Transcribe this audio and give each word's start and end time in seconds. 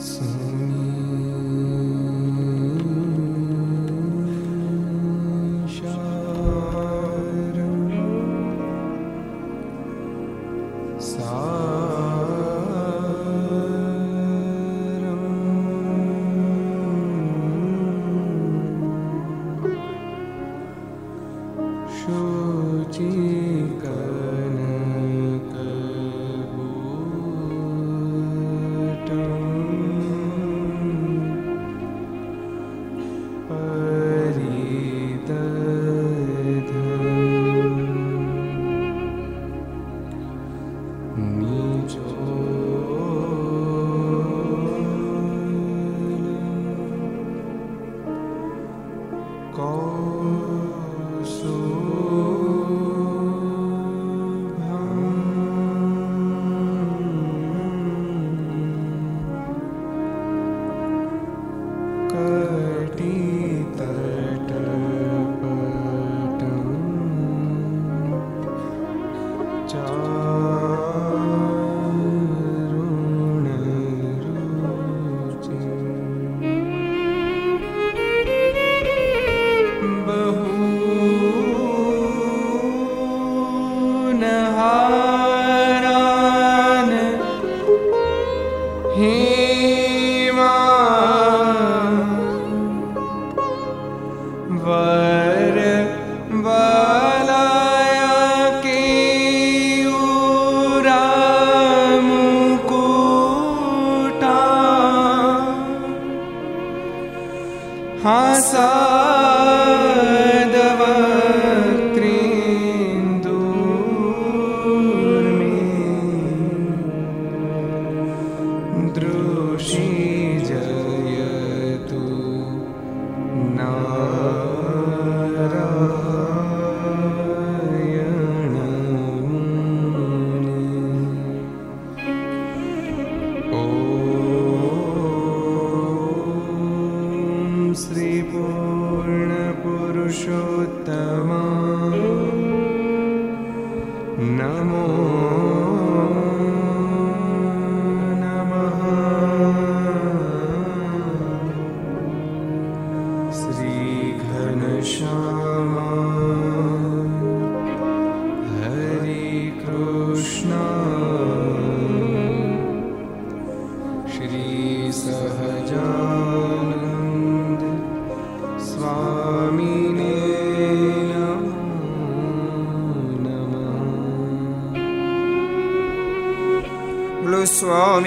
So 0.00 0.39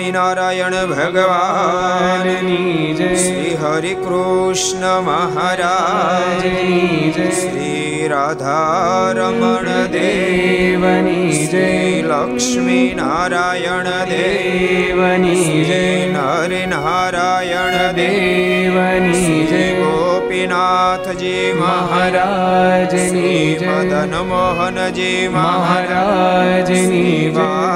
Swaminarayan 0.04 0.70
ભગવાનની 0.70 2.96
જય 2.98 3.16
શ્રી 3.16 3.58
હરિ 3.62 3.94
કૃષ્ણ 3.94 5.02
મહારાજની 5.02 7.14
જય 7.16 7.32
શ્રી 7.32 8.08
રાધારમણ 8.08 9.86
દેવની 9.86 11.48
જય. 11.48 12.02
લક્ષ્મી 12.02 12.94
નારાયણ 12.96 13.84
દેવની 13.84 15.64
જય. 15.64 16.10
નર 16.10 16.68
નારાયણ 16.68 17.92
દેવની 17.92 19.46
જય. 19.46 19.74
ગોપીનાથજી 19.74 21.58
મહારાજની 21.60 23.60
મદન 23.68 24.20
મોહનજી 24.20 25.28
મહારાજની 25.28 27.32
બાલકૃષ્ણ 27.36 27.73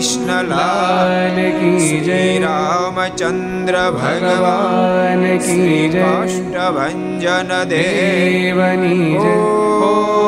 कृष्णलाल 0.00 1.34
की 1.56 2.00
जय 2.04 2.38
रामचन्द्र 2.42 3.80
भगवान् 3.96 5.26
की 5.38 5.88
काष्ठभञ्जन 5.94 7.50
देवनी 7.72 9.16
ओ 9.18 10.19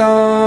જય 0.00 0.39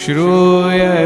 श्रूयतां 0.00 0.99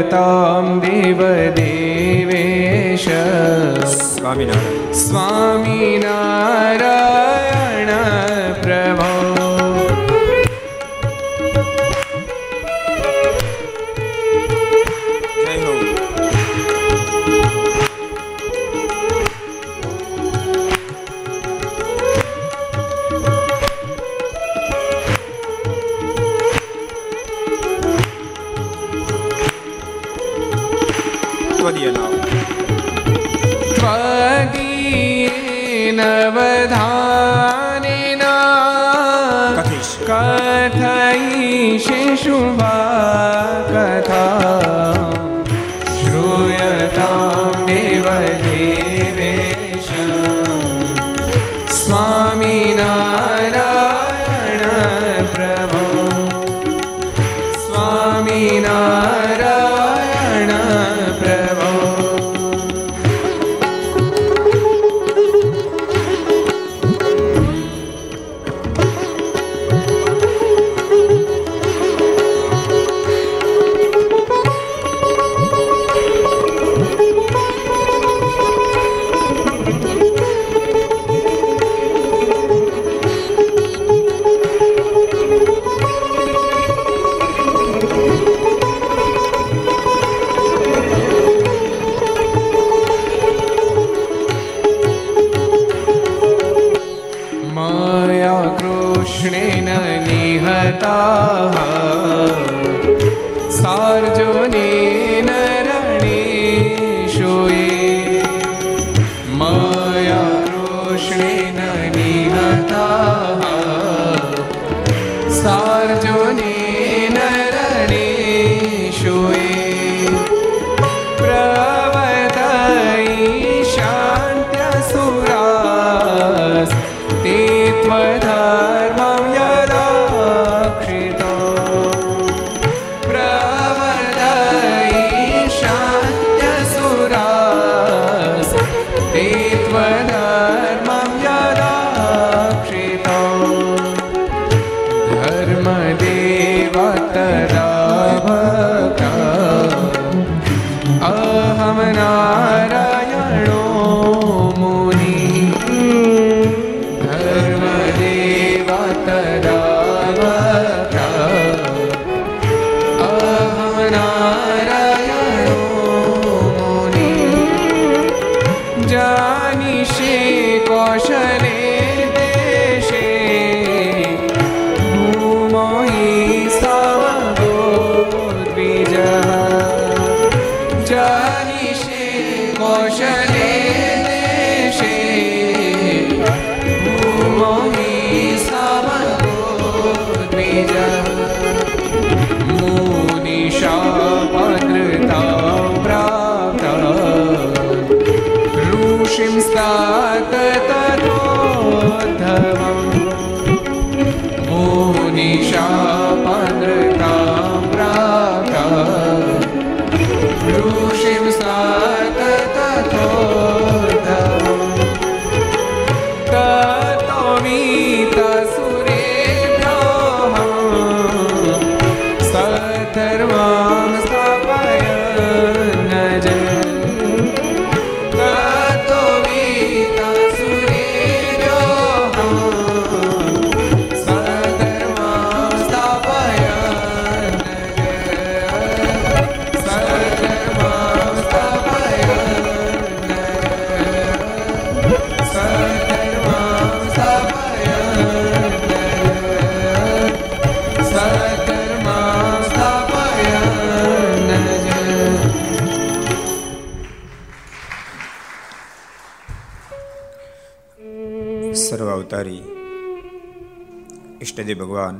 ઈષ્ટદેવ 264.45 264.57
ભગવાન 264.57 264.97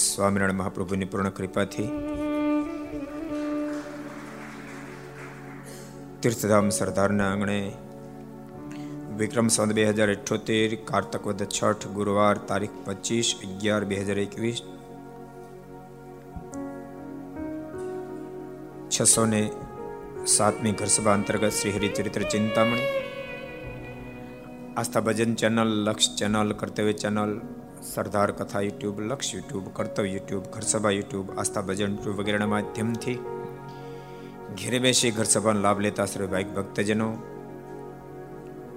સ્વામિનારાયણ 0.00 0.58
મહાપ્રભુની 0.58 1.08
પૂર્ણ 1.08 1.30
કૃપાથી 1.30 1.88
તીર્થધામ 6.20 6.70
સરદારના 6.70 7.26
આંગણે 7.26 7.58
વિક્રમ 9.18 9.48
સંત 9.48 9.76
બે 9.78 9.84
હજાર 9.90 10.08
અઠ્યોતેર 10.08 10.78
કારતક 10.86 11.28
વદ 11.28 11.50
છઠ 11.50 11.86
ગુરુવાર 11.92 12.36
તારીખ 12.48 12.80
પચીસ 12.86 13.36
અગિયાર 13.42 13.84
બે 13.84 14.00
હજાર 14.00 14.18
એકવીસ 14.18 14.64
છસો 18.90 19.24
ને 19.28 19.42
સાતમી 20.32 20.76
ઘરસભા 20.76 21.14
અંતર્ગત 21.14 21.50
Shri 21.52 21.74
Haricharitra 21.76 22.24
Chintamani 22.26 22.92
Aastha 24.76 25.04
Bhajan 25.06 25.34
channel 25.36 25.72
Laksh 25.86 26.14
channel 26.18 26.50
Kartavya 26.56 27.02
channel 27.02 27.34
Sardar 27.83 28.31
Katha 28.31 28.61
YouTube 28.61 29.01
Laksh 29.01 29.35
YouTube 29.35 29.67
Kartavya 29.73 30.09
YouTube 30.09 30.43
Gharsabha 30.43 30.89
YouTube 30.89 31.39
Aastha 31.39 31.61
Bhajan 31.61 31.91
YouTube 31.91 32.15
વગેરેના 32.15 32.47
માધ્યમથી 32.47 33.19
ઘેરે 34.57 34.79
બેસી 34.79 35.11
ઘર 35.11 35.23
સભાનો 35.23 35.61
લાભ 35.61 35.79
લેતા 35.79 36.05
સર્વે 36.05 36.27
ભાઈક 36.27 36.55
ભક્તજનો. 36.55 37.17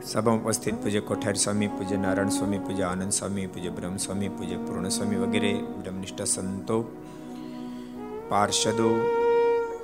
સભામાં 0.04 0.45
ઉપસ્થિત 0.45 0.75
પૂજ્ય 0.75 1.00
કોઠારી 1.00 1.38
સ્વામી, 1.38 1.66
પૂજ્ય 1.66 1.97
નારાયણ 1.97 2.28
સ્વામી, 2.28 2.59
પૂજ્ય 2.59 2.83
આનંદ 2.83 3.12
સ્વામી, 3.12 3.47
પૂજ્ય 3.47 3.69
બ્રહ્મ 3.69 3.97
સ્વામી, 3.97 4.28
પૂજ્ય 4.28 4.57
પૂર્ણ 4.57 4.88
સ્વામી 4.88 5.16
વગેરે 5.16 5.54
બ્રહ્મનિષ્ઠ 5.54 6.23
સંતો, 6.23 6.83
પાર્ષદો, 8.28 9.00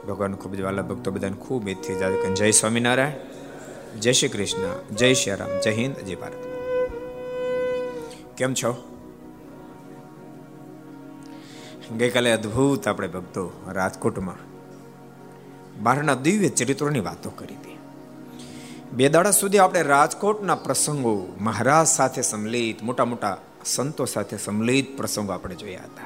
ભગવાન 0.08 0.35
ખૂબ 0.35 0.54
જ 0.54 0.61
વાલા 0.61 0.82
ભક્તો 0.82 1.11
બધાને 1.11 1.37
ખૂબ 1.37 1.68
એથી 1.68 1.94
જાદ 1.94 2.35
જય 2.35 2.50
સ્વામિનારાયણ, 2.50 3.11
જય 4.00 4.12
શ્રી 4.12 4.28
કૃષ્ણ, 4.28 4.94
જય 4.94 5.14
શ્રી 5.14 5.35
રામ, 5.35 5.61
જય 5.61 5.70
હિન્દ, 5.70 5.96
જય 5.96 6.14
ભારત. 6.14 6.46
કેમ 8.37 8.54
છો? 8.54 8.86
ગઈકાલે 11.95 12.33
અદ્ભુત 12.33 12.88
આપણે 12.88 13.09
ભક્તો 13.09 13.62
રાજકોટમાં 13.73 14.35
બહારના 15.83 16.14
દિવ્ય 16.14 16.49
ચરિત્રોની 16.49 17.00
વાતો 17.00 17.31
કરી 17.31 17.55
હતી. 17.55 17.78
બે 18.93 19.09
દાડા 19.09 19.31
સુધી 19.31 19.59
આપણે 19.59 19.83
રાજકોટના 19.83 20.55
પ્રસંગો 20.55 21.37
મહારાજ 21.40 21.87
સાથે 21.87 22.23
સંમલિત, 22.23 22.83
મોટા 22.83 23.05
મોટા 23.05 23.37
સંતો 23.64 24.05
સાથે 24.05 24.37
સંમલિત 24.37 24.97
પ્રસંગો 24.97 25.33
આપણે 25.33 25.55
જોયા 25.55 25.81
હતા. 25.81 26.05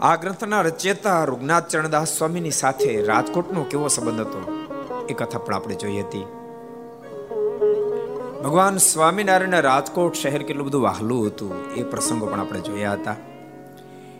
આ 0.00 0.16
ગ્રંથના 0.16 0.62
રચયતા 0.62 1.24
રૂગનાથ 1.24 1.68
ચરણદાસ 1.68 2.18
સ્વામીની 2.18 2.50
સાથે 2.50 3.04
રાજકોટનો 3.04 3.62
કેવો 3.62 3.88
સંબંધ 3.88 4.20
હતો 4.20 4.66
એ 5.10 5.14
કથા 5.14 5.38
પણ 5.38 5.54
આપણે 5.54 5.74
જોઈ 5.74 6.00
હતી. 6.00 6.24
ભગવાન 8.44 8.76
સ્વામિનારાયણ 8.76 9.60
રાજકોટ 9.60 10.14
શહેર 10.14 10.42
કેટલું 10.42 10.66
બધું 10.66 10.82
વહાલું 10.82 11.26
હતું 11.26 11.74
એ 11.74 11.82
પ્રસંગો 11.82 12.26
પણ 12.26 12.40
આપણે 12.40 12.60
જોયા 12.60 12.92
હતા. 12.92 13.16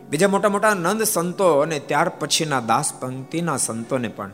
બીજા 0.09 0.27
મોટા 0.27 0.49
મોટા 0.49 0.73
નંદ 0.73 1.03
સંતો 1.03 1.47
અને 1.59 1.77
ત્યાર 1.79 2.09
પછીના 2.19 2.61
દાસ 2.61 2.89
પંક્તિના 2.99 3.57
સંતોને 3.57 4.09
પણ. 4.09 4.31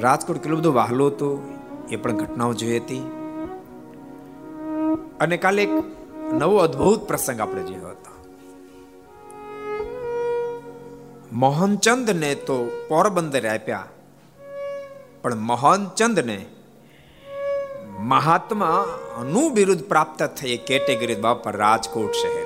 રાજકોટ 0.00 0.38
કેટલું 0.38 0.60
બધું 0.60 0.74
વહાલું 0.74 1.08
હતું, 1.10 1.34
એ 1.90 1.96
પણ 1.96 2.12
ઘટનાઓ 2.12 2.52
જોઈ 2.54 2.78
હતી. 2.78 3.04
અને 5.20 5.36
કાલે 5.36 5.62
એક 5.62 5.72
નવો 6.32 6.56
અદ્ભુત 6.58 7.08
પ્રસંગ 7.08 7.40
આપણે 7.40 7.62
જોયો 7.62 7.88
હતો. 7.88 8.12
મોહનચંદ 11.32 12.10
ને 12.10 12.30
તો 12.34 12.56
પોરબંદર 12.88 13.44
આપ્યા, 13.46 13.84
પણ 15.22 15.38
મોહનચંદ 15.42 16.18
ને 16.20 16.38
મહાત્મા 18.04 18.78
અનુ 19.18 19.42
બિરુદ 19.48 19.82
પ્રાપ્ત 19.82 20.22
થઈ 20.38 20.56
કેટેગરી 20.66 21.14
બાપા 21.16 21.50
રાજકોટ 21.50 22.12
શહેરે. 22.12 22.43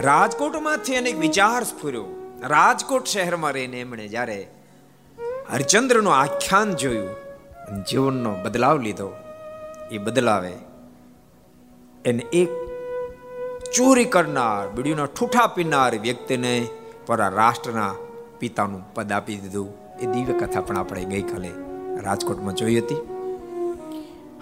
રાજકોટમાંથી 0.00 0.96
અનેક 0.96 1.16
વિચાર 1.18 1.64
સ્ફુર્યો. 1.64 2.04
રાજકોટ 2.42 3.04
શહેરમાં 3.04 3.52
રહીને 3.52 3.80
એમણે 3.80 4.08
જ્યારે 4.08 4.36
હરિચંદ્રનું 5.52 6.14
આખ્યાન 6.16 6.74
જોયું 6.74 7.08
જીવનનો 7.84 8.34
બદલાવ 8.44 8.78
લીધો, 8.78 9.08
એ 9.90 9.98
બદલાવે 9.98 10.52
એને 12.04 12.22
એક 12.32 12.48
ચોરી 13.74 14.04
કરનાર 14.04 14.68
બીડીના 14.68 15.06
ઠૂઠા 15.06 15.46
પીનાર 15.46 15.98
વ્યક્તિને 15.98 16.68
પરા 17.06 17.28
રાષ્ટ્રના 17.28 17.94
પિતાનું 18.38 18.94
પદ 18.94 19.12
આપી 19.12 19.36
દીધું. 19.36 19.74
એ 20.00 20.06
દિવ્ય 20.06 20.38
કથા 20.38 20.60
પણ 20.60 20.78
આપણે 20.78 21.04
ગઈકાલે 21.04 21.52
રાજકોટમાં 22.02 22.54
જોઈ 22.54 22.78
હતી. 22.78 23.02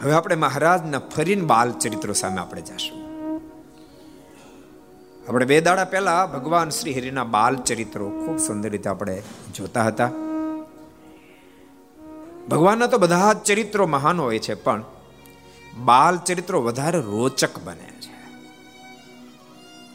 હવે 0.03 0.13
આપણે 0.13 0.35
મહારાજના 0.35 0.99
ફરીને 0.99 1.45
બાલ 1.45 1.73
ચરિત્રો 1.73 2.13
સામે 2.13 2.39
આપણે 2.39 2.61
જશું. 2.61 3.06
આપણે 5.29 5.45
બે 5.45 5.61
દાડા 5.61 5.85
પહેલા 5.85 6.27
ભગવાન 6.27 6.69
શ્રી 6.69 6.93
હરિના 6.93 7.25
બાલ 7.25 7.57
ચરિત્રો 7.57 8.11
ખૂબ 8.11 8.39
સુંદર 8.39 8.71
રીતે 8.71 8.91
આપણે 8.91 9.23
જોતા 9.55 9.83
હતા. 9.83 10.11
ભગવાનના 12.51 12.87
તો 12.87 12.99
બધા 12.99 13.33
જ 13.33 13.37
ચરિત્રો 13.37 13.87
મહાન 13.87 14.21
હોય 14.21 14.39
છે, 14.39 14.55
પણ 14.55 14.85
બાલ 15.77 16.19
ચરિત્રો 16.19 16.63
વધારે 16.63 17.01
રોચક 17.01 17.59
બને 17.65 17.91
છે. 18.01 18.15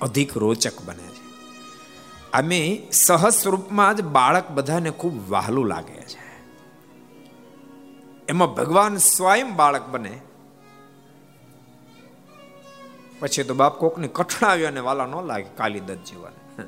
અધિક 0.01 0.37
રોચક 0.37 0.81
બને 0.85 1.07
છે. 1.07 1.21
અમે 2.31 2.87
સહજ 2.91 3.33
સ્વરૂપમાં 3.33 3.95
જ 3.95 4.01
બાળક 4.01 4.51
બધાને 4.51 4.89
ખૂબ 4.89 5.29
વહાલું 5.29 5.67
લાગે 5.67 6.01
છે. 6.01 6.21
એમાં 8.29 8.55
ભગવાન 8.55 8.97
સ્વયં 8.97 9.55
બાળક 9.55 9.87
બને 9.87 10.19
પછી 13.21 13.43
તો 13.43 13.53
બાપ 13.53 13.79
કોકને 13.79 14.09
કઠણાવ્યો 14.13 14.67
અને 14.67 14.79
વાલા 14.79 15.05
ન 15.05 15.25
લાગે 15.25 15.45
કાલિદત 15.57 15.97
જેવાને. 16.05 16.63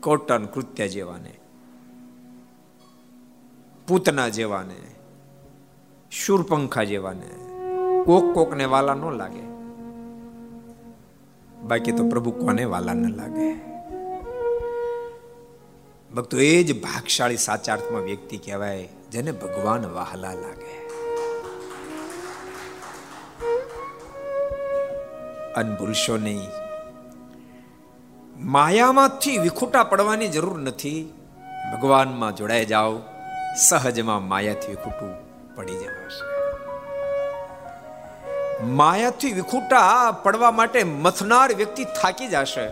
કોટન 0.00 0.44
કૃત્ય 0.44 0.88
જેવાને. 0.88 1.40
પૂતના 3.88 4.28
જેવાને. 4.28 4.76
શૂરપંખા 6.10 6.84
જેવાને. 6.84 7.30
કોક 8.04 8.34
કોકને 8.34 8.64
વાલા 8.64 8.94
ન 8.94 9.10
લાગે. 9.10 9.56
બાકી 11.62 11.92
તો 11.92 12.08
પ્રભુ 12.08 12.30
કોને 12.30 12.64
વાલા 12.64 12.94
ન 12.94 13.14
લાગે? 13.14 13.54
ભક્તો, 16.14 16.38
એ 16.38 16.62
જ 16.62 16.82
ભાગશાળી 16.82 17.36
સાચા 17.36 17.72
અર્થમાં 17.72 18.00
વ્યક્તિ 18.00 18.36
કહેવાય, 18.38 18.88
જેને 19.10 19.32
ભગવાન 19.32 19.86
વાહલા 19.86 20.34
લાગે. 20.34 20.85
અન 25.56 25.74
ભૂલશો 25.74 26.16
નહીં. 26.16 26.48
માયામાંથી 28.36 29.38
વિખૂટા 29.38 29.84
પડવાની 29.84 30.28
જરૂર 30.28 30.58
નથી. 30.58 31.12
ભગવાનમાં 31.72 32.36
જોડાઈ 32.36 32.64
જાઓ, 32.64 32.98
સહજમાં 33.68 34.28
માયાથી 34.28 34.68
વિખૂટું 34.68 35.14
પડી 35.54 35.72
જવાશે. 35.72 36.36
માયાથી 38.66 39.32
વિખૂટા 39.32 40.12
પડવા 40.22 40.50
માટે 40.50 40.84
મથનાર 40.84 41.54
વ્યક્તિ 41.54 41.84
થાકી 41.84 42.28
જશે. 42.28 42.68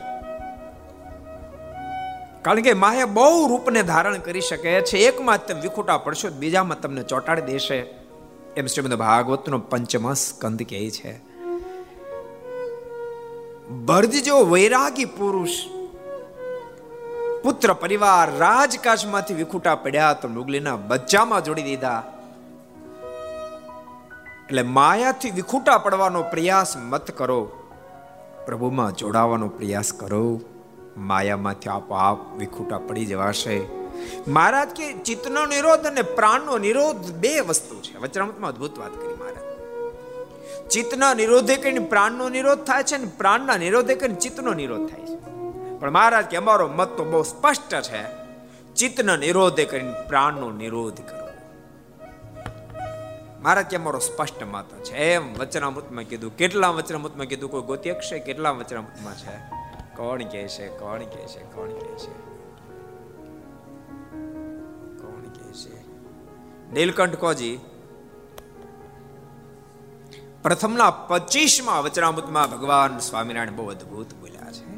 કારણ 2.42 2.60
કે 2.60 2.72
માયા 2.72 3.06
બહુ 3.06 3.48
રૂપને 3.48 3.82
ધારણ 3.82 4.18
કરી 4.18 4.40
શકે 4.40 4.80
છે. 4.80 4.98
એકમાં 4.98 5.46
તમે 5.46 5.60
વિખૂટા 5.60 5.98
પડશો 5.98 6.28
બીજામાં 6.28 6.80
તમને 6.80 7.02
ચોંટાડી 7.02 7.42
દેશે. 7.42 7.76
એમ 8.56 8.66
શ્રીમદ 8.66 8.94
ભાગવતનો 8.94 9.58
પંચમ 9.58 10.12
સ્કંદ 10.12 10.62
કહે 10.62 10.90
છે. 10.90 11.33
ભરજ 13.70 14.24
જેવો 14.24 14.44
વૈરાગી 14.44 15.04
પુરુષ. 15.04 15.50
પુત્ર 17.42 17.72
પરિવાર 17.72 18.36
રાજકાશમાંથી 18.36 19.34
વિખુટા 19.34 19.74
પડ્યા 19.74 20.12
તો 20.12 20.28
મુગલીના 20.28 20.76
બચ્ચામાં 20.76 21.44
જોડી 21.44 21.62
દીધા. 21.62 22.02
એટલે 24.44 24.62
માયાથી 24.62 25.30
વિખુટા 25.30 25.78
પડવાનો 25.78 26.22
પ્રયાસ 26.22 26.76
મત 26.76 27.10
કરો. 27.10 27.44
પ્રભુમાં 28.46 28.92
જોડાવાનો 28.92 29.48
પ્રયાસ 29.48 29.92
કરો. 29.92 30.40
માયામાંથી 30.96 31.70
આપોઆપ 31.70 32.36
વિખુટા 32.36 32.78
પડી 32.78 33.06
જવાશે. 33.06 33.62
મહારાજ 34.28 34.68
કે 34.68 34.92
ચિત્તનો 34.92 35.46
નિરોધ 35.46 35.80
અને 35.80 36.02
પ્રાણનો 36.02 36.58
નિરોધ 36.58 36.96
બે 36.96 37.40
વસ્તુ 37.40 37.80
છે. 37.80 37.98
વચરામતમાં 37.98 38.50
અદ્ભુત 38.50 38.78
વાત 38.78 38.90
કરી. 38.90 39.13
ચિત્તના 40.70 41.14
નિરોધે 41.14 41.56
કરીને 41.56 41.78
પ્રાણનો 41.78 42.28
નિરોધ 42.28 42.58
થાય 42.58 42.82
છે 42.82 42.96
ને 42.96 43.06
પ્રાણના 43.18 43.56
નિરોધે 43.56 43.94
કરીને 43.94 44.20
ચિત્તનો 44.20 44.54
નિરોધ 44.54 44.90
થાય 44.90 45.00
છે. 45.00 45.24
પણ 45.78 45.90
મહારાજ 45.90 46.24
કે 46.24 46.36
અમારો 46.36 46.68
મત 46.68 46.88
તો 46.88 47.04
બહુ 47.04 47.22
સ્પષ્ટ 47.22 47.80
છે. 47.80 48.24
ચિત્તના 48.74 49.16
નિરોધે 49.16 49.64
કરીને 49.64 49.94
પ્રાણનો 50.08 50.50
નિરોધ 50.50 51.00
કરો 51.00 51.24
મહારાજ 53.42 53.66
કે 53.66 53.76
અમારો 53.76 53.98
સ્પષ્ટ 53.98 54.42
મત 54.42 54.64
છે. 54.84 54.96
એમ 54.96 55.34
વચનામૃતમાં 55.34 56.04
કીધું. 56.04 56.36
કેટલા 56.36 56.68
વચનામૃતમાં 56.68 57.26
કીધું? 57.26 57.50
કોઈ 57.50 57.62
ગોતી 57.62 57.90
છે 57.90 58.18
કેટલા 58.18 58.50
વચનામૃતમાં 58.50 59.18
છે? 59.18 59.36
કોણ 59.96 60.22
કહે 60.22 60.48
છે? 60.48 60.68
કોણ 60.68 60.98
કહે 60.98 61.26
છે? 61.26 61.42
કોણ 61.42 61.68
કહે 61.68 61.96
છે? 61.96 62.34
કોણ 65.02 65.20
કહે 65.20 65.52
છે? 65.52 65.84
નીલકંઠ 66.72 67.16
કોજી? 67.16 67.58
પ્રથમના 70.44 70.90
પચીસમાં 70.90 71.82
વચનામૃતમાં 71.82 72.50
ભગવાન 72.50 72.98
સ્વામિનારાયણ 72.98 73.56
બહુ 73.56 73.68
અદભુત 73.68 74.14
બોલ્યા 74.14 74.52
છે. 74.52 74.76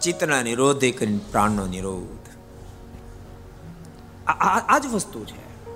ચિત્તના 0.00 0.42
નિરોધે 0.42 0.90
કરીને 0.90 1.20
પ્રાણનો 1.30 1.66
નિરોધ. 1.66 2.28
આ 4.28 4.78
જ 4.78 4.86
વસ્તુ 4.86 5.24
છે. 5.24 5.66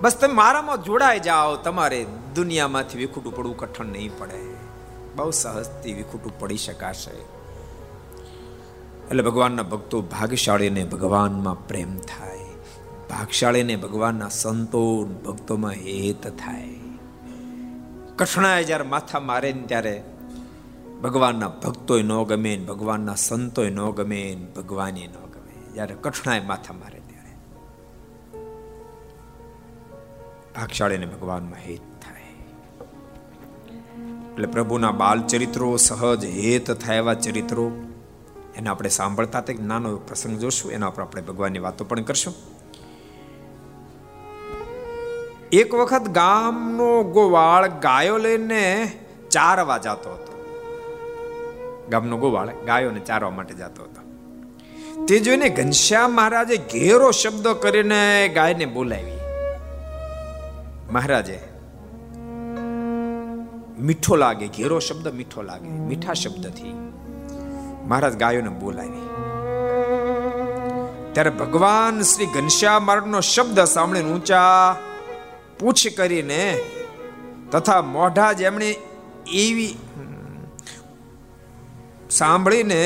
બસ 0.00 0.18
તમે 0.20 0.34
મારામાં 0.34 0.82
જોડાઈ 0.82 1.20
જાઓ, 1.20 1.56
તમારે 1.56 2.06
દુનિયામાંથી 2.34 2.98
વિખૂટું 2.98 3.36
પડવું 3.36 3.56
કઠણ 3.56 3.86
નહીં 3.86 4.18
પડે. 4.18 4.56
બહુ 5.16 5.30
સહજથી 5.30 5.92
વિખૂટું 5.92 6.38
પડી 6.38 6.56
શકાશે. 6.56 7.16
એટલે 9.10 9.22
ભગવાનના 9.22 9.62
ભક્તો 9.62 10.02
ભાગ્યશાળીને 10.02 10.84
ભગવાનમાં 10.84 11.68
પ્રેમ 11.68 11.98
થાય. 11.98 12.38
ભાગશાળીને 13.10 13.76
ભગવાનના 13.76 14.28
સંતો 14.28 15.04
ભક્તોમાં 15.04 15.72
હેત 15.72 16.26
થાય. 16.26 16.79
કઠણાય 18.20 18.64
જ્યારે 18.64 18.84
માથા 18.84 19.20
મારે 19.20 19.52
ને 19.52 19.62
ત્યારે 19.62 20.04
ભગવાનના 21.02 21.48
ભક્તોય 21.48 22.02
ન 22.02 22.22
ગમે 22.22 22.56
ને 22.56 22.64
ભગવાનના 22.64 23.14
સંતોય 23.14 23.70
ન 23.70 23.90
ગમે 23.90 24.36
ને 24.40 24.46
ભગવાને 24.56 25.06
ન 25.06 25.12
ગમે. 25.12 25.72
જ્યારે 25.72 25.96
કઠણાય 26.02 26.40
માથા 26.40 26.74
મારે 26.74 26.98
ત્યારે 26.98 27.34
ભાગશાળીને 30.56 31.06
ભગવાનમાં 31.06 31.58
હેત 31.58 31.80
થાય. 31.80 32.22
એટલે 34.32 34.46
પ્રભુના 34.46 34.90
બાલ 34.90 35.22
ચરિત્રો 35.22 35.76
સહજ 35.76 36.24
હેત 36.24 36.70
થાય 36.70 36.96
એવા 36.96 37.14
ચરિત્રો. 37.14 37.70
એને 38.56 38.68
આપણે 38.68 38.88
સાંભળતા 38.88 39.40
તે 39.40 39.54
નાનો 39.54 39.96
પ્રસંગ 39.96 40.38
જોશું. 40.38 40.72
એના 40.72 40.90
પર 40.90 41.02
આપણે 41.02 41.22
ભગવાનની 41.22 41.58
વાતો 41.58 41.84
પણ 41.84 42.00
કરશું. 42.00 42.59
એક 45.52 45.74
વખત 45.74 46.08
ગામનો 46.08 47.02
ગોવાળ 47.02 47.68
ગાયો 47.68 48.18
લઈને 48.18 48.92
ચારવા 49.30 49.78
જતો 49.78 50.12
હતો. 50.12 50.34
ગામનો 51.90 52.16
ગોવાળ 52.16 52.48
ગાયોને 52.66 53.00
ચારવા 53.00 53.30
માટે 53.30 53.54
જતો 53.54 53.82
હતો. 53.82 54.00
તે 55.06 55.18
જોઈને 55.18 55.48
ઘનશ્યામ 55.48 56.12
મહારાજે 56.12 56.56
ઘેરો 56.56 57.10
શબ્દ 57.10 57.48
કરીને 57.48 58.28
ગાયને 58.28 58.64
બોલાવી. 58.64 59.18
મહારાજે, 60.92 61.40
મીઠો 63.80 64.16
લાગે, 64.16 64.48
ઘેરો 64.48 64.78
શબ્દ 64.78 65.08
મીઠો 65.08 65.42
લાગે, 65.42 65.68
મીઠા 65.68 66.12
શબ્દથી 66.12 66.74
મહારાજ 67.84 68.16
ગાયોને 68.16 68.48
બોલાવી. 68.48 69.06
ત્યારે 71.12 71.30
ભગવાન 71.30 72.02
શ્રી 72.02 72.26
ઘનશ્યામ 72.26 72.86
માર્ગનો 72.86 73.20
શબ્દ 73.20 73.60
સાંભળીને 73.60 74.10
ઊંચા 74.10 74.76
પૂછ 75.60 75.86
કરીને 75.96 76.58
તથા 77.52 77.82
મોઢા 77.82 78.32
જેમણે 78.32 78.76
એવી 79.32 79.74
સાંભળીને 82.10 82.80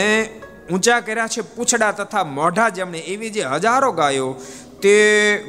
ઊંચા 0.73 1.01
કર્યા 1.01 1.27
છે 1.27 1.41
પૂછડા 1.41 1.93
તથા 1.93 2.25
મોઢા 2.25 2.69
જેમણે 2.69 2.99
એવી 2.99 3.31
જે 3.31 3.43
હજારો 3.43 3.93
ગાયો 3.93 4.35
તે 4.83 4.95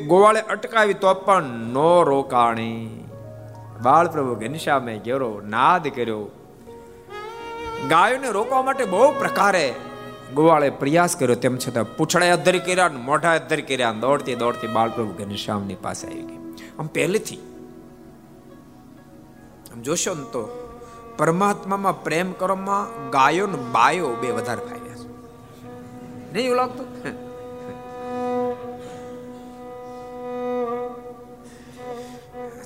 ગોવાળે 0.08 0.40
અટકાવી 0.40 0.94
તો 0.94 1.14
પણ 1.14 1.44
નો 1.44 2.04
રોકાણી. 2.04 3.06
બાળ 3.84 4.08
પ્રભુ 4.08 4.36
ઘનશ્યામે 4.36 5.00
ગેરો 5.00 5.42
નાદ 5.46 5.88
કર્યો. 5.88 6.28
ગાયોને 7.90 8.32
રોકવા 8.32 8.62
માટે 8.62 8.86
બહુ 8.86 9.12
પ્રકારે 9.12 9.74
ગોવાળે 10.36 10.70
પ્રયાસ 10.70 11.16
કર્યો. 11.16 11.36
તેમ 11.36 11.58
છતાં 11.58 11.96
પૂછડા 11.96 12.34
અધર 12.34 12.58
કર્યા 12.58 12.88
મોઢા 12.88 13.36
અધર 13.36 13.62
કર્યા 13.62 13.92
દોડતી 13.92 14.36
દોડતી 14.36 14.68
બાળપ્રભુ 14.68 15.14
ઘનશ્યામની 15.14 15.76
પાસે 15.76 16.08
આવી 16.08 16.35
આમ 16.80 16.88
પહેલેથી. 16.88 17.42
આમ 19.74 19.82
જોશો 19.82 20.14
ને 20.14 20.24
તો 20.24 20.42
પરમાત્મામાં 21.18 22.04
પ્રેમ 22.04 22.32
કરવામાં 22.32 23.10
ગાયો 23.10 23.48
ને 23.48 23.58
બાયો 23.72 24.16
બે 24.16 24.32
વધારે 24.32 24.62
ફાયદા 24.66 24.96
છે. 24.96 25.08
નહીં 26.34 26.46
એવું 26.46 26.58
લાગતું? 26.58 26.88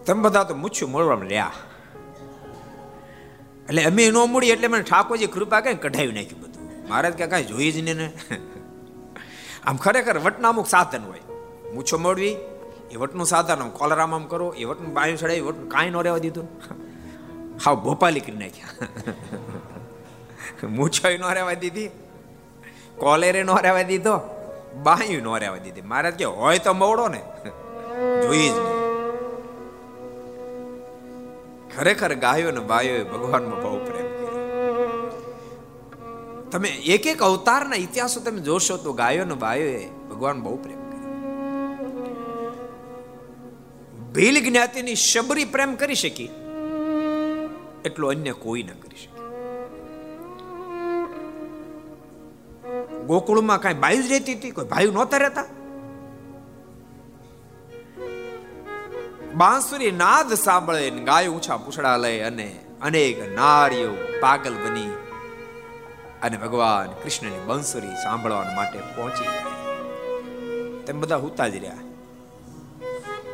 તમે 0.05 0.21
બધા 0.21 0.43
તો 0.43 0.55
મૂછું 0.55 0.91
મળવા 0.91 1.15
રહ્યા. 1.15 1.51
એટલે 3.69 3.83
અમે 3.83 4.11
ન 4.11 4.13
મૂડી 4.13 4.47
એટલે 4.47 4.67
મને 4.67 4.81
ઠાકોરજી 4.81 5.27
કૃપા 5.27 5.61
કઈ 5.61 5.73
કઢાવી 5.73 6.11
નાખ્યું 6.11 6.41
બધું. 6.41 6.87
મહારાજ 6.89 7.13
કે 7.13 7.27
કાંઈ 7.27 7.43
જોઈ 7.43 7.71
જ 7.71 7.83
નહીં 7.83 7.95
ને. 7.95 8.13
આમ 9.63 9.77
ખરેખર 9.77 10.19
વટનામુક 10.19 10.67
સાધન 10.67 11.03
હોય. 11.05 11.19
મૂછો 11.73 11.97
મોડવી 11.97 12.35
એ 12.91 12.95
વટનું 13.01 13.27
સાધન 13.33 13.61
કોલરામ 13.79 14.11
આમ 14.15 14.25
કરો 14.31 14.47
એ 14.61 14.63
વટનું 14.69 14.91
બાયું 14.97 15.19
ચડાવી 15.21 15.41
એવટનું 15.43 15.69
કાંઈ 15.69 15.93
ન 15.93 15.97
રહેવા 16.07 16.23
દીધું. 16.25 16.47
હા 17.63 17.75
ભોપાલી 17.85 18.23
કરી 18.25 18.39
નાખ્યા. 18.41 18.75
મૂછાઈ 20.77 21.17
ન 21.17 21.25
રહેવા 21.37 21.57
દીધી, 21.63 21.89
કોલેરે 22.97 23.41
ન 23.43 23.51
રહેવા 23.65 23.87
દીધો, 23.91 24.15
બાયું 24.83 25.23
ન 25.27 25.29
રહેવા 25.43 25.61
દીધી. 25.65 25.85
મહારાજ 25.91 26.15
કે, 26.21 26.27
હોય 26.41 26.59
તો 26.59 26.71
મવડો 26.73 27.05
ને. 27.07 27.21
જોઈ 28.23 28.49
જ 28.49 28.57
ખરેખર 31.73 32.11
ગાયો 32.15 32.51
ને 32.51 32.61
બાયો 32.71 33.03
ભગવાનમાં 33.05 33.59
બહુ 33.63 33.77
પ્રેમ 33.87 34.07
તમે 36.51 36.69
એક 36.95 37.03
એક 37.07 37.19
અવતારના 37.21 37.79
ઇતિહાસો 37.85 38.19
તમે 38.19 38.41
જોશો 38.41 38.75
તો 38.77 38.89
ગાયો 38.93 39.25
ને 39.25 39.35
બાયો 39.43 39.69
ભગવાન 40.09 40.37
બહુ 40.41 40.55
પ્રેમ 40.57 40.78
ભીલ 44.13 44.49
જ્ઞાતિની 44.49 44.95
શબરી 44.95 45.45
પ્રેમ 45.45 45.75
કરી 45.75 45.95
શકી. 45.95 46.29
એટલો 47.85 48.07
અન્ય 48.07 48.31
કોઈ 48.31 48.63
ન 48.63 48.67
કરી 48.67 48.97
શકે. 48.97 49.19
ગોકુળમાં 53.05 53.61
કાંઈ 53.61 53.73
બાયુ 53.73 54.01
જ 54.01 54.11
રહેતી 54.11 54.33
હતી, 54.33 54.51
કોઈ 54.51 54.65
ભાઈ 54.65 54.85
નહોતા 54.85 55.17
રહેતા. 55.17 55.45
બાંસુરી 59.35 59.91
નાદ 59.91 60.33
સાંભળે 60.33 60.89
ગાય 60.89 61.27
ઊંચા 61.27 61.57
પૂછડા 61.57 61.97
લઈ 61.97 62.19
અને 62.19 62.59
અનેક 62.81 63.35
નારીઓ 63.35 63.93
પાગલ 64.19 64.53
બની 64.53 64.89
અને 66.21 66.37
ભગવાન 66.37 66.91
કૃષ્ણની 67.03 67.43
બંસુરી 67.45 67.87
સાંભળવા 67.87 68.43
માટે 68.55 68.79
પહોંચી 68.79 69.27
તમે 70.85 70.99
બધા 70.99 71.15
હુતા 71.15 71.47
જ 71.47 71.55
રહ્યા. 71.55 71.88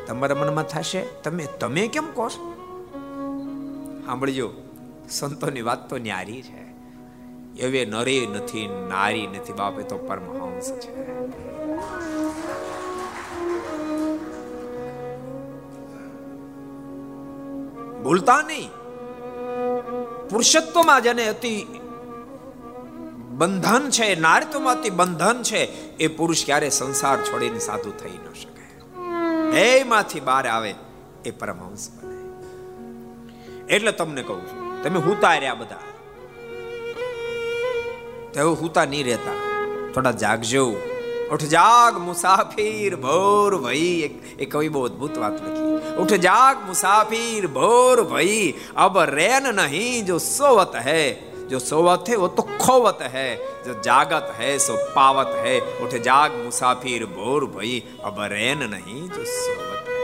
તમારા 0.06 0.34
મનમાં 0.34 0.64
થશે? 0.64 1.02
તમે 1.24 1.48
તમે 1.60 1.88
કેમ 1.88 2.04
કહો 2.14 2.28
છો? 2.28 2.52
સાંભળજો, 4.06 4.50
સંતોની 5.10 5.62
વાત 5.62 5.90
તો 5.90 5.98
ન્યારી 5.98 6.42
છે. 6.42 6.66
એવે 7.60 7.84
નરે 7.84 8.26
નથી, 8.26 8.86
નારી 8.88 9.26
નથી, 9.26 9.52
બાપે 9.52 9.82
તો 9.82 9.98
પરમહંસ 9.98 10.72
છે. 10.72 11.06
ભૂલતા 18.02 18.42
નહીં. 18.42 18.68
પુરુષત્વમાં 20.28 21.02
જેને 21.02 21.28
અતિ 21.28 21.66
બંધન 23.28 23.90
છે, 23.90 24.20
નારીત્વમાં 24.20 24.78
અતિ 24.78 24.90
બંધન 24.90 25.42
છે, 25.42 25.62
એ 25.96 26.06
પુરુષ 26.06 26.44
ક્યારે 26.44 26.70
સંસાર 26.70 27.18
છોડીને 27.22 27.58
સાધુ 27.58 27.90
થઈ 27.90 28.10
ન 28.10 28.32
શકે. 28.34 28.55
ભયમાંથી 29.56 30.20
બહાર 30.20 30.46
આવે 30.46 30.74
એ 31.24 31.30
પરમહંસ 31.30 31.90
બને. 31.90 32.16
એટલે 33.74 33.92
તમને 33.92 34.22
કહું 34.22 34.40
છું, 34.40 34.82
તમે 34.82 34.98
હુતા 34.98 35.54
બધા. 35.54 35.76
તેઓ 38.34 38.54
હુતા 38.54 38.84
નહીં 38.84 39.04
રહેતા. 39.04 39.32
થોડા 39.94 40.10
જાગજો. 40.10 40.76
ઉઠ 41.32 41.40
જાગ 41.40 41.98
મુસાફીર, 41.98 42.96
ભોર 42.96 43.56
ભઈ 43.56 44.20
એ 44.38 44.44
કવિ 44.44 44.68
બહુ 44.68 44.84
અદભુત 44.84 45.18
વાત 45.18 45.32
લખી. 45.32 45.94
ઉઠ 45.96 46.08
જાગ 46.08 46.66
મુસાફીર, 46.66 47.46
ભોર 47.46 48.02
ભઈ 48.02 48.54
અબ 48.76 48.98
રેન 48.98 49.42
નહીં 49.42 50.06
જો 50.06 50.18
સોવત 50.18 50.76
હૈ. 50.76 51.14
जो 51.49 51.59
सोवत 51.61 52.09
है 52.09 52.15
वो 52.17 52.27
तो 52.31 52.43
खोवत 52.57 53.01
है 53.13 53.27
जो 53.65 53.73
जागत 53.81 54.27
है 54.37 54.51
सो 54.59 54.77
पावत 54.93 55.31
है 55.43 55.55
उठ 55.81 55.95
जाग 56.03 56.39
मुसाफिर 56.39 57.05
भोर 57.15 57.45
भई 57.55 57.75
अब 58.03 58.21
रैन 58.33 58.63
नहीं 58.69 59.01
जो 59.09 59.23
सोवत 59.35 59.89
है 59.89 59.99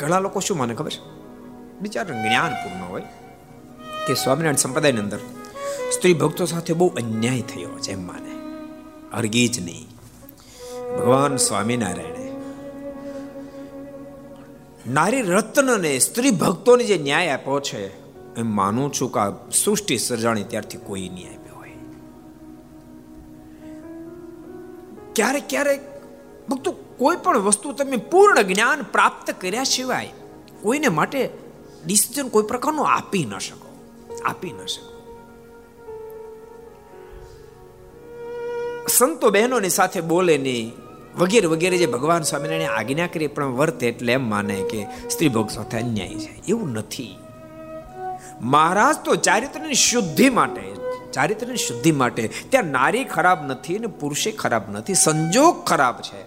ઘણા 0.00 0.18
લોકો 0.20 0.40
શું 0.40 0.58
માને 0.58 0.74
ખબર 0.74 0.92
છે 0.92 1.00
બિચારા 1.80 2.18
જ્ઞાન 2.18 2.52
પૂર્ણ 2.54 2.84
હોય 2.84 3.06
કે 4.06 4.14
સ્વામિનારાયણ 4.14 4.62
સંપ્રદાયની 4.64 5.00
અંદર 5.00 5.20
સ્ત્રી 5.90 6.14
ભક્તો 6.14 6.46
સાથે 6.46 6.72
બહુ 6.74 6.88
અન્યાય 6.96 7.44
થયો 7.44 7.74
છે 7.78 7.92
એમ 7.92 8.04
માને 8.04 8.32
અરગી 9.12 9.48
જ 9.48 9.56
નહીં 9.60 9.86
ભગવાન 10.96 11.36
સ્વામિનારાયણે 11.46 12.21
નારી 14.91 15.21
રત્નને 15.21 15.99
સ્ત્રી 15.99 16.31
ભક્તોને 16.31 16.83
જે 16.83 16.97
ન્યાય 16.97 17.27
આપ્યો 17.27 17.59
છે, 17.59 17.87
એમ 18.35 18.55
માનું 18.55 18.93
છું 18.93 19.11
કે 19.11 19.19
આ 19.19 19.33
સૃષ્ટિ 19.51 19.97
સર્જાણી 19.97 20.43
ત્યારથી 20.43 20.77
કોઈ 20.77 21.09
નહીં 21.09 21.29
આપ્યો 21.33 21.55
હોય. 21.55 21.75
ક્યારેક 25.15 25.43
ક્યારેક 25.49 25.81
ભક્તો 26.49 26.71
કોઈ 26.71 27.15
પણ 27.15 27.37
વસ્તુ 27.37 27.71
તમે 27.71 27.97
પૂર્ણ 27.97 28.41
જ્ઞાન 28.41 28.81
પ્રાપ્ત 28.81 29.35
કર્યા 29.41 29.63
સિવાય 29.63 30.09
કોઈને 30.61 30.87
માટે 30.89 31.29
ડિસિઝન 31.85 32.27
કોઈ 32.27 32.43
પ્રકારનું 32.43 32.87
આપી 32.87 33.25
ન 33.25 33.37
શકો, 33.37 33.67
આપી 34.25 34.51
ન 34.51 34.65
શકો. 34.65 34.89
સંતો 38.87 39.29
બહેનોની 39.29 39.69
સાથે 39.69 40.01
બોલે 40.01 40.37
નહીં 40.37 40.82
વગેરે 41.17 41.47
વગેરે 41.47 41.77
જે 41.77 41.85
ભગવાન 41.85 42.21
સ્વામિનારાયણ 42.21 42.69
આજ્ઞા 42.69 43.07
કરી, 43.07 43.27
પણ 43.27 43.45
વર્તે 43.45 43.87
એટલે 43.87 44.13
એમ 44.13 44.29
માને 44.29 44.55
કે 44.55 44.85
સ્ત્રી 45.09 45.29
ભોગ 45.29 45.49
સાથે 45.49 45.77
અન્યાય 45.77 46.15
છે. 46.15 46.41
એવું 46.47 46.71
નથી. 46.71 47.17
મહારાજ 48.41 48.95
તો 49.05 49.15
ચારિત્રની 49.15 49.73
શુદ્ધિ 49.73 50.29
માટે 50.29 50.73
ચારિત્રની 51.13 51.55
શુદ્ધિ 51.55 51.91
માટે 51.91 52.29
ત્યાં 52.49 52.65
નારી 52.65 53.03
ખરાબ 53.03 53.45
નથી 53.47 53.79
ને 53.79 53.87
પુરુષે 53.87 54.31
ખરાબ 54.31 54.61
નથી, 54.71 54.93
સંજોગ 54.93 55.63
ખરાબ 55.63 55.95
છે. 56.01 56.21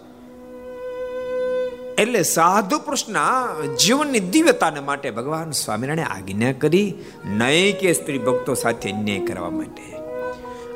એટલે 2.02 2.22
સાધુ 2.22 2.78
પુરુષના 2.78 3.48
જીવનની 3.80 4.20
દિવ્યતાને 4.20 4.80
માટે 4.80 5.10
ભગવાન 5.10 5.50
સ્વામિનારાયણે 5.50 6.02
આજ્ઞા 6.02 6.52
કરી, 6.52 6.94
નહીં 7.26 7.78
કે 7.78 7.92
સ્ત્રી 7.92 8.18
ભક્તો 8.18 8.54
સાથે 8.54 8.92
અન્યાય 8.92 9.20
કરવા 9.20 9.50
માટે. 9.50 9.95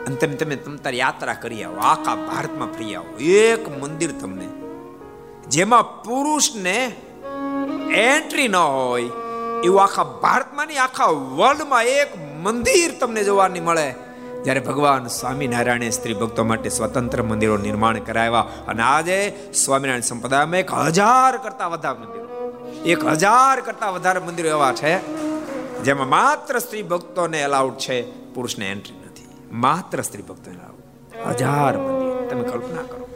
અને 0.07 0.17
તમે 0.17 0.35
તમે 0.35 0.57
તમતાર 0.57 0.95
યાત્રા 0.95 1.35
કરી 1.35 1.65
આવો. 1.65 1.77
આખા 1.77 2.15
ભારતમાં 2.15 2.73
ફરી 2.73 2.95
આવો. 2.95 3.17
એક 3.17 3.83
મંદિર 3.83 4.13
તમને. 4.21 4.49
જેમાં 5.49 6.03
પુરુષને 6.03 6.93
એન્ટ્રી 7.95 8.49
ન 8.49 8.57
હોય, 8.57 9.03
એવું 9.65 9.83
આખા 9.83 10.05
ભારતમાં 10.05 10.67
નહીં, 10.67 10.83
આખા 10.83 11.07
વર્લ્ડમાં 11.07 11.85
એક 11.85 12.17
મંદિર 12.43 12.91
તમને 13.01 13.25
જોવા 13.25 13.49
મળે. 13.63 13.95
જ્યારે 14.45 14.61
ભગવાન 14.61 15.07
સ્વામિનારાયણે 15.07 15.91
સ્ત્રી 15.91 16.15
ભક્તો 16.15 16.45
માટે 16.45 16.69
સ્વતંત્ર 16.69 17.23
મંદિરો 17.23 17.57
નિર્માણ 17.57 17.99
કરાવ્યા 17.99 18.41
અને 18.41 18.83
આજે 18.83 19.51
સ્વામિનારાયણ 19.55 20.01
સંપ્રદાયમાં 20.01 20.57
એક 20.57 20.71
હજાર 20.75 21.37
કરતા 21.37 21.67
વધારે 21.67 21.99
મંદિરો. 21.99 22.29
એક 22.87 23.05
હજાર 23.05 23.61
કરતા 23.61 23.91
વધારે 23.91 24.21
મંદિરો 24.21 24.49
એવા 24.49 24.73
છે, 24.73 24.95
જેમાં 25.83 26.09
માત્ર 26.09 26.59
સ્ત્રી 26.59 26.83
ભક્તોને 26.83 27.43
અલાઉડ 27.43 27.75
છે 27.75 28.03
પુરુષને 28.35 28.71
એન્ટ્રી 28.71 29.00
માત્ર 29.53 30.03
સ્ત્રી 30.03 30.23
ભક્તોને 30.23 30.59
હજાર 31.31 31.79
મંદિર. 31.79 32.29
તમે 32.29 32.43
કલ્પના 32.43 32.83
કરો. 32.83 33.07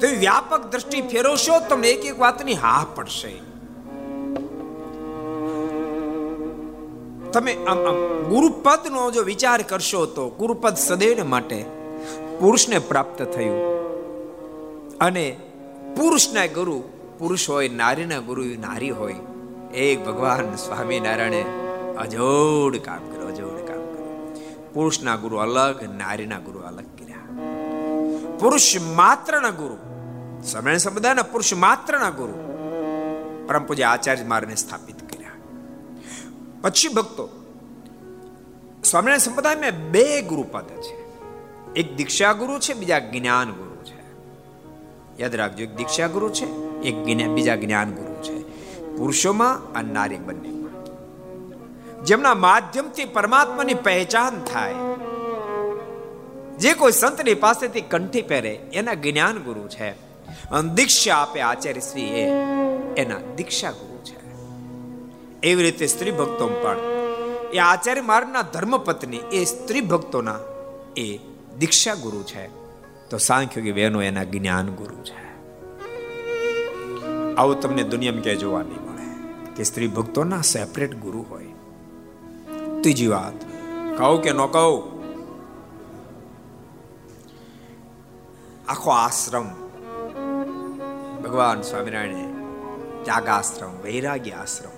તો 0.00 0.06
વ્યાપક 0.18 0.66
દ્રષ્ટિ 0.66 1.00
ફેરવશો, 1.00 1.52
તમને 1.68 1.88
એક 1.88 2.04
એક 2.04 2.20
વાતની 2.20 2.54
હા 2.54 2.86
પડશે. 2.94 3.32
તમે 7.32 7.64
આમ 7.64 7.78
આમ 7.78 8.22
ગુરુપદનો 8.22 9.10
જો 9.10 9.22
વિચાર 9.22 9.62
કરશો 9.62 10.06
તો 10.06 10.28
ગુરુપદ 10.28 10.74
સદૈવ 10.74 11.24
માટે 11.24 11.64
પુરુષને 12.40 12.78
પ્રાપ્ત 12.78 13.22
થયું. 13.22 13.76
અને 14.98 15.36
પુરુષના 15.96 16.46
ગુરુ 16.46 16.82
પુરુષ 17.18 17.50
હોય, 17.50 17.68
નારીના 17.68 18.18
ગુરુ 18.18 18.42
નારી 18.42 18.90
હોય, 18.90 19.14
એક 19.74 20.06
ભગવાન 20.06 20.54
સ્વામિનારાયણે 20.54 21.44
અજોડ 21.98 22.76
કામ 22.76 23.10
કર્યો, 23.10 23.26
અજોડ. 23.26 23.65
પુરુષના 24.76 25.16
ગુરુ 25.16 25.36
અલગ 25.38 25.78
નારીના 25.98 26.40
ગુરુ 26.40 26.60
અલગ 26.60 26.88
કર્યા 26.96 27.26
પુરુષ 28.38 28.68
માત્રના 28.96 29.52
ગુરુ 29.52 29.76
સમય 30.42 30.78
સંપ્રદાયના 30.78 31.30
પુરુષ 31.32 31.52
માત્રના 31.56 32.12
ગુરુ 32.12 32.34
પરમ 33.46 33.64
પૂજ્ય 33.64 33.86
આચાર્ય 33.88 34.26
માર્ગને 34.26 34.56
સ્થાપિત 34.56 35.00
કર્યા 35.02 35.38
પછી 36.62 36.90
ભક્તો 36.90 37.24
સ્વામિનારાયણ 38.82 39.26
સંપ્રદાયમાં 39.26 39.78
બે 39.90 40.04
ગુરુ 40.22 40.44
પદ 40.46 40.70
છે 40.80 40.94
એક 41.76 41.88
દીક્ષા 41.96 42.34
ગુરુ 42.34 42.58
છે 42.58 42.74
બીજા 42.74 43.02
જ્ઞાન 43.06 43.50
ગુરુ 43.52 43.76
છે 43.84 43.96
યાદ 45.18 45.34
રાખજો 45.34 45.64
એક 45.64 45.74
દીક્ષા 45.74 46.08
ગુરુ 46.08 46.28
છે 46.30 46.46
એક 46.82 46.96
બીજા 47.34 47.56
જ્ઞાન 47.56 47.96
ગુરુ 47.98 48.14
છે 48.20 48.36
પુરુષોમાં 48.96 49.64
અને 49.74 49.90
નારી 49.92 50.22
બંનેમાં 50.22 50.55
જેમના 52.06 52.34
માધ્યમથી 52.34 53.04
પરમાત્માની 53.04 53.74
પહેચાન 53.74 54.44
થાય. 54.44 54.74
જે 56.58 56.72
કોઈ 56.72 56.92
સંતની 56.92 57.34
પાસેથી 57.34 57.80
કંઠી 57.80 58.22
પહેરે, 58.22 58.54
એના 58.54 58.94
જ્ઞાન 58.94 59.38
ગુરુ 59.38 59.68
છે. 59.68 59.90
દીક્ષા 60.74 61.16
આપે 61.16 61.40
આચાર્ય 61.40 61.80
શ્રી 61.80 62.02
એ 62.02 62.24
એના 62.96 63.16
દીક્ષા 63.36 63.70
ગુરુ 63.70 63.98
છે. 64.04 64.18
એવી 65.42 65.62
રીતે 65.62 65.86
સ્ત્રી 65.86 66.10
ભક્તો 66.10 66.48
પણ, 66.62 66.76
એ 67.52 67.58
આચાર્ય 67.58 68.00
માર્ગના 68.00 68.42
ધર્મપત્ની, 68.42 69.16
એ 69.32 69.44
સ્ત્રી 69.44 69.80
ભક્તોના 69.80 70.38
એ 70.96 71.18
દીક્ષા 71.58 71.94
ગુરુ 71.94 72.22
છે. 72.22 72.46
તો 73.10 73.18
સાંખ્યોગી 73.18 73.72
બહેનો 73.72 74.02
એના 74.02 74.24
જ્ઞાન 74.24 74.66
ગુરુ 74.66 75.02
છે. 75.02 75.26
આવું 77.34 77.60
તમને 77.60 77.82
દુનિયામાં 77.82 78.22
ક્યાંય 78.22 78.38
જોવા 78.38 78.62
નહીં 78.62 78.82
મળે 78.86 79.06
કે 79.56 79.62
સ્ત્રી 79.62 79.86
ભક્તોના 79.86 80.40
સેપરેટ 80.40 80.94
ગુરુ 80.94 81.26
હોય. 81.30 81.45
ત્રીજી 82.86 83.06
વાત. 83.06 83.32
કહું 83.98 84.22
કે 84.22 84.32
ન 84.32 84.36
કહું? 84.36 85.02
આખો 88.68 88.90
આશ્રમ. 88.90 89.48
ભગવાન 91.22 91.62
સ્વામિનારાયણે 91.62 92.34
ત્યાગાશ્રમ, 93.02 93.70
વૈરાગ્ય 93.82 94.30
આશ્રમ. 94.30 94.70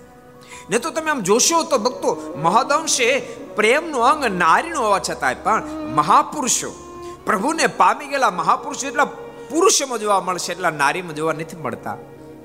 ને 0.70 0.78
તો 0.78 0.90
તમે 0.90 1.10
આમ 1.10 1.20
જોશો 1.20 1.62
તો 1.62 1.78
ભક્તો, 1.78 2.34
મહદઅંશે 2.36 3.20
પ્રેમનું 3.56 4.04
અંગ 4.04 4.24
નારીનું 4.24 4.78
હોવા 4.78 4.98
છતાંય 4.98 5.34
પણ 5.34 5.62
મહાપુરુષો, 5.94 7.00
પ્રભુને 7.26 7.66
પામી 7.66 8.06
ગયેલા 8.06 8.30
મહાપુરુષો 8.30 8.86
એટલા 8.86 9.04
પુરુષમાં 9.50 9.98
જોવા 9.98 10.20
મળશે 10.20 10.52
એટલા 10.52 10.70
નારીમાં 10.70 11.14
જોવા 11.14 11.32
નથી 11.32 11.56
મળતા. 11.56 11.96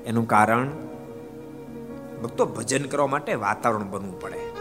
એનું 0.06 0.28
કારણ, 0.28 0.70
ભક્તો 2.24 2.46
ભજન 2.46 2.84
કરવા 2.84 3.08
માટે 3.08 3.36
વાતાવરણ 3.36 3.84
બનવું 3.84 4.22
પડે. 4.22 4.53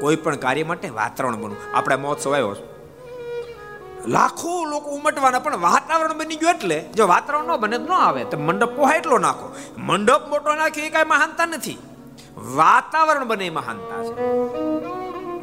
કોઈ 0.00 0.18
પણ 0.24 0.40
કાર્ય 0.44 0.66
માટે 0.70 0.88
વાતાવરણ 0.98 1.38
બનવું. 1.42 1.60
આપણે 1.76 1.96
મહોત્સવ 2.04 2.32
આવ્યો 2.34 2.56
લાખો 4.14 4.50
લોકો 4.72 4.88
ઉમટવાના, 4.96 5.42
પણ 5.44 5.60
વાતાવરણ 5.68 6.18
બની 6.20 6.38
ગયું 6.42 6.54
એટલે 6.54 6.78
જો 6.98 7.04
વાતાવરણ 7.12 7.48
ન 7.48 7.60
બને 7.62 7.78
તો 7.82 7.86
ન 7.90 7.94
આવે. 8.06 8.22
તો 8.30 8.36
મંડપ 8.46 8.72
પોહા 8.76 8.96
એટલો 9.00 9.18
નાખો. 9.26 9.46
મંડપ 9.88 10.22
મોટો 10.32 10.50
નાખ્યો 10.60 10.86
એ 10.88 10.92
કાંઈ 10.94 11.12
મહાનતા 11.14 11.48
નથી. 11.52 11.78
વાતાવરણ 12.58 13.24
બને 13.30 13.46
મહાનતા 13.58 14.00
છે. 14.06 14.12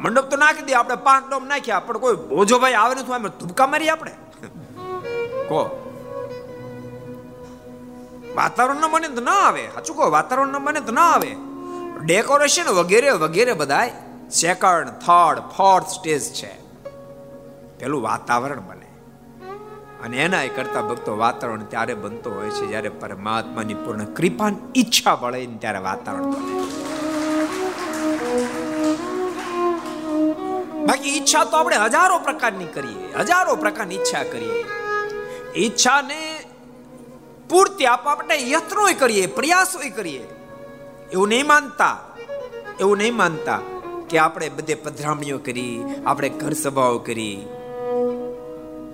મંડપ 0.04 0.26
તો 0.30 0.36
નાખી 0.42 0.66
દે, 0.68 0.72
આપણે 0.80 0.96
પાંચ 1.08 1.24
ડોમ 1.28 1.44
નાખ્યા, 1.52 1.84
પણ 1.86 2.00
કોઈ 2.04 2.18
બોજો 2.30 2.56
ભાઈ 2.62 2.78
આવે 2.82 2.94
નથી 2.94 3.18
અમે 3.18 3.30
ધુબકા 3.40 3.68
મારી 3.72 3.90
આપણે. 3.94 4.12
કો 5.50 5.60
વાતાવરણ 8.38 8.82
ન 8.82 8.88
બને 8.94 9.08
તો 9.18 9.22
ના 9.28 9.42
આવે. 9.48 9.62
સાચું 9.74 9.94
કહો, 9.98 10.10
વાતાવરણ 10.16 10.56
ન 10.56 10.64
બને 10.66 10.80
તો 10.88 10.92
ના 10.98 11.10
આવે. 11.14 11.30
ડેકોરેશન 12.04 12.68
વગેરે 12.80 13.14
વગેરે 13.24 13.54
બધાય 13.62 13.94
સેકન્ડ 14.30 14.88
થર્ડ 14.88 15.38
ફોર્થ 15.38 15.86
સ્ટેજ 15.86 16.32
છે. 16.32 16.60
પેલું 17.78 18.02
વાતાવરણ 18.02 18.60
બને. 18.60 18.86
અને 20.04 20.16
એના 20.16 20.42
એ 20.42 20.48
કરતા 20.48 20.82
ભક્તો 20.82 21.16
વાતાવરણ 21.16 21.64
ત્યારે 21.64 21.94
બનતો 21.94 22.30
હોય 22.30 22.50
છે 22.50 22.66
જ્યારે 22.66 22.88
પરમાત્માની 22.88 23.74
પૂર્ણ 23.74 24.04
કૃપા 24.04 24.50
ઈચ્છા 24.76 25.14
વળે 25.14 25.46
ત્યારે 25.46 25.78
વાતાવરણ 25.78 26.22
બને. 26.22 26.60
બાકી 30.86 31.08
ઈચ્છા 31.08 31.44
તો 31.44 31.56
આપણે 31.56 31.76
હજારો 31.76 32.18
પ્રકારની 32.18 32.64
કરીએ, 32.64 33.14
હજારો 33.14 33.56
પ્રકારની 33.56 33.94
ઈચ્છા 33.94 34.22
કરીએ. 34.22 34.64
ઈચ્છાને 35.56 36.40
પૂર્તિ 37.50 37.84
આપવા 37.84 38.16
માટે 38.16 38.50
યત્નો 38.50 38.88
કરીએ 38.98 39.26
પ્રયાસો 39.26 39.78
કરીએ. 39.96 40.26
એવું 41.12 41.28
નહીં 41.28 41.46
માનતા, 41.46 41.98
એવું 42.80 42.98
નહીં 42.98 43.16
માનતા. 43.16 43.60
કે 44.10 44.18
આપણે 44.18 44.48
બધે 44.48 44.74
પધરામણીઓ 44.74 45.38
કરી, 45.38 45.84
આપણે 46.06 46.28
ઘર 46.28 46.52
સભાઓ 46.52 46.98
કરી, 46.98 47.46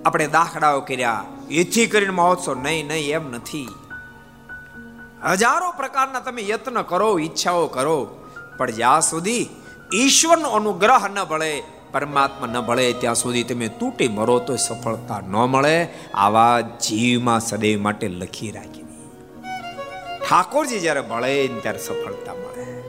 આપણે 0.05 0.27
દાખલાઓ 0.27 0.81
કર્યા. 0.81 1.25
એથી 1.51 1.87
કરીને 1.87 2.11
મહોત્સવ 2.11 2.53
નહીં 2.53 2.87
નહીં, 2.87 3.11
એમ 3.11 3.31
નથી. 3.31 3.69
હજારો 5.31 5.71
પ્રકારના 5.71 6.19
તમે 6.19 6.41
યત્ન 6.49 6.81
કરો, 6.81 7.19
ઈચ્છાઓ 7.19 7.67
કરો, 7.67 8.19
પણ 8.57 8.71
જ્યાં 8.71 9.01
સુધી 9.01 9.49
ઈશ્વરનો 9.93 10.49
અનુગ્રહ 10.49 11.07
ન 11.07 11.23
ભળે, 11.23 11.63
પરમાત્મા 11.91 12.47
ન 12.47 12.61
ભળે, 12.61 12.93
ત્યાં 12.93 13.15
સુધી 13.15 13.43
તમે 13.43 13.67
તૂટી 13.67 14.07
મરો, 14.07 14.39
તો 14.39 14.55
સફળતા 14.55 15.19
ન 15.19 15.31
મળે. 15.31 15.89
આવા 16.13 16.61
જીવમાં 16.61 17.39
સદૈવ 17.39 17.81
માટે 17.81 18.07
લખી 18.07 18.51
રાખી 18.51 18.83
ઠાકોરજી 20.29 20.79
જ્યારે 20.79 21.01
ભળે 21.01 21.47
ત્યારે 21.47 21.79
સફળતા 21.79 22.33
મળે. 22.33 22.82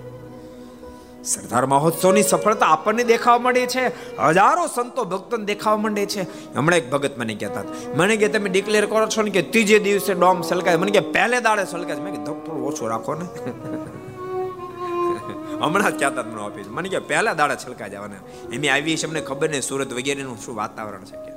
સરદાર 1.24 1.66
મહોત્સવની 1.66 2.22
સફળતા 2.22 2.66
આપણને 2.66 3.04
દેખાવા 3.04 3.38
માંડે 3.38 3.66
છે. 3.66 4.18
હજારો 4.18 4.66
સંતો 4.66 5.04
ભક્તોને 5.04 5.44
દેખાવા 5.44 5.76
માંડે 5.76 6.06
છે. 6.06 6.54
હમણાં 6.54 6.78
એક 6.78 6.90
ભગત 6.90 7.18
મને 7.18 7.34
કહેતા 7.34 7.62
મને 7.96 8.16
કે, 8.16 8.28
તમે 8.28 8.48
ડિક્લેર 8.48 8.86
કરો 8.86 9.06
છો 9.06 9.22
ને 9.22 9.30
કે 9.30 9.42
ત્રીજે 9.42 9.78
દિવસે 9.78 10.14
ડોમ 10.14 10.42
સલકાય 10.42 10.76
મને 10.76 10.90
કે, 10.90 11.00
પહેલે 11.00 11.40
દાડે 11.40 11.64
સલકાય 11.64 11.96
મેં 11.96 12.14
કે 12.14 12.24
થોડું 12.24 12.66
ઓછું 12.66 12.88
રાખો 12.88 13.14
ને. 13.14 13.24
હમણાં 15.64 15.90
જ 15.90 16.00
કહેતા 16.00 16.22
મને 16.22 16.42
ઓફિસ 16.42 16.66
મને 16.68 16.88
કે, 16.88 16.98
પહેલા 16.98 17.34
દાડા 17.34 17.54
છલકા 17.54 17.88
જવાના. 17.88 18.16
એમ 18.52 18.74
આવી 18.74 18.96
છે, 18.96 19.06
અમને 19.06 19.20
ખબર 19.20 19.50
નહીં 19.50 19.62
સુરત 19.62 19.92
વગેરેનું 19.92 20.38
શું 20.38 20.56
વાતાવરણ 20.56 21.04
છે 21.04 21.16
કે. 21.16 21.32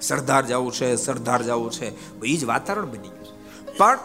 સરદાર 0.00 0.46
જવું 0.46 0.72
છે, 0.72 0.96
સરદાર 0.96 1.42
જવું 1.42 1.70
છે. 1.70 2.20
એ 2.24 2.36
જ 2.36 2.44
વાતાવરણ 2.44 2.86
બની 2.86 2.98
ગયું 2.98 3.24
છે. 3.24 3.76
પણ 3.76 3.98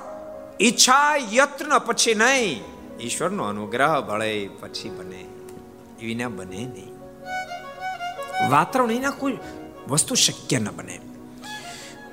ઈચ્છા 0.61 1.15
યત્ન 1.33 1.79
પછી 1.79 2.13
નહીં. 2.13 2.76
ઈશ્વરનો 3.01 3.43
અનુગ્રહ 3.43 4.01
ભળે 4.01 4.47
પછી 4.47 4.89
બને, 4.89 5.25
એવી 6.01 6.15
ના 6.15 6.29
બને 6.29 6.57
નહીં. 6.57 6.91
વાતાવરણ 8.49 8.91
એના 8.91 9.09
કોઈ 9.09 9.37
વસ્તુ 9.87 10.15
શક્ય 10.15 10.59
ન 10.59 10.67
બને. 10.75 10.99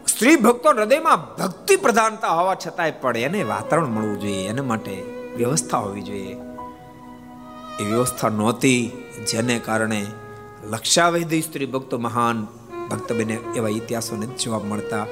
સ્ત્રી 0.07 0.37
ભક્તો 0.37 0.71
હૃદયમાં 0.71 1.37
ભક્તિ 1.37 1.77
પ્રધાનતા 1.77 2.29
હોવા 2.29 2.55
છતાંય 2.55 2.91
પણ 2.91 3.17
એને 3.17 3.43
વાતાવરણ 3.43 3.87
મળવું 3.87 4.21
જોઈએ, 4.21 4.49
એના 4.49 4.63
માટે 4.63 5.03
વ્યવસ્થા 5.37 5.79
હોવી 5.79 6.03
જોઈએ. 6.03 6.37
એ 7.81 7.85
વ્યવસ્થા 7.85 8.29
નહોતી, 8.29 8.91
જેને 9.31 9.59
કારણે 9.59 10.07
લક્ષાવેધી 10.65 11.43
સ્ત્રી 11.43 11.67
ભક્તો 11.67 11.99
મહાન 11.99 12.47
ભક્ત 12.91 13.13
બને 13.13 13.35
એવા 13.35 13.69
ઇતિહાસો 13.69 14.17
નથી 14.17 14.45
જોવા 14.45 14.59
મળતા. 14.59 15.07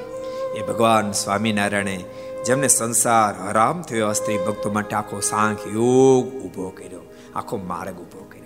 એ 0.55 0.61
ભગવાન 0.61 1.11
સ્વામિનારાયણે 1.11 2.05
જેમને 2.45 2.67
સંસાર 2.67 3.49
હરામ 3.49 3.81
થયો 3.81 4.13
સ્ત્રી 4.13 4.37
ભક્તો 4.37 4.71
માટે 4.71 4.95
આખો 4.95 5.19
સાંખ 5.19 5.59
યોગ 5.67 6.43
ઊભો 6.43 6.69
કર્યો, 6.69 6.99
આખો 7.35 7.57
માર્ગ 7.57 7.99
ઊભો 7.99 8.27
કર્યો. 8.31 8.43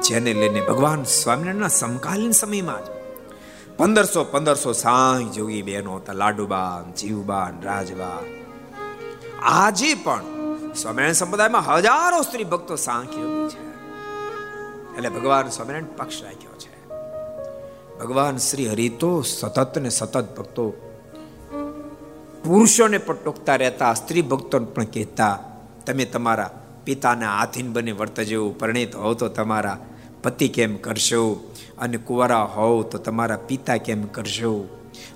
જેને 0.00 0.32
લઈને 0.32 0.60
ભગવાન 0.60 1.02
સ્વામિનારાયણના 1.02 1.68
સમકાલીન 1.68 2.30
સમયમાં 2.30 2.84
જ 2.84 2.88
પંદરસો 3.76 4.24
પંદરસો 4.24 4.72
સાંઈ 4.72 5.24
જોગી 5.24 5.62
બહેનો 5.62 5.96
હતા, 5.96 6.12
લાડુબાન, 6.12 6.92
જીવબાન, 6.92 7.62
રાજબાન. 7.62 8.44
આજે 9.42 9.94
પણ 9.94 10.22
સ્વામિનારાયણ 10.72 11.12
સંપ્રદાયમાં 11.12 11.64
હજારો 11.64 12.22
સ્ત્રી 12.22 12.44
ભક્તો 12.44 12.76
સાંખ્યોગી 12.76 13.48
છે. 13.48 13.68
એટલે 14.96 15.08
ભગવાન 15.08 15.48
સ્વામિનારાયણ 15.48 15.96
પક્ષ 15.96 16.22
રાખ્યો 16.22 16.52
છે. 16.58 16.88
ભગવાન 17.98 18.36
શ્રી 18.36 18.68
હરિ 18.68 18.88
તો 18.88 19.22
સતત 19.22 19.78
ને 19.78 19.88
સતત 19.88 20.36
ભક્તો 20.36 20.87
પુરુષોને 22.48 22.98
પણ 22.98 23.16
ટોકતા 23.16 23.56
રહેતા, 23.56 23.94
સ્ત્રી 23.94 24.22
ભક્તોને 24.22 24.66
પણ 24.66 24.84
કહેતા, 24.84 25.38
તમે 25.86 26.04
તમારા 26.04 26.64
પિતાના 26.84 27.30
આધીન 27.30 27.72
બને 27.72 27.92
વર્તજો 27.92 28.50
પરણિત 28.50 28.96
હોવ 28.96 29.14
તો 29.14 29.28
તમારા 29.28 29.86
પતિ 30.22 30.48
કેમ 30.48 30.76
કરશો? 30.76 31.54
અને 31.78 31.96
કુંવારા 31.96 32.42
હોવ 32.42 32.82
તો 32.82 32.98
તમારા 32.98 33.36
પિતા 33.36 33.76
કેમ 33.76 34.02
કરશો? 34.02 34.68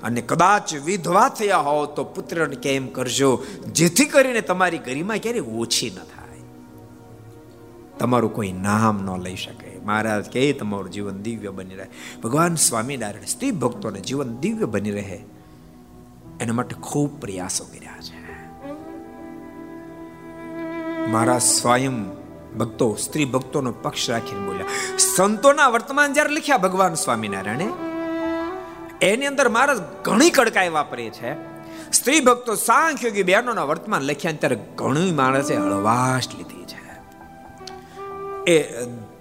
અને 0.03 0.21
કદાચ 0.21 0.75
વિધવા 0.75 1.29
થયા 1.29 1.57
હોવ 1.57 1.87
તો 1.87 2.05
પુત્રને 2.05 2.57
કેમ 2.57 2.87
કરજો 2.87 3.45
જેથી 3.73 4.05
કરીને 4.05 4.41
તમારી 4.41 4.79
ગરિમા 4.79 5.15
ક્યારેય 5.17 5.41
ઓછી 5.41 5.91
ન 5.91 5.99
થાય. 5.99 6.41
તમારું 7.99 8.35
કોઈ 8.35 8.53
નામ 8.53 9.03
ન 9.05 9.23
લઈ 9.23 9.37
શકે. 9.37 9.81
મહારાજ 9.85 10.25
કે 10.25 10.53
તમારું 10.53 10.91
જીવન 10.91 11.23
દિવ્ય 11.23 11.51
બની 11.51 11.75
રહે. 11.75 11.87
ભગવાન 12.25 12.55
સ્વામિનારાયણ 12.55 13.25
સ્ત્રી 13.25 13.51
ભક્તોને 13.51 14.01
જીવન 14.01 14.37
દિવ્ય 14.37 14.65
બની 14.65 14.91
રહે. 14.91 15.25
એના 16.43 16.53
માટે 16.53 16.75
ખૂબ 16.83 17.21
પ્રયાસો 17.21 17.65
કર્યા 17.65 18.01
છે. 18.01 18.19
મારા 21.09 21.39
સ્વયં 21.39 21.97
ભક્તો, 22.59 22.95
સ્ત્રી 22.95 23.25
ભક્તોનો 23.25 23.73
પક્ષ 23.73 24.11
રાખીને 24.11 24.47
બોલ્યા, 24.47 24.99
સંતોના 24.99 25.69
વર્તમાન 25.69 26.13
જ્યારે 26.13 26.35
લખ્યા 26.35 26.59
ભગવાન 26.59 26.95
સ્વામિનારાયણે, 26.95 27.69
એની 29.03 29.27
અંદર 29.27 29.49
મારા 29.49 29.75
ઘણી 30.03 30.31
કડકાઈ 30.31 30.69
વાપરી 30.69 31.11
છે. 31.11 31.33
સ્ત્રી 31.93 32.21
ભક્તો 32.21 32.55
સાંખ 32.55 33.05
યોગી 33.05 33.23
બહેનોના 33.23 33.65
વર્તમાન 33.65 34.03
લખ્યા 34.03 34.33
ત્યારે 34.33 34.59
ઘણી 34.77 35.13
માણસે 35.13 35.55
હળવાશ 35.57 36.29
લીધી 36.39 36.65
છે. 36.65 36.81
એ 38.53 38.57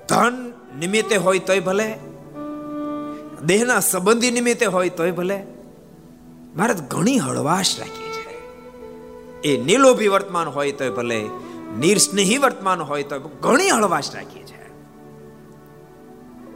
ધન 0.09 0.35
નિમિત્તે 0.79 1.15
હોય 1.15 1.39
તોય 1.39 1.59
ભલે, 1.59 1.87
દેહના 3.45 3.79
સંબંધી 3.79 4.31
નિમિત્તે 4.31 4.65
હોય 4.65 4.89
તોય 4.89 5.11
ભલે 5.11 5.37
મહારાજ 6.55 6.81
ઘણી 6.81 7.17
હળવાશ 7.17 7.79
રાખી 7.79 8.11
છે. 8.11 8.45
એ 9.41 9.63
નિલોભી 9.63 10.07
વર્તમાન 10.07 10.47
હોય 10.47 10.71
તો 10.71 10.95
ભલે, 10.95 11.29
નિર્સ્નેહી 11.79 12.37
વર્તમાન 12.37 12.81
હોય 12.81 13.03
તો 13.03 13.19
ઘણી 13.19 13.69
હળવાશ 13.69 14.15
રાખી 14.15 14.43
છે. 14.43 14.51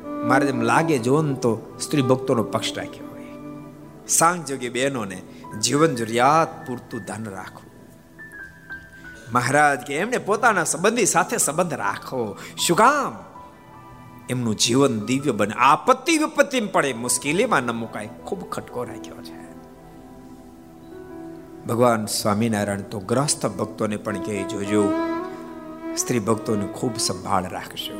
મારે 0.07 0.47
એમ 0.47 0.61
લાગે 0.61 0.97
જોન 0.97 1.33
તો 1.33 1.77
સ્ત્રી 1.81 2.01
ભક્તોનો 2.01 2.43
પક્ષ 2.43 2.77
રાખ્યો 2.77 3.07
હોય. 3.07 3.25
સાંગ 4.07 4.45
જોગી 4.45 4.69
બહેનોને 4.69 5.21
જીવન 5.61 5.95
જરૂરિયાત 5.95 6.67
પૂરતું 6.67 7.01
ધન 7.01 7.25
રાખવું. 7.29 7.71
મહારાજ 9.33 9.79
કે 9.79 9.95
એમને 9.95 10.17
પોતાના 10.17 10.63
સંબંધી 10.63 11.05
સાથે 11.05 11.37
સંબંધ 11.37 11.73
રાખો. 11.73 12.37
શું 12.57 12.77
કામ? 12.77 13.23
એમનું 14.29 14.55
જીવન 14.55 14.99
દિવ્ય 14.99 15.31
બને. 15.31 15.53
આપત્તિ 15.53 16.17
વિપત્તિ 16.17 16.61
પડે, 16.61 16.93
મુશ્કેલીમાં 16.93 17.61
ન 17.61 17.71
મુકાય. 17.71 18.09
ખૂબ 18.25 18.49
ખટકો 18.49 18.83
રાખ્યો 18.83 19.15
છે. 19.15 19.44
ભગવાન 21.67 22.05
સ્વામિનારાયણ 22.05 22.81
તો 22.81 22.99
ગ્રસ્ત 22.99 23.45
ભક્તોને 23.45 23.97
પણ 23.97 24.17
કહે, 24.17 24.43
જોજો, 24.43 24.91
સ્ત્રી 25.97 26.19
ભક્તોને 26.19 26.65
ખૂબ 26.65 26.97
સંભાળ 26.97 27.43
રાખજો. 27.49 27.93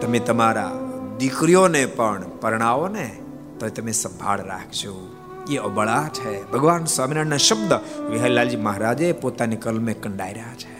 તમે 0.00 0.18
તમારા 0.18 0.70
દીકરીઓને 1.18 1.86
પણ 1.86 2.22
પરણાવો 2.40 2.88
ને 2.88 3.16
તો 3.60 3.68
તમે 3.68 3.92
સંભાળ 3.92 4.44
રાખજો. 4.44 5.16
એ 5.50 5.56
અબળા 5.56 6.08
છે. 6.14 6.52
ભગવાન 6.52 6.84
સ્વામિનારાયણના 6.84 7.36
શબ્દ 7.36 7.72
વિહલાલજી 8.10 8.56
મહારાજે 8.56 9.12
પોતાની 9.12 9.56
કલમે 9.56 9.94
કંડાર્યા 9.94 10.54
છે. 10.54 10.76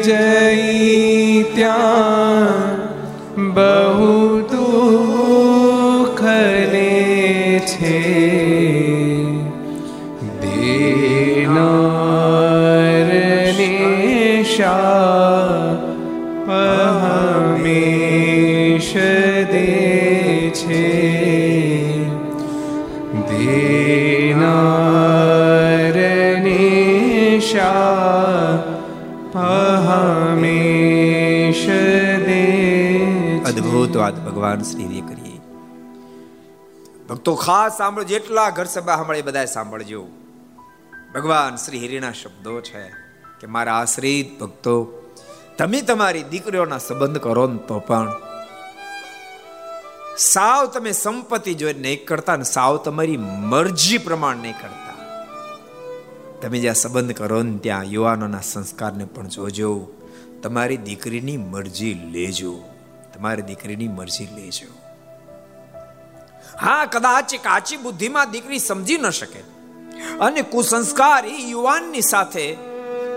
જઈ 0.08 1.46
ત્યાં 1.56 2.76
બહુ 3.56 4.12
દુઃખને 4.52 5.72
છે 7.72 8.07
અદ્ભુત 33.88 34.02
વાત 34.02 34.26
ભગવાન 34.26 34.62
શ્રીએ 34.62 35.02
કરીએ. 35.02 35.40
ભક્તો 37.10 37.36
ખાસ 37.36 37.78
સાંભળો, 37.78 38.04
જેટલા 38.04 38.50
ઘર 38.50 38.66
સભા 38.66 38.96
સાંભળે 38.96 39.22
બધા 39.22 39.46
સાંભળજો. 39.46 40.06
ભગવાન 41.16 41.56
શ્રી 41.56 41.86
હરિના 41.86 42.12
શબ્દો 42.12 42.62
છે 42.62 42.90
કે 43.40 43.48
મારા 43.48 43.74
આશ્રિત 43.74 44.40
ભક્તો, 44.40 45.04
તમે 45.58 45.82
તમારી 45.82 46.24
દીકરીઓના 46.24 46.78
સંબંધ 46.78 47.18
કરો 47.18 47.48
ને 47.48 47.58
તો 47.58 47.80
પણ. 47.80 48.12
સાવ 50.18 50.66
તમે 50.66 50.92
સંપત્તિ 50.92 51.54
જોઈને 51.54 51.80
નહીં 51.80 52.06
કરતા 52.06 52.36
ને 52.36 52.44
સાવ 52.44 52.78
તમારી 52.78 53.18
મરજી 53.18 53.98
પ્રમાણ 53.98 54.38
નહીં 54.38 54.54
કરતા. 54.54 54.96
તમે 56.42 56.60
જ્યાં 56.60 56.76
સંબંધ 56.76 57.12
કરો 57.12 57.44
ને 57.44 57.58
ત્યાં 57.58 57.84
યુવાનોના 57.84 58.42
સંસ્કારને 58.42 59.06
પણ 59.06 59.28
જોજો. 59.28 59.88
તમારી 60.44 60.78
દીકરીની 60.78 61.38
મરજી 61.38 61.94
લેજો. 61.94 62.64
તમારી 63.18 63.42
દીકરીની 63.42 63.88
મરજી 63.88 64.26
લેજો 64.26 64.68
હા, 66.62 66.86
કદાચ 66.86 67.36
કાચી 67.36 67.78
બુદ્ધિમાં 67.78 68.32
દીકરી 68.32 68.60
સમજી 68.60 68.98
ન 68.98 69.10
શકે. 69.10 69.40
અને 70.20 70.42
કુસંસ્કારી 70.42 71.52
યુવાનની 71.52 72.02
સાથે 72.02 72.46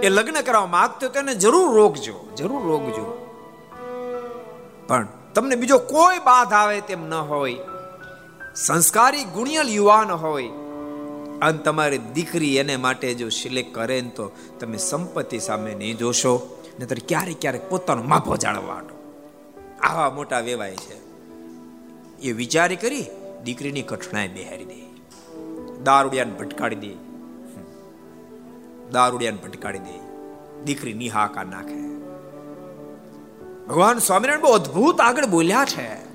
એ 0.03 0.09
લગ્ન 0.09 0.41
કરવા 0.41 0.67
માંગતો 0.67 1.09
તેને 1.09 1.35
જરૂર 1.35 1.75
રોકજો 1.75 2.29
જરૂર 2.37 2.63
રોકજો. 2.63 3.29
પણ 4.89 5.09
તમને 5.35 5.57
બીજો 5.57 5.79
કોઈ 5.79 6.19
બાધ 6.19 6.53
આવે 6.53 6.81
તેમ 6.81 7.09
ન 7.09 7.15
હોય. 7.15 7.57
સંસ્કારી 8.55 9.25
ગુણિયલ 9.25 9.69
યુવાન 9.69 10.11
હોય. 10.11 10.49
અને 11.43 11.59
તમારી 11.59 11.99
દીકરી 11.99 12.57
એને 12.57 12.77
માટે 12.77 13.15
જો 13.15 13.29
સિલેક્ટ 13.29 13.75
કરે 13.75 14.01
ને 14.01 14.09
તો 14.09 14.31
તમે 14.61 14.77
સંપત્તિ 14.77 15.39
સામે 15.39 15.75
નહીં 15.75 15.97
જોશો. 15.97 16.57
નહીતર 16.79 16.97
ક્યારેક 17.09 17.41
ક્યારેક 17.41 17.71
પોતાનો 17.71 18.03
માપો 18.03 18.37
જાળવવાનો 18.37 19.00
આવા 19.83 20.11
મોટા 20.11 20.41
વેવાય 20.41 20.77
છે. 20.77 21.01
એ 22.23 22.33
વિચારી 22.33 22.77
કરી 22.77 23.05
દીકરીની 23.45 23.83
કઠણાઈ 23.83 24.29
બિહારી 24.29 24.65
દે. 24.65 24.91
દારૂડિયાને 25.85 26.33
ભટકાડી 26.33 26.77
દે. 26.77 26.91
દારૂડિયાને 28.93 29.37
ભટકાડી 29.37 29.79
દે. 29.79 30.01
દીકરી 30.65 30.93
નિહાકા 30.93 31.43
નાખે. 31.43 31.91
ભગવાન 33.69 33.99
સ્વામિનારાયણ 33.99 34.43
બહુ 34.43 34.53
અદ્ભુત 34.53 35.01
આગળ 35.01 35.27
બોલ્યા 35.27 35.65
છે. 35.65 36.11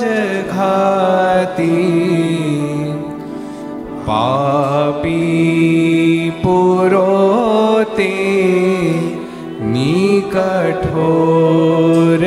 જ 0.00 0.02
ખાતી 0.50 1.86
પાપી 4.06 6.32
પુરો 6.42 7.14
તે 7.96 8.12
ની 9.66 10.22
કઠોર 10.30 12.22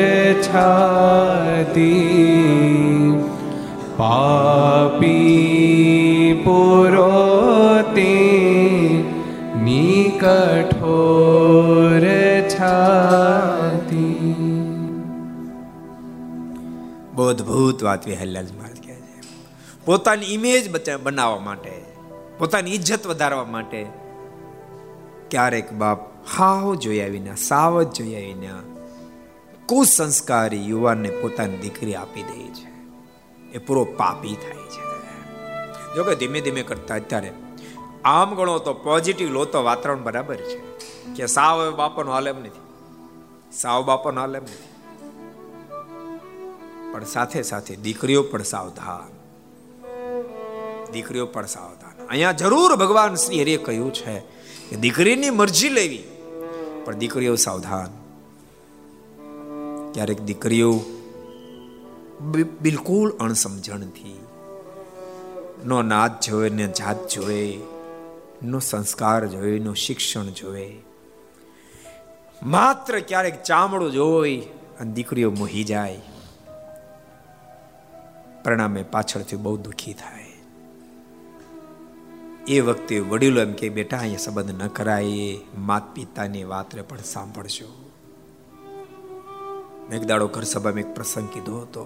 છાતી 1.70 3.14
પાપી 3.98 6.42
પુરો 6.44 7.80
નિકઠોર 9.64 12.02
છાતી 12.50 14.36
બહુ 17.14 17.34
વાત 17.84 18.08
વિહલ્લાલ 18.08 18.44
મહારાજ 18.44 18.86
કહે 18.86 18.94
છે 18.94 19.22
પોતાની 19.86 20.26
ઇમેજ 20.26 20.76
બનાવવા 21.04 21.40
માટે, 21.40 21.72
પોતાની 22.38 22.72
ઇજ્જત 22.72 23.08
વધારવા 23.08 23.46
માટે, 23.46 23.86
ક્યારેક 25.32 25.74
બાપ 25.74 26.00
હાવ 26.38 26.76
જોયા 26.76 27.08
વિના 27.08 27.36
સાવ 27.36 27.84
જોયા 27.84 28.20
વિના 28.20 28.49
કુસંસ્કારી 29.70 30.70
યુવાનને 30.70 31.10
પોતાની 31.10 31.58
દીકરી 31.58 31.96
આપી 31.96 32.24
દે 32.24 32.48
છે. 32.48 32.68
એ 33.54 33.58
પૂરો 33.58 33.84
પાપી 33.84 34.36
થાય 34.36 34.70
છે. 34.70 34.84
જો 35.96 36.04
કે 36.04 36.16
ધીમે 36.16 36.42
ધીમે 36.42 36.64
કરતા 36.64 36.96
અત્યારે 36.96 37.32
આમ 38.06 38.36
ગણો 38.36 38.60
તો 38.60 38.74
પોઝિટિવ 38.74 39.30
લો 39.30 39.46
તો 39.46 39.64
વાતાવરણ 39.64 40.04
બરાબર 40.04 40.36
છે. 40.36 40.58
કે 41.14 41.26
સાવ 41.26 41.76
બાપાનો 41.76 42.12
હાલ 42.12 42.28
એમ 42.28 42.40
નથી. 42.40 42.62
સાવ 43.52 43.86
બાપાનો 43.86 44.22
હાલ 44.22 44.36
એમ 44.36 44.44
નથી. 44.44 44.70
પણ 46.92 47.06
સાથે 47.06 47.42
સાથે 47.42 47.76
દીકરીઓ 47.76 48.24
પણ 48.24 48.44
સાવધાન. 48.44 49.10
દીકરીઓ 50.92 51.26
પણ 51.26 51.46
સાવધાન. 51.46 52.08
અહીંયા 52.08 52.32
જરૂર 52.32 52.76
ભગવાન 52.76 53.16
શ્રી 53.16 53.42
હરિએ 53.42 53.58
કહ્યું 53.58 53.94
છે 53.94 54.20
કે 54.70 54.76
દીકરીની 54.76 55.30
મરજી 55.30 55.70
લેવી, 55.70 56.04
પણ 56.86 56.96
દીકરીઓ 56.96 57.36
સાવધાન. 57.36 57.99
ક્યારેક 60.00 60.22
દીકરીઓ 60.22 60.80
બિલકુલ 62.62 63.12
અણસમજણથી 63.12 64.20
નો 65.66 65.82
નાદ 65.82 66.20
જોવે, 66.20 66.50
ને 66.50 66.68
જાત 66.68 67.08
જોવે, 67.08 67.58
નો 68.44 68.60
સંસ્કાર 68.60 69.28
જોવે, 69.28 69.60
નો 69.60 69.74
શિક્ષણ 69.74 70.26
જોવે. 70.26 70.78
માત્ર 72.44 73.00
ક્યારેક 73.00 73.44
ચામડું 73.44 73.92
જોઈ 73.92 74.38
અને 74.80 74.92
દીકરીઓ 74.92 75.32
મોહી 75.32 75.64
જાય. 75.64 76.02
પરિણામે 78.44 78.84
પાછળથી 78.84 79.36
બહુ 79.36 79.58
દુઃખી 79.58 79.94
થાય. 79.94 80.26
એ 82.48 82.60
વખતે 82.60 83.00
વડીલો 83.00 83.42
એમ 83.42 83.54
કે 83.54 83.70
બેટા, 83.70 83.98
અહીંયા 83.98 84.18
સંબંધ 84.18 84.64
ન 84.64 84.68
કરાય 84.68 85.38
માત 85.58 85.94
પિતાની 85.94 86.44
વાત 86.44 86.82
પણ 86.90 86.98
સાંભળજો. 86.98 87.89
એક 89.94 90.04
દાડો 90.04 90.28
ઘર 90.28 90.44
સભામાં 90.44 90.80
એક 90.80 90.94
પ્રસંગ 90.96 91.30
કીધો 91.30 91.60
હતો. 91.60 91.84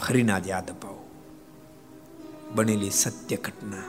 ફરીને 0.00 0.32
આજે 0.32 0.50
યાદ 0.50 0.70
અપાવો. 0.70 1.10
બનેલી 2.54 2.90
સત્ય 2.90 3.36
ઘટના. 3.36 3.82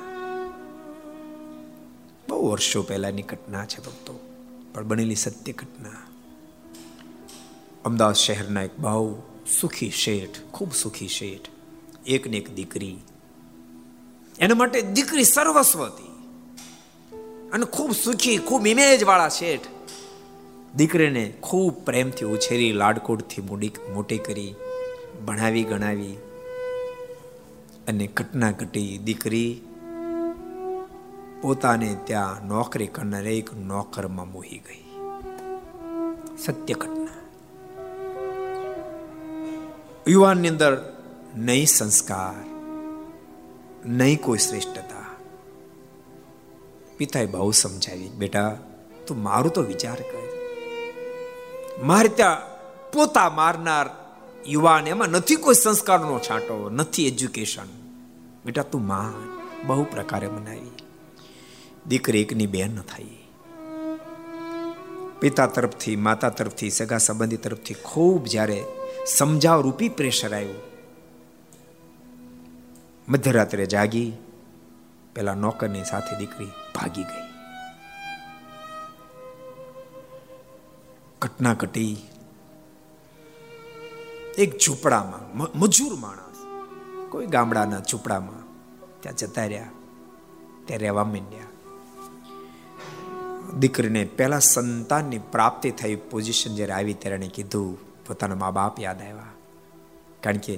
બહુ 2.29 2.51
વર્ષો 2.51 2.83
પહેલાની 2.83 3.21
ઘટના 3.21 3.65
છે 3.65 3.79
ભક્તો, 3.79 4.19
પણ 4.73 4.83
બનેલી 4.83 5.15
સત્ય 5.15 5.51
ઘટના. 5.51 5.89
અમદાવાદ 7.85 8.15
શહેરના 8.15 8.61
એક 8.61 8.79
બહુ 8.79 9.21
સુખી 9.61 9.89
શેઠ, 9.89 10.51
ખૂબ 10.51 10.73
સુખી 10.73 11.07
શેઠ 11.07 11.47
એક 12.05 12.27
ને 12.27 12.37
એક 12.37 12.55
દીકરી. 12.55 12.97
એના 14.39 14.55
માટે 14.55 14.81
દીકરી 14.81 15.23
સર્વસ્વ 15.23 15.85
હતી. 15.85 16.09
અને 17.49 17.65
ખૂબ 17.65 17.91
સુખી, 17.91 18.37
ખૂબ 18.37 18.67
ઇમેજ 18.67 19.03
વાળા 19.03 19.29
શેઠ. 19.29 19.78
દીકરીને 20.75 21.33
ખૂબ 21.41 21.85
પ્રેમથી 21.85 22.25
ઉછેરી, 22.25 22.71
લાડકોડથી 22.71 23.41
મોડી 23.41 23.71
મોટી 23.93 24.17
કરી, 24.17 24.55
ભણાવી, 25.25 25.63
ગણાવી 25.63 26.13
અને 27.87 28.07
ઘટના 28.07 28.51
ઘટી. 28.51 28.97
દીકરી 28.97 29.61
પોતાને 31.41 31.97
ત્યાં 32.05 32.47
નોકરી 32.47 32.87
કરનાર 32.87 33.27
એક 33.27 33.53
નોકરમાં 33.53 34.31
મોહી 34.31 34.61
ગઈ. 34.67 34.85
સત્ય 36.37 36.73
ઘટના. 36.73 37.07
યુવાનની 40.07 40.47
અંદર 40.47 40.93
નહીં 41.37 41.67
સંસ્કાર, 41.67 42.45
નહીં 43.85 44.21
કોઈ 44.21 44.37
શ્રેષ્ઠતા. 44.37 45.05
પિતાએ 46.97 47.25
બહુ 47.25 47.51
સમજાવી, 47.51 48.09
બેટા, 48.09 48.57
તું 49.07 49.23
મારું 49.23 49.53
તો 49.53 49.61
વિચાર 49.61 49.95
કર. 49.95 50.38
મારે 51.83 52.09
ત્યાં 52.09 52.37
પોતા 52.91 53.29
મારનાર 53.29 53.89
યુવાન 54.47 54.87
એમાં 54.87 55.07
નથી 55.07 55.35
કોઈ 55.35 55.53
સંસ્કારનો 55.53 56.19
છાંટો, 56.19 56.69
નથી 56.69 57.07
એજ્યુકેશન 57.07 57.67
બેટા, 58.45 58.63
તું 58.63 58.87
માં 58.87 59.13
બહુ 59.67 59.83
પ્રકારે 59.83 60.27
મનાવી. 60.27 60.71
દીકરી 61.87 62.21
એકની 62.21 62.47
બેન 62.47 62.81
થઈ 62.81 63.15
પિતા 65.19 65.47
તરફથી, 65.47 65.95
માતા 65.95 66.29
તરફથી, 66.29 66.69
સગા 66.69 66.97
સંબંધી 66.97 67.37
તરફથી 67.37 67.73
ખૂબ 67.73 68.25
જ્યારે 68.25 68.65
સમજાવ 69.07 69.61
રૂપી 69.61 69.89
પ્રેશર 69.89 70.35
આવ્યું. 70.35 70.55
મધ્યરાત્રે 73.09 73.65
જાગી. 73.65 74.13
પેલા 75.15 75.33
નોકરની 75.33 75.83
સાથે 75.83 76.17
દીકરી 76.17 76.45
ભાગી 76.45 77.03
ગઈ. 77.03 77.28
ઘટના 81.21 81.53
ઘટી 81.53 81.93
એક 84.37 84.51
ઝૂંપડામાં 84.63 85.23
મજૂર 85.61 85.93
માણસ, 86.03 86.37
કોઈ 87.11 87.27
ગામડાના 87.33 87.79
ઝૂંપડામાં 87.89 88.43
ત્યાં 89.01 89.17
જતા 89.21 89.47
રહ્યા, 89.51 89.71
ત્યાં 90.65 90.81
રહેવા 90.83 91.03
માંડ્યા. 91.13 91.49
દીકરીને 93.61 94.03
પહેલા 94.17 94.39
સંતાનની 94.49 95.19
પ્રાપ્તિ 95.33 95.71
થઈ 95.81 95.95
પોઝિશન 96.11 96.55
જ્યારે 96.59 96.73
આવી 96.77 96.95
ત્યારે 97.01 97.29
કીધું, 97.37 97.75
પોતાના 98.07 98.39
મા 98.43 98.53
બાપ 98.59 98.79
યાદ 98.85 99.01
આવ્યા. 99.01 99.33
કારણ 100.23 100.41
કે 100.47 100.55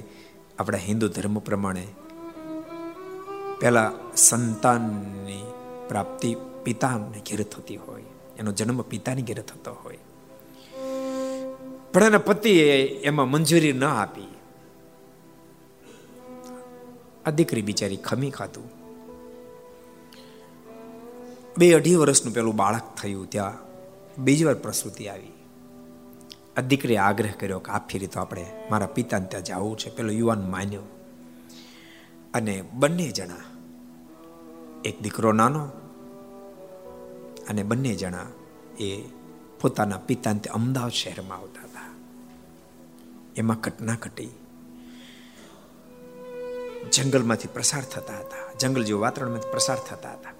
આપણા 0.58 0.82
હિન્દુ 0.86 1.08
ધર્મ 1.08 1.40
પ્રમાણે 1.48 1.84
પહેલા 3.60 3.90
સંતાનની 4.28 5.44
પ્રાપ્તિ 5.90 6.32
પિતાને 6.64 7.26
ઘેર 7.28 7.42
થતી 7.52 7.82
હોય, 7.84 8.08
એનો 8.38 8.50
જન્મ 8.52 8.82
પિતાની 8.94 9.28
ઘેર 9.32 9.42
થતો 9.52 9.74
હોય. 9.82 10.02
પણ 11.92 12.02
એના 12.02 12.18
પતિએ 12.18 12.84
એમાં 12.86 13.30
મંજૂરી 13.30 13.72
ન 13.72 13.84
આપી. 13.84 14.28
આ 17.26 17.30
દીકરી 17.30 17.62
બિચારી 17.62 17.96
ખમી 17.96 18.30
ખાતું. 18.30 18.70
બે 21.58 21.72
અઢી 21.72 21.96
વર્ષનું 21.96 22.34
પેલું 22.34 22.56
બાળક 22.56 22.82
થયું 23.02 23.30
ત્યાં 23.30 23.58
બીજી 24.22 24.44
વાર 24.44 24.54
પ્રસૂતિ 24.54 25.08
આવી. 25.08 25.32
આ 26.56 26.60
દીકરીએ 26.60 26.96
આગ્રહ 26.96 27.30
કર્યો 27.30 27.58
કે 27.58 27.72
આ 27.72 27.78
ફેરી 27.78 28.06
તો 28.06 28.20
આપણે 28.20 28.46
મારા 28.70 28.86
પિતાને 28.86 29.26
ત્યાં 29.26 29.44
જવું 29.44 29.78
છે, 29.78 29.90
પેલો 29.90 30.12
યુવાન 30.12 30.50
માન્યો. 30.50 30.82
અને 32.34 32.62
બંને 32.62 33.10
જણા, 33.10 33.44
એક 34.84 35.02
દીકરો 35.02 35.32
નાનો 35.32 35.64
અને 37.48 37.62
બંને 37.62 37.94
જણા 37.94 38.26
એ 38.80 39.02
પોતાના 39.60 39.96
પિતાને 39.96 40.48
અમદાવાદ 40.48 40.92
શહેરમાં 40.92 41.42
હતા 41.42 41.51
એમાં 43.36 43.60
ઘટના 43.60 43.94
ઘટી. 43.94 44.28
જંગલમાંથી 46.92 47.48
પ્રસાર 47.48 47.82
થતા 47.82 48.18
હતા. 48.18 48.58
જંગલ 48.60 48.84
જેવું 48.84 49.02
વાતાવરણમાંથી 49.02 49.50
પ્રસાર 49.50 49.76
થતા 49.76 50.12
હતા. 50.12 50.32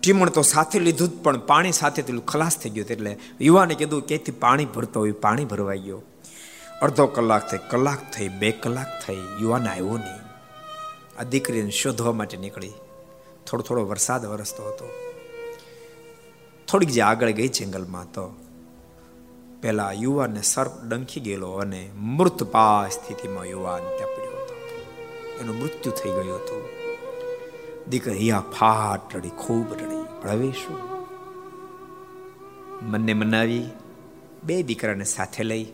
ટીમણ 0.00 0.28
તો 0.28 0.42
સાથે 0.42 0.78
લીધું 0.78 1.22
પણ 1.22 1.38
પાણી 1.38 1.72
સાથે 1.72 2.02
ખલાસ 2.02 2.58
થઈ 2.58 2.70
ગયું 2.70 2.86
એટલે 2.86 3.18
યુવાને 3.40 3.74
કીધું 3.74 4.06
ક્યાંથી 4.06 4.32
પાણી 4.32 4.64
ભરતો 4.64 5.00
હોય, 5.00 5.12
પાણી 5.12 5.44
ભરવાઈ 5.44 5.78
ગયો. 5.78 6.02
અડધો 6.82 7.06
કલાક 7.06 7.50
થઈ 7.50 7.58
કલાક 7.70 8.12
થઈ, 8.12 8.28
બે 8.28 8.50
કલાક 8.50 9.02
થઈ, 9.06 9.16
યુવાન 9.40 9.68
આવ્યો 9.68 9.96
નહીં. 9.96 10.26
આ 11.20 11.22
દીકરીને 11.22 11.70
શોધવા 11.70 12.12
માટે 12.12 12.36
નીકળી. 12.36 12.72
થોડો 13.46 13.62
થોડો 13.62 13.86
વરસાદ 13.86 14.26
વરસતો 14.26 14.62
હતો. 14.62 14.90
થોડીક 16.68 16.88
જે 16.88 17.00
આગળ 17.00 17.30
ગઈ 17.30 17.48
જંગલમાં 17.48 18.04
તો 18.04 18.45
પેલા 19.66 19.92
યુવાનને 19.92 20.42
સર્પ 20.42 20.70
ડંખી 20.88 21.20
ગયેલો 21.20 21.52
અને 21.52 21.90
મૃતપા 21.96 22.88
સ્થિતિમાં 22.88 23.44
યુવાન 23.44 23.80
ત્યાં 23.80 24.16
પડ્યો 24.16 24.42
હતો. 24.42 24.54
એનું 25.40 25.56
મૃત્યુ 25.56 25.92
થઈ 25.92 26.10
ગયું 26.10 26.36
હતું. 26.36 26.68
દીકરી 27.90 28.30
આ 28.30 28.40
ફાટ 28.40 29.16
રડી, 29.16 29.28
ખૂબ 29.28 29.72
રડી. 29.72 30.28
હવે 30.28 30.52
શું? 30.52 30.78
મનને 32.82 33.14
મનાવી 33.14 33.68
બે 34.44 34.62
દીકરાને 34.62 35.04
સાથે 35.04 35.44
લઈ 35.44 35.66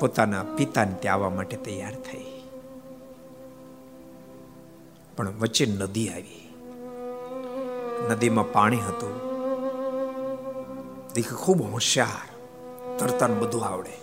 પોતાના 0.00 0.42
પિતાને 0.42 0.94
ત્યાં 1.00 1.14
આવવા 1.14 1.30
માટે 1.30 1.56
તૈયાર 1.56 1.94
થઈ. 1.94 2.42
પણ 5.16 5.28
વચ્ચે 5.38 5.66
નદી 5.66 6.08
આવી. 6.08 6.54
નદીમાં 8.10 8.52
પાણી 8.52 8.76
હતું. 8.76 9.25
દીકરી 11.16 11.36
ખૂબ 11.36 11.60
હોશિયાર 11.72 12.26
તરતા 12.98 13.26
બધું 13.26 13.64
આવડે. 13.64 13.94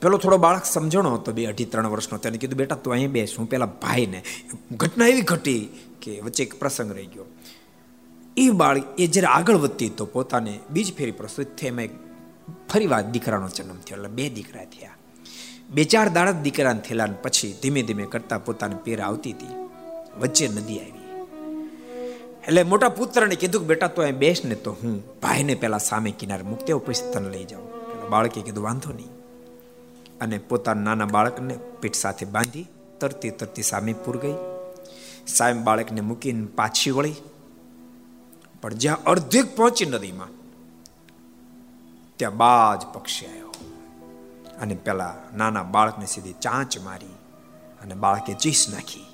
પેલો 0.00 0.18
થોડો 0.18 0.38
બાળક 0.38 0.64
સમજણો 0.64 1.10
હતો, 1.14 1.32
બે 1.32 1.46
અઢી 1.46 1.64
ત્રણ 1.64 1.86
વર્ષનો, 1.86 2.18
તેને 2.18 2.38
કીધું, 2.38 2.58
બેટા, 2.58 2.76
તું 2.76 2.92
અહીં 2.92 3.12
બેસ, 3.12 3.34
હું 3.38 3.48
પેલા 3.48 3.66
ભાઈને. 3.66 4.22
ઘટના 4.76 5.06
એવી 5.06 5.20
ઘટી 5.20 5.62
કે 6.00 6.20
વચ્ચે 6.20 6.42
એક 6.42 6.58
પ્રસંગ 6.58 6.92
રહી 6.92 7.06
ગયો. 7.06 7.26
એ 8.36 8.50
બાળક, 8.50 9.00
એ 9.00 9.06
જ્યારે 9.06 9.26
આગળ 9.26 9.56
વધતી 9.56 9.88
તો 9.88 10.06
પોતાને 10.06 10.60
બીજ 10.70 10.96
ફેરી 10.96 11.12
પ્રસ્તુત 11.12 11.56
થઈ, 11.58 11.66
એમાં 11.66 11.88
ફરી 12.68 12.86
વાર 12.86 13.02
દીકરાનો 13.10 13.48
જન્મ 13.48 13.80
થયો, 13.80 13.96
એટલે 13.96 14.08
બે 14.08 14.28
દીકરા 14.30 14.64
થયા. 14.64 14.96
બે 15.70 15.84
ચાર 15.84 16.08
દાડા 16.08 16.32
દીકરાને 16.32 16.80
થયેલા 16.80 17.06
પછી 17.06 17.54
ધીમે 17.62 17.82
ધીમે 17.82 18.04
કરતા 18.04 18.38
પોતાને 18.38 18.76
પેર 18.84 19.00
આવતી 19.00 19.32
હતી. 19.32 19.54
વચ્ચે 20.20 20.48
નદી 20.48 20.78
આવી. 20.78 20.95
એટલે 22.46 22.62
મોટા 22.62 22.88
પુત્રને 22.88 23.34
કીધું 23.34 23.60
કે 23.60 23.66
બેટા, 23.66 23.88
તો 23.88 24.02
અહીં 24.02 24.18
બેસ 24.18 24.44
ને 24.44 24.54
તો 24.54 24.72
હું 24.72 25.20
ભાઈને 25.20 25.54
પેલા 25.54 25.78
સામે 25.78 26.10
કિનારે 26.10 26.42
મૂકતે 26.42 26.74
પછી 26.74 27.12
તને 27.12 27.28
લઈ 27.28 27.44
જાઉં. 27.44 27.66
બાળકે 28.08 28.42
કીધું, 28.42 28.64
વાંધો 28.64 28.92
નહીં. 28.92 29.12
અને 30.20 30.38
પોતાના 30.38 30.82
નાના 30.82 31.04
બાળકને 31.04 31.58
પીઠ 31.80 31.94
સાથે 31.94 32.26
બાંધી 32.26 32.66
તરતી 33.00 33.30
તરતી 33.30 33.62
સામે 33.62 33.92
પૂર 33.92 34.16
ગઈ. 34.16 34.36
સામે 35.26 35.62
બાળકને 35.62 36.00
મૂકીને 36.00 36.46
પાછી 36.46 36.90
વળી. 36.90 37.14
પણ 38.62 38.74
જ્યાં 38.74 39.02
અર્ધેક 39.04 39.56
પહોંચી 39.56 39.86
નદીમાં, 39.86 40.28
ત્યાં 42.16 42.36
બાજ 42.36 42.86
પક્ષી 42.94 43.26
આવ્યો. 43.26 43.52
અને 44.60 44.74
પેલા 44.74 45.14
નાના 45.36 45.62
બાળકને 45.62 46.06
સીધી 46.06 46.32
ચાંચ 46.32 46.78
મારી 46.78 47.14
અને 47.82 47.94
બાળકે 47.94 48.32
ચીસ 48.34 48.66
નાખી. 48.74 49.05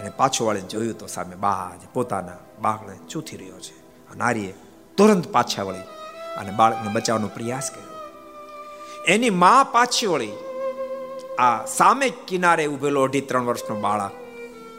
અને 0.00 0.10
પાછો 0.10 0.44
વાળીને 0.44 0.68
જોયું 0.68 0.98
તો 0.98 1.06
સામે 1.06 1.36
બાજ 1.36 1.86
પોતાના 1.92 2.32
બાળકને 2.62 2.96
ચૂથી 3.08 3.36
રહ્યો 3.36 3.60
છે. 3.60 3.76
નારીએ 4.16 4.54
તુરંત 4.96 5.28
પાછા 5.28 5.62
વળી 5.62 5.80
અને 6.36 6.50
બાળકને 6.50 6.92
બચાવવાનો 6.92 7.28
પ્રયાસ 7.28 7.70
કર્યો. 7.70 7.88
એની 9.06 9.30
મા 9.30 9.64
પાછી 9.72 10.06
વળી 10.06 10.32
આ 11.38 11.64
સામે 11.66 12.12
કિનારે 12.26 12.66
ઉભેલો 12.66 13.02
અઢી 13.02 13.20
ત્રણ 13.20 13.44
વર્ષનો 13.44 13.80
બાળક 13.80 14.10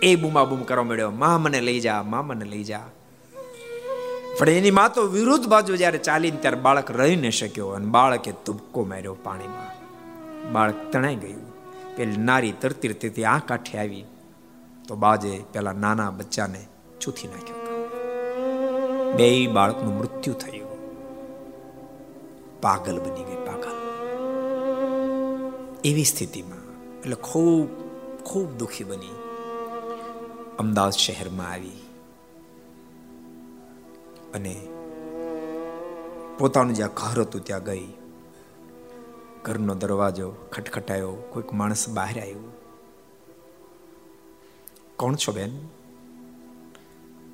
એ 0.01 0.15
બૂમા 0.15 0.43
બૂમ 0.43 0.63
કરવા 0.63 0.83
મળ્યો 0.83 1.11
મા, 1.11 1.37
મને 1.37 1.61
લઈ 1.61 1.79
જા, 1.79 2.03
મા, 2.03 2.21
મને 2.21 2.45
લઈ 2.45 2.63
જા. 2.63 2.79
પણ 4.39 4.49
એની 4.49 4.71
મા 4.71 4.87
તો 4.87 5.01
વિરુદ્ધ 5.01 5.47
બાજુ 5.47 5.75
જ્યારે 5.75 5.97
ચાલીને 5.97 6.37
ત્યારે 6.37 6.57
બાળક 6.57 6.91
રહી 6.91 7.15
ન 7.15 7.29
શક્યો 7.29 7.67
અને 7.67 7.85
બાળકે 7.85 8.31
તુબકો 8.31 8.83
માર્યો 8.83 9.13
પાણીમાં. 9.13 9.69
બાળક 10.51 10.91
તણાઈ 10.91 11.15
ગયું. 11.15 11.49
પેલી 11.95 12.17
નારી 12.17 12.51
તરતી 12.51 12.87
તરતી 12.87 13.23
આ 13.23 13.39
કાંઠે 13.39 13.77
આવી 13.77 14.05
તો 14.89 14.95
બાજે 14.95 15.43
પેલા 15.53 15.71
નાના 15.71 16.11
બચ્ચાને 16.11 16.67
ચૂથી 17.01 17.27
નાખ્યો 17.27 17.55
બે 19.15 19.47
બાળકનું 19.47 19.97
મૃત્યુ 19.97 20.33
થયું. 20.33 20.69
પાગલ 22.61 22.99
બની 22.99 23.23
ગઈ, 23.23 23.35
પાગલ. 23.35 23.71
એવી 25.85 26.03
સ્થિતિમાં, 26.03 26.91
એટલે 26.99 27.15
ખૂબ 27.15 27.67
ખૂબ 28.23 28.51
દુખી 28.51 28.83
બની. 28.83 29.15
અમદાવાદ 30.59 30.91
શહેરમાં 30.91 31.51
આવી. 31.51 31.71
અને 34.33 34.67
પોતાનું 36.39 36.73
જ્યાં 36.73 36.89
ઘર 36.93 37.21
હતું 37.21 37.43
ત્યાં 37.43 37.63
ગઈ. 37.63 37.87
ઘરનો 39.43 39.75
દરવાજો 39.75 40.33
ખટખટાયો, 40.51 41.11
કોઈક 41.11 41.53
માણસ 41.53 41.89
બહાર 41.89 42.21
આવ્યું. 42.21 42.58
કોણ 44.99 45.15
છો 45.15 45.31
બેન? 45.31 45.67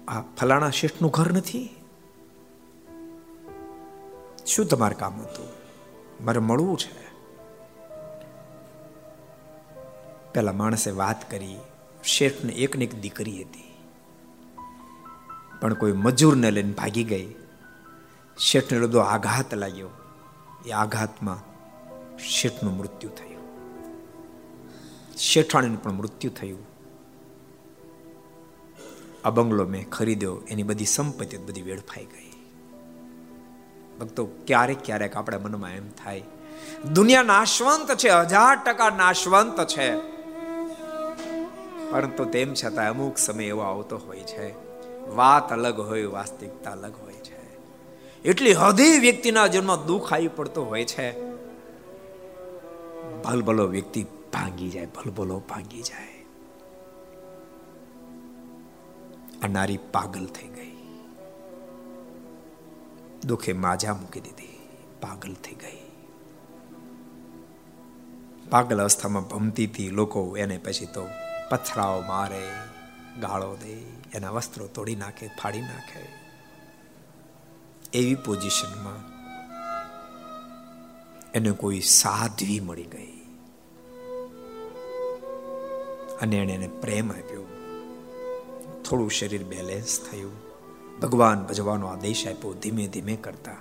આ 0.07 0.21
ફલાણા 0.21 0.69
શેઠનું 0.69 1.11
ઘર 1.11 1.31
નથી? 1.31 1.69
શું 4.45 4.65
તમારું 4.65 4.97
કામ 4.99 5.21
હતું? 5.21 5.47
મારે 6.25 6.39
મળવું 6.39 6.77
છે. 6.77 7.05
પેલા 10.33 10.51
માણસે 10.51 10.91
વાત 10.91 11.31
કરી, 11.31 11.57
શેઠને 12.03 12.53
એકને 12.53 12.85
એક 12.85 13.01
દીકરી 13.01 13.43
હતી. 13.43 13.75
પણ 15.61 15.73
કોઈ 15.73 15.91
મજૂરને 15.91 16.51
લઈને 16.51 16.73
ભાગી 16.73 17.03
ગઈ. 17.03 17.35
શેઠને 18.37 18.79
બધો 18.79 18.99
આઘાત 18.99 19.53
લાગ્યો. 19.53 19.89
એ 20.65 20.71
આઘાતમાં 20.71 21.37
શેઠનું 22.17 22.77
મૃત્યુ 22.77 23.09
થયું. 23.09 23.41
શેઠાણીનું 25.17 25.83
પણ 25.83 25.91
મૃત્યુ 25.91 26.31
થયું. 26.31 26.74
આ 29.25 29.29
બંગલો 29.29 29.65
મેં 29.65 29.89
ખરીદ્યો, 29.89 30.41
એની 30.47 30.63
બધી 30.63 30.85
સંપત્તિ, 30.85 31.37
બધી 31.37 31.61
વેડફાઈ 31.61 32.05
ગઈ. 32.05 32.31
ભક્તો, 33.99 34.25
ક્યારેક 34.25 34.77
ક્યારેક 34.85 35.15
આપણા 35.15 35.39
મનમાં 35.39 35.71
એમ 35.71 35.89
થાય 35.89 36.23
દુનિયા 36.93 37.23
નાશવંત 37.23 37.95
છે, 37.95 38.09
હજાર 38.09 38.55
ટકા 38.55 38.89
નાશવંત 38.89 39.67
છે. 39.67 39.95
પરંતુ 41.91 42.25
તેમ 42.25 42.53
છતાં 42.53 42.89
અમુક 42.89 43.17
સમય 43.17 43.45
એવો 43.45 43.61
આવતો 43.61 43.97
હોય 43.97 44.19
છે, 44.19 44.47
વાત 45.15 45.53
અલગ 45.53 45.79
હોય, 45.79 46.05
વાસ્તવિકતા 46.05 46.71
અલગ 46.71 46.93
હોય 47.03 47.13
છે. 47.13 47.57
એટલી 48.21 48.53
હદે 48.53 48.97
વ્યક્તિના 48.97 49.47
જન્મ 49.47 49.75
દુઃખ 49.75 50.13
આવી 50.13 50.27
પડતો 50.27 50.65
હોય 50.65 50.85
છે. 50.85 51.21
ભલભલો 53.23 53.67
વ્યક્તિ 53.67 54.03
ભાંગી 54.33 54.69
જાય, 54.69 54.85
ભલભલો 54.85 55.39
ભાંગી 55.49 55.81
જાય. 55.81 56.14
નારી 59.47 59.77
પાગલ 59.77 60.25
થઈ 60.25 60.47
ગઈ. 60.47 60.75
દુઃખે 63.25 63.53
માજા 63.53 63.93
મૂકી 63.93 64.21
દીધી, 64.21 64.59
પાગલ 65.01 65.33
થઈ 65.33 65.53
ગઈ. 65.53 65.77
પાગલ 68.49 68.81
અવસ્થામાં 68.81 69.23
ભમતી 69.23 69.65
હતી, 69.65 69.89
લોકો 69.89 70.37
એને 70.37 70.57
પછી 70.57 70.85
તો 70.85 71.07
પથરાઓ 71.51 72.01
મારે, 72.01 72.51
ગાળો 73.21 73.55
દે, 73.55 73.73
એના 74.13 74.29
વસ્ત્રો 74.29 74.67
તોડી 74.67 74.95
નાખે, 74.95 75.27
ફાડી 75.27 75.61
નાખે. 75.61 76.25
એવી 77.93 78.15
પોઝિશનમાં 78.15 79.15
એને 81.31 81.51
કોઈ 81.51 81.79
સાધ્વી 81.79 82.59
મળી 82.59 82.83
ગઈ. 82.83 83.15
અને 86.21 86.35
એને 86.35 86.53
એને 86.53 86.67
પ્રેમ 86.67 87.11
આપ્યો. 87.11 87.34
થોડું 88.89 89.11
શરીર 89.11 89.43
બેલેન્સ 89.43 89.99
થયું. 89.99 90.31
ભગવાન 90.99 91.43
ભજવાનો 91.43 91.87
આદેશ 91.87 92.27
આપ્યો, 92.27 92.53
ધીમે 92.53 92.87
ધીમે 92.87 93.15
કરતા. 93.15 93.51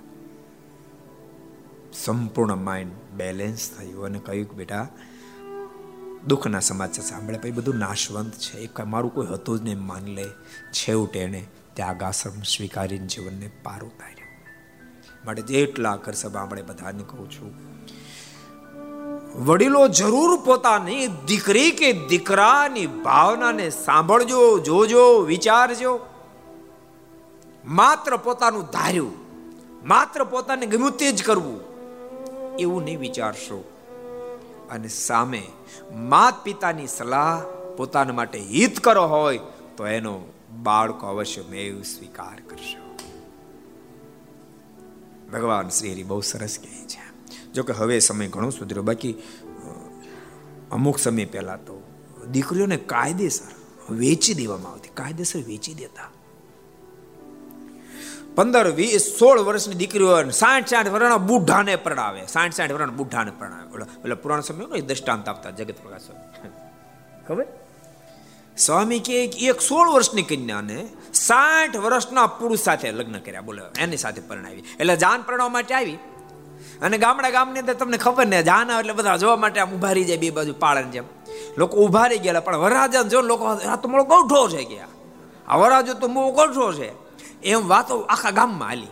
સંપૂર્ણ 1.93 2.55
માઇન્ડ 2.55 2.91
બેલેન્સ 3.17 3.71
થયું 3.77 4.05
અને 4.05 4.19
કહ્યું 4.19 4.49
કે 4.49 4.55
બેટા, 4.55 4.87
દુઃખના 6.27 6.59
સમાચાર 6.59 7.05
સાંભળે 7.05 7.37
પછી 7.37 7.51
બધું 7.51 7.75
નાશવંત 7.75 8.33
છે. 8.33 8.57
એક 8.57 8.81
મારું 8.81 9.13
કોઈ 9.13 9.27
હતું 9.27 9.59
જ 9.59 9.61
નહીં, 9.61 9.81
માન 9.81 10.05
લે. 10.05 10.25
છેવટે 10.73 11.19
એણે 11.19 11.45
ત્યાગાશ્રમ 11.73 12.41
સ્વીકારીને 12.41 13.07
જીવનને 13.07 13.51
પાર 13.63 13.83
ઉતાર્યું. 13.83 14.25
માટે 15.25 15.41
જેટલા 15.41 15.95
કર 15.95 16.13
સભા 16.13 16.41
આપણે 16.41 16.61
બધાને 16.61 17.03
કહું 17.03 17.31
છું 17.31 17.74
વડીલો 19.43 19.87
જરૂર 19.87 20.45
પોતાની 20.45 21.07
દીકરી 21.07 21.71
કે 21.71 21.91
દીકરાની 21.91 22.87
ભાવનાને 22.87 23.69
સાંભળજો, 23.69 24.59
જોજો, 24.59 25.19
વિચારજો. 25.19 25.99
માત્ર 27.65 28.17
પોતાનું 28.17 28.63
ધાર્યું, 28.63 29.13
માત્ર 29.87 30.23
પોતાને 30.23 30.65
ગમ્યું 30.65 30.91
તે 30.91 31.11
જ 31.11 31.23
કરવું, 31.23 31.59
એવું 32.55 32.83
નહીં 32.83 32.99
વિચારશો. 32.99 33.63
અને 34.71 34.87
સામે 34.87 35.43
માત 35.91 36.43
પિતાની 36.43 36.87
સલાહ 36.87 37.41
પોતાના 37.77 38.13
માટે 38.13 38.39
હિત 38.39 38.79
કરો 38.79 39.05
હોય, 39.05 39.39
તો 39.77 39.87
એનો 39.87 40.21
બાળકો 40.63 41.07
અવશ્ય 41.07 41.41
મેવ 41.49 41.81
સ્વીકાર 41.81 42.41
કરશો. 42.49 42.95
ભગવાન 45.33 45.69
શ્રી 45.69 45.91
હરિ 45.91 46.03
બહુ 46.03 46.21
સરસ 46.21 46.59
કહે 46.59 46.87
છે. 46.87 47.14
જો 47.55 47.63
કે 47.67 47.73
હવે 47.73 47.99
સમય 47.99 48.27
ઘણો 48.27 48.49
સુધર્યો 48.49 48.85
બાકી 48.89 49.13
અમુક 50.71 50.97
સમય 50.99 51.25
પહેલા 51.33 51.59
તો 51.67 51.75
દીકરીઓને 52.31 52.77
કાયદેસર 52.93 53.51
વેચી 54.01 54.33
દેવામાં 54.33 54.71
આવતી, 54.73 54.93
કાયદેસર 54.93 55.41
વેચી 55.47 55.75
દેતા. 55.81 56.09
પંદર, 58.35 58.67
વીસ, 58.71 59.03
સોળ 59.19 59.39
વર્ષની 59.39 59.77
દીકરીઓ 59.81 60.15
સાઠ 60.29 60.67
સાઠ 60.67 60.89
વર્ષના 60.93 61.19
બુઢાને 61.29 61.75
પરણાવે 61.75 62.23
સાઠ 62.27 62.55
સાઠ 62.57 62.73
વર્ષના 62.75 62.97
બુઢાને 63.01 63.31
પરણાવે. 63.39 63.85
એટલે 64.01 64.17
પુરાણ 64.23 64.47
સમય 64.47 64.65
હોય 64.71 64.87
દ્રષ્ટાંત 64.89 65.29
આપતા, 65.29 65.51
જગત 65.59 65.77
પ્રકાશ 65.83 66.09
ખબર? 67.27 67.45
સ્વામી 68.57 68.99
કે 68.99 69.15
એક 69.51 69.59
સોળ 69.61 69.87
વર્ષની 69.93 70.25
કન્યાને 70.31 70.79
સાઠ 71.13 71.77
વર્ષના 71.85 72.27
પુરુષ 72.39 72.65
સાથે 72.67 72.87
લગ્ન 72.91 73.17
કર્યા, 73.19 73.47
બોલો, 73.47 73.69
એની 73.77 74.01
સાથે 74.03 74.21
પરણાવી. 74.27 74.63
એટલે 74.79 74.95
જાન 74.95 75.19
પરણવા 75.21 75.53
માટે 75.55 75.73
આવી. 75.75 75.97
અને 76.81 76.97
ગામડા 76.97 77.29
ગામની 77.29 77.59
અંદર 77.59 77.73
તમને 77.73 77.97
ખબર 77.97 78.25
ને 78.25 78.43
જાન 78.43 78.71
એટલે 78.71 78.93
બધા 78.93 79.17
જોવા 79.17 79.35
માટે 79.35 79.59
આમ 79.59 79.73
ઊભા 79.73 79.91
રહી 79.91 80.03
જાય 80.03 80.17
બે 80.17 80.29
બાજુ 80.29 80.53
પાળન 80.59 80.91
જેમ. 80.91 81.03
લોકો 81.57 81.77
ઊભા 81.77 82.07
રહી 82.07 82.19
ગયા 82.19 82.39
પણ 82.39 82.57
વરરાજા 82.57 83.03
જો 83.03 83.21
લોકો 83.21 83.45
આ 83.45 83.75
તો 83.75 83.89
મળો 83.89 84.03
ગૌઠો 84.03 84.49
છે 84.49 84.63
ગયા. 84.63 84.87
આ 85.47 85.57
વરરાજો 85.57 85.93
તો 85.93 86.07
બહુ 86.07 86.31
ગૌઠો 86.31 86.73
છે. 86.73 87.05
એમ 87.43 87.67
વાતો 87.67 87.99
આખા 87.99 88.31
ગામમાં 88.31 88.69
હાલી. 88.69 88.87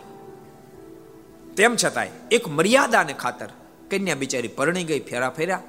તેમ 1.56 1.76
છતાંય 1.84 2.10
એક 2.30 2.48
મર્યાદાને 2.48 3.12
ખાતર 3.12 3.48
કન્યા 3.90 4.14
બિચારી 4.14 4.48
પરણી 4.48 4.84
ગઈ, 4.84 5.00
ફેરા 5.00 5.30
ફેર્યા. 5.30 5.60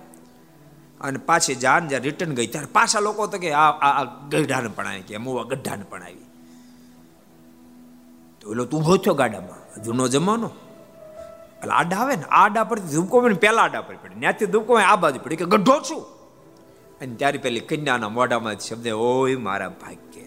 અને 1.01 1.17
પાછી 1.17 1.55
જાન 1.55 1.87
જ્યારે 1.87 2.03
રિટર્ન 2.03 2.35
ગઈ, 2.35 2.47
ત્યારે 2.47 2.67
પાછા 2.73 2.99
લોકો 2.99 3.27
તો 3.27 3.37
કે 3.37 3.51
આ 3.51 3.69
આ 3.69 4.03
ગઢાને 4.03 4.67
પણ 4.67 4.87
આવી 4.87 5.01
કે 5.01 5.17
મૂવા 5.17 5.43
ગઢાને 5.43 5.83
પણ 5.89 6.03
આવી. 6.03 6.25
તો 8.41 8.51
એલો 8.51 8.65
તું 8.65 8.79
ઊભો 8.81 8.97
થયો 8.97 9.13
ગાડામાં, 9.13 9.83
જૂનો 9.83 10.07
જમાનો. 10.07 10.51
એટલે 11.57 11.71
આડા 11.71 11.97
આવે 11.97 12.15
ને, 12.15 12.23
આડા 12.23 12.63
પરથી 12.63 12.87
ધૂપકો 12.87 13.21
પેલા 13.21 13.61
આડા 13.61 13.81
પર 13.81 13.95
પડે. 13.95 14.19
ત્યાંથી 14.19 14.45
ધૂપકો 14.45 14.77
આ 14.77 14.95
બાજુ 14.95 15.19
પડી. 15.23 15.35
કે 15.35 15.45
ગઢો 15.45 15.79
છું. 15.79 16.01
અને 17.01 17.15
ત્યારે 17.15 17.37
પેલી 17.37 17.59
કન્યાના 17.59 18.09
મોઢામાં 18.09 18.59
શબ્દ 18.59 18.87
ઓય 18.87 19.35
મારા 19.35 19.69
ભાગ્ય. 19.69 20.21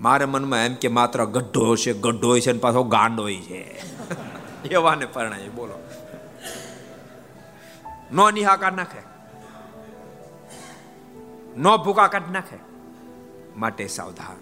મારા 0.00 0.26
મનમાં 0.26 0.58
એમ 0.58 0.74
કે 0.74 0.88
માત્ર 0.88 1.24
ગઢો 1.24 1.76
છે 1.76 1.92
ગઢો 1.92 2.38
છે 2.38 2.52
ને 2.52 2.58
પાછો 2.58 2.82
ગાંડો 2.82 3.30
છે. 3.30 3.82
એવાને 4.68 5.06
પરણાય. 5.06 5.48
બોલો. 5.48 5.88
નો 8.12 8.30
નિહાકાર 8.30 8.72
નાખે. 8.72 9.02
નો 11.56 11.78
ભૂકા 11.78 12.06
કાઢ 12.06 12.30
નાખે. 12.30 12.58
માટે 13.56 13.86
સાવધાન. 13.86 14.36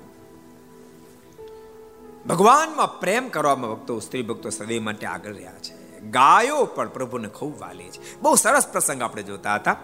ભગવાનમાં 2.28 3.00
પ્રેમ 3.00 3.28
કરવામાં 3.28 3.70
ભક્તો 3.70 4.00
સ્ત્રી 4.00 4.22
ભક્તો 4.22 4.50
સદૈવ 4.50 4.82
માટે 4.82 5.06
આગળ 5.06 5.32
રહ્યા 5.32 5.52
છે. 5.52 5.79
ગાયો 6.08 6.64
પણ 6.64 6.88
પ્રભુને 6.88 7.28
ખૂબ 7.28 7.60
વાલી 7.60 7.88
છે. 7.88 8.20
બહુ 8.20 8.34
સરસ 8.34 8.68
પ્રસંગ 8.68 9.02
આપણે 9.02 9.22
જોતા 9.22 9.54
હતા 9.54 9.76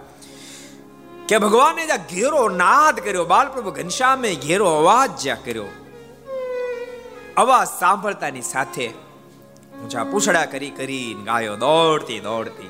કે 1.28 1.38
ભગવાને 1.38 1.86
જ્યાં 1.86 1.98
ઘેરો 1.98 2.48
નાદ 2.48 3.00
કર્યો. 3.00 3.24
બાલપ્રભુ 3.24 3.70
ઘનશ્યામે 3.70 4.34
ઘેરો 4.34 4.66
અવાજ 4.66 5.10
જ્યાં 5.22 5.44
કર્યો. 5.44 5.64
અવાજ 7.36 7.68
સાંભળતાની 7.80 8.42
સાથે 8.42 8.88
ઊંચા 9.82 10.04
પૂછડા 10.04 10.46
કરી 10.46 10.70
કરીને 10.70 11.24
ગાયો 11.24 11.56
દોડતી 11.56 12.20
દોડતી 12.20 12.68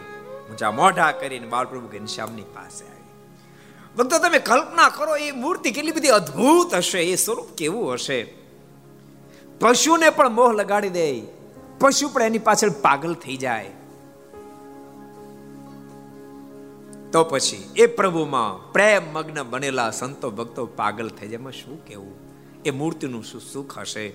ઊંચા 0.50 0.70
મોઢા 0.70 1.12
કરીને 1.12 1.46
બાલપ્રભુ 1.46 1.98
ઘનશ્યામની 1.98 2.42
પાસે 2.42 2.84
આવી. 2.84 2.96
ભક્તો 3.96 4.18
તમે 4.18 4.38
કલ્પના 4.38 4.88
કરો, 4.88 5.16
એ 5.16 5.30
મૂર્તિ 5.30 5.70
કેટલી 5.70 5.92
બધી 5.92 6.08
અદ્ભુત 6.08 6.74
હશે, 6.74 7.00
એ 7.00 7.16
સ્વરૂપ 7.16 7.46
કેવું 7.58 7.92
હશે? 7.92 8.34
પશુને 9.60 10.10
પણ 10.10 10.28
મોહ 10.28 10.52
લગાડી 10.52 10.88
દે. 10.88 11.35
પશુ 11.80 12.08
પણ 12.08 12.22
એની 12.22 12.38
પાછળ 12.38 12.70
પાગલ 12.70 13.14
થઈ 13.14 13.36
જાય. 13.36 13.66
તો 17.12 17.24
પછી 17.24 17.70
એ 17.76 17.86
પ્રભુમાં 17.86 18.72
પ્રેમ, 18.72 19.12
મગ્ન 19.12 19.42
બનેલા 19.42 19.90
સંતો, 19.90 20.30
ભક્તો 20.30 20.66
પાગલ 20.66 21.08
થઈ 21.08 21.28
જાય. 21.28 21.38
શું 21.38 21.84
કેવું 21.84 22.14
એ 22.66 22.70
મૂર્તિનું 22.70 23.24
શું 23.24 23.40
સુખ 23.52 23.78
હશે? 23.78 24.12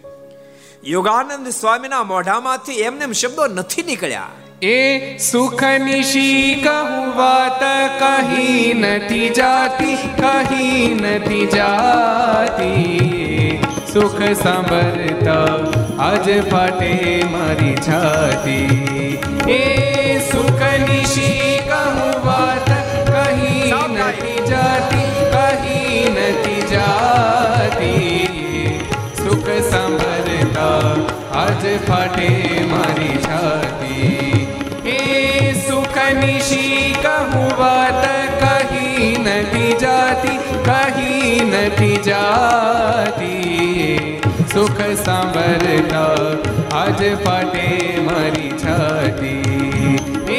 યોગાનંદ 0.84 1.48
સ્વામીના 1.48 2.04
મોઢામાંથી 2.04 2.74
એમને 2.74 3.14
શબ્દો 3.14 3.48
નથી 3.48 3.84
નીકળ્યા. 3.84 4.30
એ 4.62 5.18
સુખ 5.18 5.64
નિશી 5.64 6.62
કહું 6.64 7.16
વાત 7.16 7.62
કહી 8.00 8.74
નથી 8.74 9.30
જાતી, 9.30 9.96
કહી 9.96 10.94
નથી 10.94 11.46
જાતી. 11.46 13.21
સુખ 13.94 14.22
સાંભળતા 14.40 15.56
આજ 16.02 16.28
ફાટે 16.50 16.92
મારી 17.32 17.74
છાતી 17.88 19.08
એ 19.50 19.58
સુખની 20.28 21.00
શી 21.14 21.50
કહું 21.66 22.14
વાત 22.26 22.70
કહી 23.10 23.82
નથી 23.88 24.38
જાતી 24.46 25.26
કહી 25.34 26.06
નથી 26.14 26.70
જાતી 26.72 28.16
સુખ 29.20 29.52
સાંભળતા 29.68 30.96
આજ 31.42 31.70
ફાટે 31.86 32.32
મારી 32.72 33.22
છાતી 33.28 34.48
એ 34.96 35.54
સુખની 35.62 36.42
શી 36.50 36.90
કહું 37.02 37.56
વાત 37.58 38.21
કહી 41.42 41.50
નથી 41.50 41.98
જાતી 42.06 43.98
સુખ 44.54 44.82
સાંભળતા 44.98 46.38
આજ 46.80 47.00
ફાટે 47.24 47.66
મારી 48.08 48.52
છાતી 48.64 49.96
એ 50.32 50.34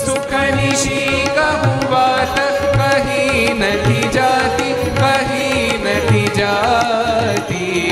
સુખની 0.00 0.72
શી 0.82 1.20
કહું 1.36 1.78
વાત 1.92 2.36
કહી 2.74 3.54
નથી 3.60 4.06
જાતી 4.16 4.74
કહી 4.98 5.78
નથી 5.84 6.28
જાતી 6.40 7.86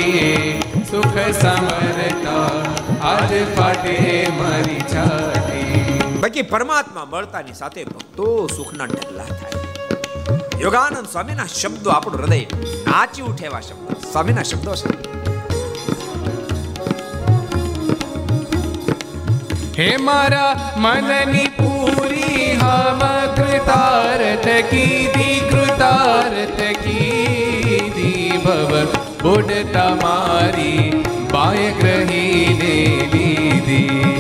સુખ 0.93 1.19
સાંભળતા 1.41 2.51
આજ 3.13 3.33
ફાટે 3.57 3.97
મારી 4.41 4.83
છાતી 4.95 5.83
બાકી 6.21 6.45
પરમાત્મા 6.55 7.07
મળતાની 7.07 7.55
સાથે 7.55 7.87
ભક્તો 7.87 8.49
સુખના 8.57 8.87
ઢગલા 8.87 9.35
થાય. 9.35 9.72
યોગાનંદ 10.61 11.07
સ્વામીના 11.07 11.47
શબ્દો 11.47 11.91
આપણું 11.91 12.21
હૃદય 12.21 12.41
નાચી 12.87 13.23
ઉઠે 13.23 13.45
એવા 13.45 13.61
શબ્દ. 13.61 13.97
સ્વામીના 14.13 14.43
શબ્દો 14.43 14.75
છે. 14.75 15.13
હે 19.79 19.97
મારા 19.97 20.73
મનની 20.77 21.49
પૂરી 21.49 22.59
હમ 22.63 22.99
કૃતાર્થ 23.35 24.49
કીધી 24.49 25.41
કૃતાર્થ 25.51 26.61
કીધી 26.61 28.41
ભવ. 28.45 28.85
બુડ 29.23 29.47
તમારી 29.73 31.05
બાય 31.33 31.71
ગ્રહીને 31.71 33.09
લીધી. 33.13 34.12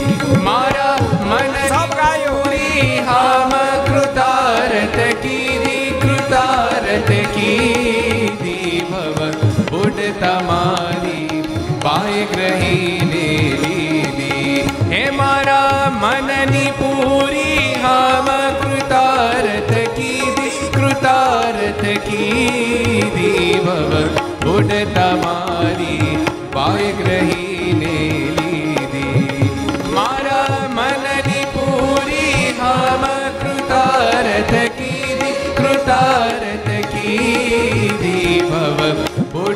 બુડ 9.93 10.21
તમારી 10.21 11.41
બાય 11.85 12.25
ગ્રહીને 12.27 13.25
લીધી 13.63 14.63
હે 14.93 15.03
મારા 15.11 15.91
મનની 15.97 16.71
પૂરી 16.79 17.67
હામ 17.83 18.31
કૃતાર્થ 18.63 19.75
કીધી 19.97 20.71
કૃતાર્થ 20.73 21.85
કીધી 22.09 23.53
ભવ. 23.61 23.93
બુડ 24.45 24.73
તમારી 24.95 26.19
બાય 26.55 26.93
ગ્રહીને 26.93 27.42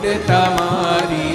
બુડ 0.06 0.26
તમારી 0.26 1.30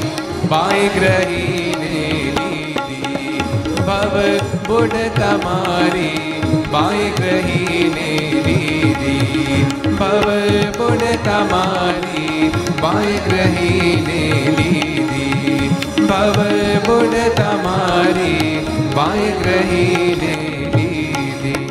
બાય 0.49 0.83
ગ્રહીને 0.91 1.87
લીધી 2.35 3.39
ભવ 3.79 4.21
બુડ 4.67 4.93
તમારી 5.15 6.29
બાય 6.71 7.09
ગ્રહીને 7.17 8.05
લીધી 8.45 9.57
ભવ 9.95 10.37
બુડ 10.77 11.03
તમારી 11.25 12.51
બાય 12.81 13.17
ગ્રહીને 13.25 14.21
લીધી 14.59 15.67
ભવ 16.03 16.39
બુડ 16.85 17.17
તમારી 17.33 18.53
બાય 18.95 19.33
ગ્રહીને 19.41 20.31
લીધી 20.77 21.67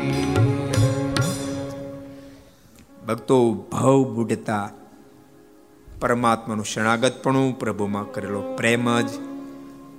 ભક્તો 3.06 3.40
ભાવ 3.72 4.04
બુઢતા 4.12 4.66
પરમાત્માનું 6.00 6.64
શરણાગતપણું 6.64 7.58
પ્રભુમાં 7.58 8.12
કરેલો 8.12 8.40
પ્રેમ 8.40 9.00
જ 9.00 9.10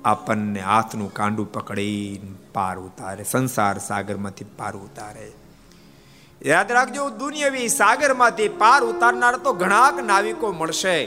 આપણને 0.06 0.60
હાથનું 0.60 1.14
કાંડું 1.14 1.54
પકડીને 1.54 2.36
પાર 2.54 2.80
ઉતારે, 2.80 3.24
સંસાર 3.24 3.78
સાગરમાંથી 3.78 4.43
પાર 4.43 4.76
ઉતારે. 4.76 5.32
યાદ 6.45 6.72
રાખજો, 6.72 7.10
દુનિયાવી 7.10 7.70
સાગરમાંથી 7.70 8.49
પાર 8.49 8.84
ઉતારનાર 8.84 9.38
તો 9.38 9.54
ઘણા 9.54 9.91
નાવિકો 9.91 10.52
મળશે. 10.52 11.06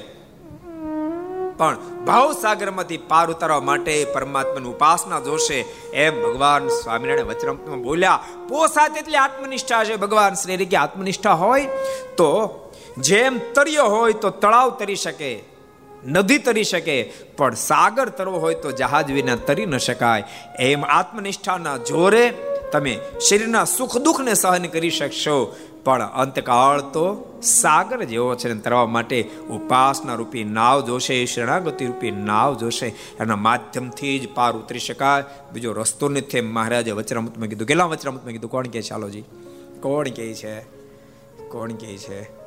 પણ 1.57 1.77
ભાવ 2.07 2.33
સાગરમાંથી 2.33 2.97
પાર 2.97 3.31
ઉતારવા 3.31 3.61
માટે 3.61 4.07
પરમાત્માની 4.15 4.69
ઉપાસના 4.69 5.21
જોશે. 5.21 5.61
એમ 5.93 6.23
ભગવાન 6.23 6.69
સ્વામિનારાયણ 6.69 7.27
વચરામૃતમાં 7.27 7.83
બોલ્યા 7.83 8.21
પોસાત 8.49 8.97
એટલે 8.97 9.19
આત્મનિષ્ઠા 9.19 9.85
છે. 9.85 9.97
ભગવાન 9.97 10.35
શ્રી 10.35 10.67
કે, 10.67 10.77
આત્મનિષ્ઠા 10.77 11.33
હોય 11.33 11.67
તો 12.17 12.61
જેમ 12.99 13.41
તર્યો 13.55 13.85
હોય 13.85 14.13
તો 14.13 14.31
તળાવ 14.31 14.71
તરી 14.71 14.97
શકે, 14.97 15.43
નદી 16.07 16.39
તરી 16.39 16.65
શકે, 16.65 17.13
પણ 17.37 17.55
સાગર 17.55 18.09
તરવો 18.09 18.39
હોય 18.39 18.55
તો 18.55 18.73
જહાજ 18.73 19.11
વિના 19.11 19.37
તરી 19.37 19.67
ન 19.67 19.79
શકાય. 19.79 20.25
એમ 20.59 20.85
આત્મનિષ્ઠાના 20.85 21.77
જોરે 21.77 22.35
તમે 22.73 22.99
શરીરના 23.29 23.65
સુખ 23.65 23.99
દુઃખને 23.99 24.35
સહન 24.35 24.67
કરી 24.67 24.91
શકશો. 24.91 25.57
પણ 25.85 26.03
અંતકાળ 26.03 26.81
તો 26.81 27.35
સાગર 27.43 28.05
જેવો 28.05 28.35
છે 28.35 28.55
તરવા 28.55 28.87
માટે 28.87 29.31
ઉપાસના 29.51 30.15
રૂપી 30.15 30.45
નાવ 30.45 30.87
જોશે, 30.87 31.27
શરણાગતિ 31.27 31.87
રૂપી 31.87 32.11
નાવ 32.11 32.57
જોશે. 32.57 32.87
એના 33.21 33.37
માધ્યમથી 33.37 34.19
જ 34.19 34.29
પાર 34.35 34.53
ઉતરી 34.53 34.79
શકાય. 34.79 35.25
બીજો 35.53 35.73
રસ્તો 35.73 36.09
નથી 36.09 36.41
મહારાજે 36.41 36.91
વચરામૃતમાં 36.91 37.49
કીધું. 37.49 37.69
કેટલા 37.69 37.85
વચરામૃતમાં 37.85 38.33
કીધું? 38.33 38.51
કોણ 38.51 38.67
કે 38.67 38.83
ચાલોજી? 38.83 39.21
કોણ 39.81 40.09
કે 40.09 40.35
છે? 40.35 40.61
કોણ 41.49 41.73
કે 41.73 41.99
છે? 41.99 42.44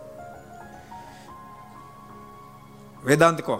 વેદાંત 3.05 3.41
કહો 3.41 3.59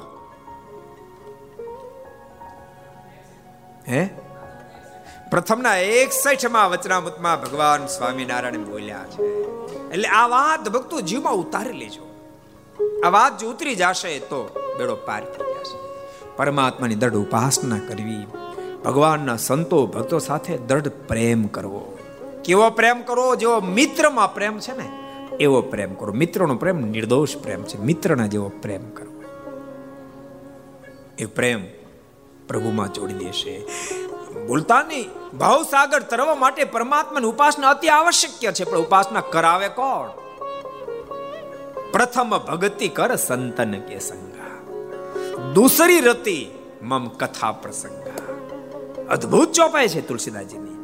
હે? 3.88 4.09
પ્રથમના 5.31 5.77
એકસઠમાં 5.77 6.69
વચનામૃતમાં 6.69 7.41
ભગવાન 7.41 7.85
સ્વામિનારાયણ 7.85 8.57
બોલ્યા 8.57 9.05
છે. 9.09 9.21
એટલે 9.89 10.07
આ 10.07 10.27
વાત 10.27 10.69
ભક્તો 10.69 11.01
જીવમાં 11.01 11.33
ઉતારી 11.33 11.71
લેજો. 11.71 12.07
આ 13.05 13.09
વાત 13.09 13.38
જો 13.38 13.49
ઉતરી 13.49 13.75
જશે 13.75 14.19
તો 14.19 14.49
બેડો 14.77 14.95
પાર 14.95 15.23
થઈ 15.23 15.53
જશે. 15.53 15.77
પરમાત્માની 16.35 16.95
દ્રઢ 16.95 17.13
ઉપાસના 17.13 17.77
કરવી, 17.77 18.27
ભગવાનના 18.85 19.35
સંતો 19.38 19.85
ભક્તો 19.85 20.19
સાથે 20.19 20.57
દ્રઢ 20.57 20.88
પ્રેમ 20.88 21.47
કરવો. 21.47 21.97
કેવો 22.45 22.69
પ્રેમ 22.69 23.01
કરવો? 23.01 23.35
જેવો 23.35 23.59
મિત્રમાં 23.59 24.33
પ્રેમ 24.33 24.59
છે 24.59 24.77
ને, 24.77 24.89
એવો 25.39 25.61
પ્રેમ 25.61 25.93
કરો. 25.93 26.13
મિત્રનો 26.13 26.55
પ્રેમ 26.55 26.81
નિર્દોષ 26.81 27.38
પ્રેમ 27.38 27.63
છે. 27.63 27.77
મિત્રના 27.77 28.27
જેવો 28.27 28.49
પ્રેમ 28.49 28.89
કરવો 28.89 29.07
એ 31.18 31.26
પ્રેમ 31.26 31.65
પ્રભુમાં 32.47 32.93
જોડી 32.93 33.13
દેશે 33.13 33.65
ભૂલતા 34.47 34.84
નહીં 34.84 35.09
ભાવસાગર 35.38 35.99
તરવા 35.99 36.36
માટે 36.36 36.63
પરમાત્માની 36.63 37.28
ઉપાસના 37.28 37.70
અતિ 37.70 37.88
આવશ્યક 37.88 38.53
છે, 38.53 38.63
પણ 38.63 38.78
ઉપાસના 38.78 39.22
કરાવે 39.22 39.68
કોણ? 39.68 40.09
પ્રથમ 41.91 42.38
ભક્તિ 42.38 42.88
કર 42.88 43.15
સંતન 43.15 43.74
કે 43.80 43.99
સંગા. 43.99 44.74
દૂસરી 45.53 45.99
રતિ 45.99 46.47
મમ 46.82 47.07
કથા 47.07 47.51
પ્રસંગા. 47.51 48.11
અદ્ભુત 49.13 49.51
ચોપાય 49.51 49.88
છે 49.88 50.07
તુલસીદાસજીની. 50.07 50.78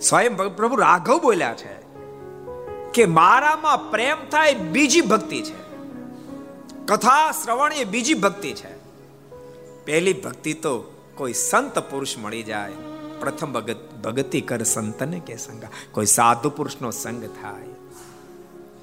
સ્વયં 0.00 0.36
પ્રભુ 0.36 0.76
રાઘવ 0.76 1.20
બોલ્યા 1.22 1.54
છે 1.54 1.82
કે 2.94 3.06
મારામાં 3.06 3.90
પ્રેમ 3.90 4.16
થાય 4.30 4.54
બીજી 4.54 5.00
ભક્તિ 5.00 5.42
છે. 5.42 5.62
કથા 6.86 7.30
શ્રવણ 7.30 7.72
એ 7.72 7.84
બીજી 7.84 8.14
ભક્તિ 8.14 8.52
છે. 8.52 8.81
પહેલી 9.84 10.12
ભક્તિ 10.12 10.54
તો 10.54 10.80
કોઈ 11.14 11.32
સંત 11.32 11.78
પુરુષ 11.78 12.18
મળી 12.18 12.42
જાય. 12.42 12.72
પ્રથમ 13.20 13.52
ભગત, 13.52 13.76
ભગતિ 14.04 14.40
કર 14.40 14.62
સંતને 14.62 15.20
કે 15.20 15.36
સંગ. 15.36 15.64
કોઈ 15.92 16.06
સાધુ 16.06 16.50
પુરુષનો 16.50 16.90
સંગ 16.90 17.24
થાય. 17.24 17.64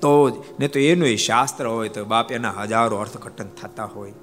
તો 0.02 0.30
જ 0.30 0.34
ને 0.60 0.68
તો 0.68 0.80
એનું 0.80 1.16
શાસ્ત્ર 1.16 1.68
હોય 1.68 1.90
તો 1.90 2.06
બાપ 2.06 2.32
એના 2.32 2.52
હજારો 2.52 2.98
અર્થઘટન 2.98 3.48
થતા 3.62 3.86
હોય. 3.86 4.14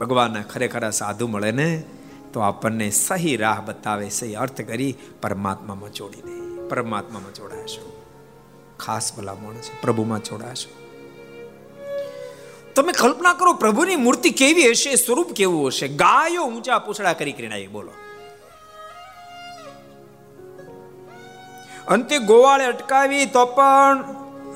ભગવાનને 0.00 0.42
ખરેખર 0.42 0.90
સાધુ 0.90 1.26
મળે 1.26 1.52
ને, 1.52 1.84
તો 2.32 2.40
આપણને 2.40 2.90
સહી 2.90 3.36
રાહ 3.36 3.60
બતાવે, 3.60 4.08
સહી 4.08 4.34
અર્થ 4.34 4.60
કરી 4.60 4.94
પરમાત્મામાં 5.22 5.92
જોડી 5.92 6.20
દે 6.20 6.68
પરમાત્મામાં 6.68 7.34
જોડાશો. 7.34 8.02
ખાસ 8.80 9.16
ભલામણ 9.16 9.54
છે 9.54 9.80
પ્રભુમાં 9.80 10.22
જોડાશો. 10.22 10.87
તમે 12.78 12.92
કલ્પના 12.92 13.32
કરો 13.32 13.52
પ્રભુની 13.52 13.96
મૂર્તિ 13.96 14.30
કેવી 14.30 14.70
હશે, 14.70 14.94
સ્વરૂપ 14.94 15.32
કેવું 15.32 15.66
હશે? 15.66 15.88
ગાયો 15.88 16.44
ઊંચા 16.44 16.78
પૂછડા 16.78 17.12
કરી 17.12 17.32
કરીને 17.32 17.54
આવી, 17.54 17.66
બોલો. 17.66 17.90
અંતે 21.88 22.18
ગોવાળે 22.18 22.64
અટકાવી 22.64 23.26
તો 23.26 23.46
પણ 23.46 24.04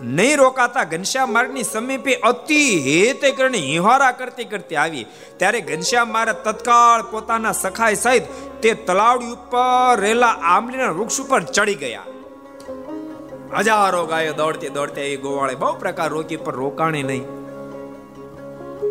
નહીં 0.02 0.38
રોકાતા 0.38 0.84
ઘનશ્યામ 0.84 1.32
માર્ગની 1.32 1.62
સમીપે 1.62 2.14
અતિ 2.14 2.78
હેતે 2.78 3.30
કરીને 3.32 3.58
હિંહારા 3.58 4.12
કરતી 4.12 4.44
કરતી 4.44 4.76
આવી. 4.76 5.06
ત્યારે 5.36 5.60
ઘનશ્યામ 5.60 6.12
મારે 6.12 6.32
તત્કાળ 6.32 7.02
પોતાના 7.02 7.52
સખાય 7.52 7.94
સહિત 7.94 8.22
તે 8.62 8.74
તલાવડી 8.74 9.26
ઉપર 9.26 10.00
રહેલા 10.00 10.26
આંબલીના 10.26 10.90
વૃક્ષ 10.90 11.20
ઉપર 11.20 11.42
ચડી 11.42 11.74
ગયા. 11.74 12.02
હજારો 13.58 14.06
ગાયો 14.06 14.32
દોડતી 14.32 14.68
દોડતી 14.68 15.00
આવી 15.00 15.16
ગોવાળે 15.16 15.54
બહુ 15.54 15.72
પ્રકાર 15.78 16.10
રોકી 16.10 16.36
પર 16.36 16.54
રોકાણી 16.54 17.02
નહીં. 17.02 17.41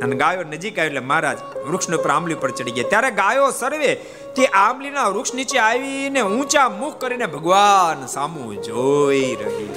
અને 0.01 0.15
ગાયો 0.15 0.43
નજીક 0.53 0.79
આવી 0.79 0.91
એટલે 0.91 1.03
મહારાજ 1.09 1.39
વૃક્ષનો 1.67 1.95
ઉપર 1.97 2.11
આંબલી 2.11 2.39
પર 2.43 2.51
ચડી 2.51 2.71
ગયા. 2.71 2.89
ત્યારે 2.89 3.11
ગાયો 3.11 3.49
સર્વે 3.51 3.91
તે 4.35 4.43
આંબલીના 4.63 5.07
વૃક્ષ 5.09 5.33
નીચે 5.33 5.57
આવીને 5.59 6.21
ઊંચા 6.21 6.67
મુખ 6.79 6.97
કરીને 7.01 7.27
ભગવાન 7.35 8.05
સામુ 8.07 8.53
જોઈ 8.67 9.31
રહી. 9.41 9.71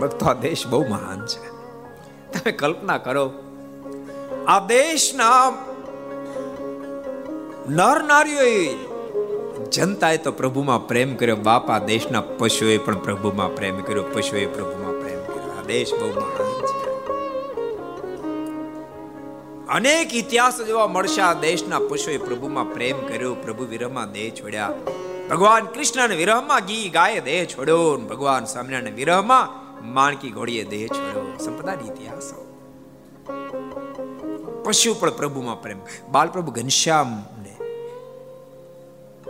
ભક્તો 0.00 0.34
દેશ 0.40 0.64
બહુ 0.66 0.82
મહાન 0.88 1.20
છે. 1.26 1.44
તમે 2.32 2.52
કલ્પના 2.52 2.98
કરો, 3.04 3.24
આ 4.46 4.58
દેશના 4.66 5.44
નર 7.68 7.98
નારીઓએ 8.04 8.58
જનતાએ 9.72 10.18
તો 10.24 10.32
પ્રભુમાં 10.32 10.82
પ્રેમ 10.88 11.14
કર્યો, 11.16 11.38
બાપા 11.48 11.78
દેશના 11.86 12.22
પશુએ 12.38 12.76
પણ 12.78 12.98
પ્રભુમાં 12.98 13.56
પ્રેમ 13.56 13.80
કર્યો 13.80 14.04
પશુએ 14.12 14.44
પ્રભુમાં 14.46 15.00
પ્રેમ 15.02 15.20
કર્યો. 15.24 15.56
આ 15.58 15.66
દેશ 15.66 15.94
બહુ 15.94 16.08
મહાન 16.20 16.55
અનેક 19.68 20.14
ઇતિહાસ 20.14 20.60
જોવા 20.60 20.86
મળશે. 20.86 21.20
આ 21.20 21.32
દેશના 21.32 21.78
પશુએ 21.78 22.16
પ્રભુમાં 22.16 22.74
પ્રેમ 22.74 23.06
કર્યો, 23.06 23.34
પ્રભુ 23.34 23.64
વિરહમાં 23.64 24.12
દેહ 24.12 24.30
છોડ્યા. 24.30 24.72
ભગવાન 25.30 25.64
કૃષ્ણને 25.64 26.16
વિરહમાં 26.16 26.66
ગી 26.66 26.88
ગાયે 26.88 27.20
દેહ 27.20 27.44
છોડ્યો 27.44 27.96
ભગવાન 27.96 28.44
સ્વામિનારાયણ 28.44 28.94
વિરહમાં 28.94 29.66
માણકી 29.94 30.30
ઘોડીએ 30.30 30.64
દેહ 30.64 30.86
છોડ્યો. 30.86 31.38
સંપ્રદાય 31.44 31.76
ઇતિહાસ. 31.86 32.34
પશુ 34.64 34.94
પણ 34.94 35.10
પ્રભુમાં 35.10 35.62
પ્રેમ. 35.62 35.78
બાલ 36.10 36.28
પ્રભુ 36.28 36.52
ઘનશ્યામ 36.52 37.24
ને 37.42 37.56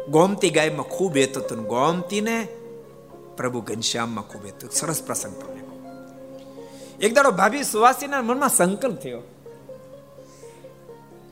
ગોમતી 0.08 0.50
ગાયમાં 0.50 0.86
ખૂબ 0.86 1.16
હેતો 1.16 1.40
હતો 1.40 1.56
ગોમતીને 1.56 2.48
પ્રભુ 3.36 3.60
ઘનશ્યામમાં 3.60 4.28
ખૂબ 4.28 4.44
હેતું. 4.44 4.70
સરસ 4.70 5.02
પ્રસંગ 5.02 5.42
તમને 5.42 5.62
એક 7.00 7.14
દાડો 7.14 7.30
ભાભી 7.30 7.62
સુવાસીના 7.62 8.22
મનમાં 8.22 8.48
સંકલ્પ 8.48 8.94
થયો. 8.94 9.22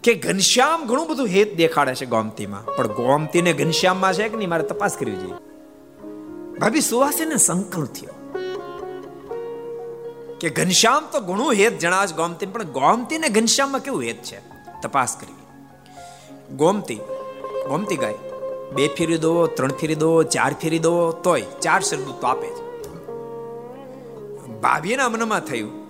કે 0.04 0.14
ઘનશ્યામ 0.14 0.86
ઘણું 0.86 1.06
બધું 1.08 1.26
હેત 1.26 1.56
દેખાડે 1.56 1.94
છે 1.94 2.06
ગોમતીમાં. 2.06 2.76
પણ 2.76 2.86
ગોમતીને 2.86 3.52
ઘનશ્યામમાં 3.52 4.12
છે 4.12 4.28
કે 4.28 4.36
નહીં, 4.36 4.48
મારે 4.48 4.62
તપાસ 4.62 4.96
કરવી 5.00 5.16
જોઈએ. 5.16 5.38
ભાભી 6.58 6.80
સુવાસીને 6.80 7.36
સંકલ્પ 7.36 7.92
થયો 7.92 8.16
કે 10.40 10.48
ઘનશ્યામ 10.50 11.04
તો 11.12 11.20
ઘણું 11.20 11.52
હેત 11.52 11.78
જણાવે 11.78 12.06
છે 12.06 12.16
ગોમતી, 12.16 12.46
પણ 12.46 12.62
ગોમતીને 12.62 13.28
ઘનશ્યામમાં 13.28 13.80
કેવું 13.80 14.02
હેત 14.02 14.22
છે? 14.22 14.38
તપાસ 14.82 15.16
કરવી. 15.20 15.40
ગોમતી 16.56 17.00
ગોમતી 17.68 17.96
ગાય, 17.96 18.18
બે 18.74 18.88
ફેરી 18.88 19.18
દો, 19.18 19.46
ત્રણ 19.46 19.68
ફેરી 19.68 19.94
દો, 19.94 20.22
ચાર 20.22 20.52
ફેરી 20.62 20.78
દો, 20.78 21.12
તોય 21.24 21.42
ચાર 21.62 21.80
શબ્દ 21.80 22.20
તો 22.20 22.26
આપે 22.26 22.48
છે 22.48 22.62
ભાભીના 24.60 25.08
મનમાં 25.08 25.40
થયું 25.40 25.83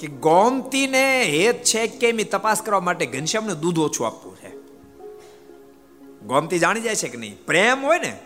કે 0.00 0.06
ગોમતીને 0.06 1.02
હેત 1.24 1.64
છે 1.64 1.86
કે 1.86 2.08
એ 2.08 2.24
તપાસ 2.24 2.62
કરવા 2.62 2.80
માટે 2.80 3.06
ઘનશ્યામને 3.06 3.54
દૂધ 3.54 3.78
ઓછું 3.78 4.06
આપવું 4.06 4.36
છે. 4.36 4.50
ગોમતી 6.20 6.58
જાણી 6.58 6.80
જાય 6.80 6.94
છે 6.94 7.08
કે 7.08 7.18
નહીં? 7.18 7.36
પ્રેમ 7.46 7.84
હોય 7.84 7.98
ને, 7.98 8.18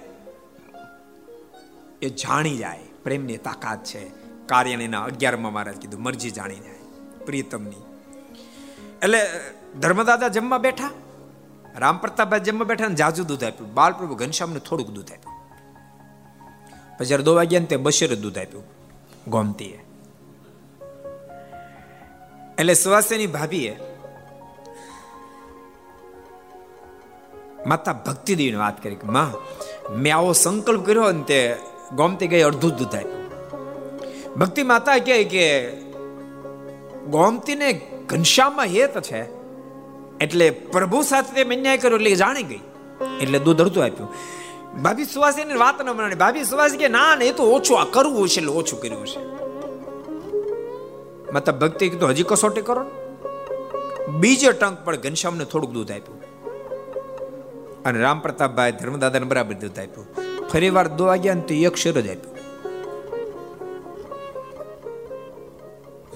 એ 2.02 2.08
જાણી 2.08 2.56
જાય. 2.56 2.78
પ્રેમની 3.04 3.36
તાકાત 3.36 3.84
છે. 3.84 4.08
કાર્યણીના 4.46 5.02
અગિયારમાં 5.02 5.52
મહારાજ 5.52 5.76
કીધું, 5.76 6.02
મરજી 6.02 6.30
જાણી 6.30 6.56
જાય. 6.56 6.78
પ્રિયતમની 7.26 7.82
એટલે 9.02 9.20
ધર્મદાદા 9.80 10.28
જમવા 10.28 10.58
બેઠા 10.58 10.90
રામ 11.76 11.98
પ્રતાપભાઈ 11.98 12.40
જમવા 12.40 12.64
બેઠા 12.64 12.88
ને 12.88 12.94
જાજુ 12.94 13.24
દૂધ 13.24 13.44
આપ્યું. 13.44 13.74
બાલપ્રભુ 13.74 14.14
ઘનશ્યામને 14.14 14.58
થોડુંક 14.58 14.90
દૂધ 14.90 15.12
આપ્યું. 15.12 15.34
પછી 16.98 17.06
જયારે 17.06 17.22
દો 17.22 17.34
વાગ્યા 17.34 17.60
ને 17.60 17.66
તે 17.66 17.76
બશીરે 17.76 18.16
દૂધ 18.16 18.38
આપ્યું 18.38 18.64
ગોમતીએ. 19.28 19.84
એટલે 22.58 22.74
સુવાસેની 22.74 23.26
ભાભીએ 23.26 23.76
માતા 27.66 27.92
ભક્તિ 27.92 28.34
દેવીને 28.34 28.56
વાત 28.56 28.82
કરી 28.82 28.94
કે, 28.94 29.06
માં, 29.06 29.32
મેં 29.96 30.16
આવો 30.16 30.32
સંકલ્પ 30.32 30.86
કર્યો 30.86 31.02
અને 31.02 31.22
તે 31.22 31.56
ગોમતી 31.92 32.26
ગઈ 32.26 32.40
અડધું 32.40 32.76
દૂધ 32.76 32.96
આપ્યું 32.96 33.24
ભક્તિ 34.36 34.62
માતા 34.62 34.98
કહે 34.98 35.24
કે, 35.24 35.70
ગોમતીને 37.10 37.72
ઘનશ્યામમાં 38.08 38.66
હેત 38.66 38.98
છે, 38.98 39.20
એટલે 40.20 40.50
પ્રભુ 40.50 41.02
સાથે 41.02 41.42
અન્યાય 41.42 41.78
કર્યો 41.78 41.96
એટલે 41.96 42.14
જાણી 42.14 42.42
ગઈ, 42.42 42.62
એટલે 43.20 43.38
દૂધ 43.38 43.60
અડધું 43.60 43.84
આપ્યું. 43.84 44.08
ભાભી 44.82 45.04
સુવાસી 45.04 45.42
વાત 45.42 45.82
ન 45.82 45.92
બનાવી 45.92 46.14
ભાભી 46.14 46.44
સુવાસી 46.44 46.76
કે 46.76 46.88
ના, 46.88 47.14
ને, 47.14 47.24
એ 47.24 47.32
તો 47.32 47.42
ઓછું 47.42 47.80
આ 47.80 47.84
કરવું 47.84 48.28
છે 48.28 48.40
એટલે 48.40 48.52
ઓછું 48.52 48.80
કર્યું 48.80 49.06
છે 49.06 49.43
મતલબ 51.34 51.58
ભક્તિ 51.58 51.88
કીધું, 51.88 52.10
હજી 52.10 52.22
કસોટી 52.22 52.60
કરો 52.60 52.84
બીજે 54.08 54.52
ટંક 54.52 54.84
પણ 54.84 54.96
ઘનશ્યામને 54.96 55.44
થોડુંક 55.44 55.72
દૂધ 55.72 55.90
આપ્યું. 55.90 56.22
અને 57.82 58.00
રામ 58.00 58.20
પ્રતાપભાઈ 58.20 58.72
ધર્મદાદાને 58.72 59.24
બરાબર 59.24 59.54
દૂધ 59.54 59.78
આપ્યું. 59.78 60.06
ફરી 60.48 60.70
વાર 60.70 60.88
દો 60.88 61.04
વાગ્યા 61.04 61.34
ને 61.34 61.40
તો 61.40 61.54
એક 61.54 61.76
શેર 61.76 62.00
જ 62.00 62.08
આપ્યું. 62.08 62.34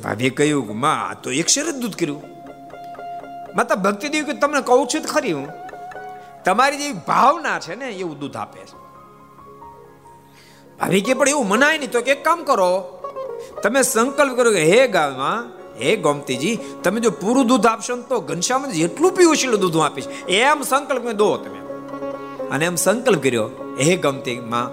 ભાભીએ 0.02 0.30
કહ્યું 0.30 0.66
કે, 0.66 0.72
માં 0.72 1.22
તો 1.22 1.30
એક 1.30 1.46
શેર 1.46 1.70
જ 1.70 1.74
દૂધ 1.74 1.94
કર્યું. 1.94 2.22
માતા 3.56 3.74
ભક્તિ 3.74 4.08
દેવી 4.08 4.32
કે, 4.32 4.32
તમને 4.32 4.60
કહું 4.60 4.86
છું 4.86 5.02
તો 5.02 5.12
ખરી 5.12 5.32
હું. 5.32 5.48
તમારી 6.44 6.76
જેવી 6.76 7.00
ભાવના 7.06 7.58
છે 7.58 7.74
ને, 7.74 7.90
એવું 7.90 8.18
દૂધ 8.18 8.36
આપે 8.36 8.60
છે. 8.60 8.76
ભાભી 10.78 11.00
કે, 11.00 11.14
પણ 11.14 11.28
એવું 11.28 11.48
મનાય 11.48 11.78
નહીં. 11.78 11.90
તો 11.90 12.00
કે 12.00 12.10
એક 12.10 12.24
કામ 12.24 12.44
કરો 12.44 12.97
તમે 13.62 13.82
સંકલ્પ 13.82 14.36
કરો 14.36 14.50
કે, 14.52 14.64
હે 14.64 14.80
ગામમાં, 14.88 15.40
હે 15.78 15.96
ગોમતીજી, 15.96 16.56
તમે 16.82 17.00
જો 17.00 17.10
પૂરું 17.10 17.46
દૂધ 17.46 17.66
આપશો 17.66 17.96
ને 17.96 18.02
તો 18.08 18.20
ઘનશ્યામ 18.20 18.70
જેટલું 18.70 19.12
પીવું 19.12 19.34
એટલું 19.34 19.60
દૂધ 19.60 19.76
હું 19.76 19.84
આપીશ. 19.84 20.08
એમ 20.28 20.62
સંકલ્પ 20.62 21.10
દો 21.22 21.30
તમે. 21.36 21.60
અને 22.48 22.64
એમ 22.66 22.76
સંકલ્પ 22.76 23.22
કર્યો, 23.22 23.50
હે 23.80 23.96
ગમતી 23.96 24.38
માં 24.40 24.66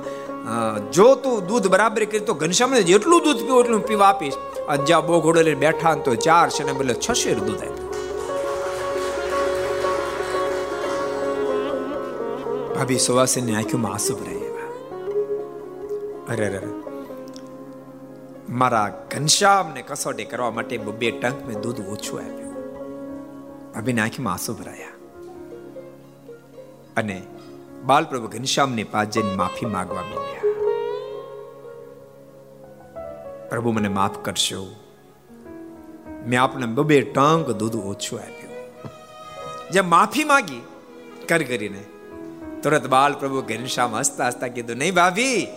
જો 0.91 1.15
તું 1.15 1.47
દૂધ 1.47 1.67
બરાબર 1.67 2.03
કરી 2.05 2.19
તો 2.19 2.33
ઘનશ્યામ 2.33 2.75
જેટલું 2.89 3.23
દૂધ 3.23 3.37
પીવું 3.37 3.63
એટલું 3.63 3.87
પીવા 3.87 4.07
આપીશ. 4.07 4.37
અજા 4.67 4.99
બહુ 5.01 5.21
ઘોડો 5.21 5.41
લઈને 5.41 5.59
બેઠા 5.59 5.93
તો 6.05 6.15
ચાર 6.15 6.47
છે 6.49 6.63
ને 6.63 6.73
બદલે 6.73 6.93
છ 6.93 7.27
દૂધ 7.47 7.57
આપ્યું. 7.57 7.83
ભાભી 12.75 12.99
સુવાસીની 12.99 13.55
આંખોમાં 13.55 13.93
આંસુ 13.93 14.13
ભરાય 14.15 14.41
અરે 16.29 16.47
અરે. 16.47 16.84
મારા 18.49 19.07
ઘનશ્યામને 19.11 19.81
કસોટી 19.81 20.25
કરવા 20.25 20.51
માટે 20.51 20.77
બે 20.77 21.11
ટંક 21.11 21.45
મેં 21.45 21.61
દૂધ 21.61 21.79
ઓછું 21.79 22.19
આપ્યું. 22.19 22.45
ભાભીની 23.73 24.01
આંખમાં 24.01 24.33
આંસુ 24.33 24.53
ભરાયા. 24.53 24.87
અને 26.97 27.23
બાલપ્રભુ 27.83 28.27
ઘનશ્યામની 28.27 28.83
પાસે 28.83 29.11
જઈને 29.11 29.35
માફી 29.35 29.65
માંગવા 29.65 30.01
માંડ્યા 30.01 30.45
પ્રભુ 33.49 33.71
મને 33.71 33.87
માફ 33.87 34.17
કરશો. 34.17 34.75
મેં 36.27 36.41
આપને 36.41 36.65
બબે 36.65 37.01
ટંક 37.01 37.51
દૂધ 37.51 37.75
ઓછું 37.75 38.19
આપ્યું. 38.19 38.53
જે 39.71 39.81
માફી 39.81 40.23
માંગી 40.23 40.61
કર 41.27 41.43
કરીને, 41.43 41.83
તુરત 42.63 42.87
બાલ 42.87 43.13
પ્રભુ 43.13 43.41
ઘનશ્યામ 43.41 43.95
હસતા 43.95 44.27
હસતા 44.27 44.47
કીધું, 44.47 44.77
નહીં 44.77 44.95
ભાભી 44.95 45.47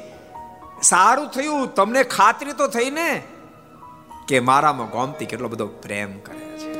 સારું 0.82 1.28
થયું, 1.28 1.74
તમને 1.74 2.04
ખાતરી 2.04 2.52
તો 2.52 2.68
થઈ 2.68 2.90
ને? 2.90 3.22
કે 4.28 4.40
મારામાં 4.40 4.88
ગોમતી 4.88 5.26
કેટલો 5.26 5.48
બધો 5.48 5.66
પ્રેમ 5.66 6.18
કરે 6.18 6.58
છે. 6.58 6.72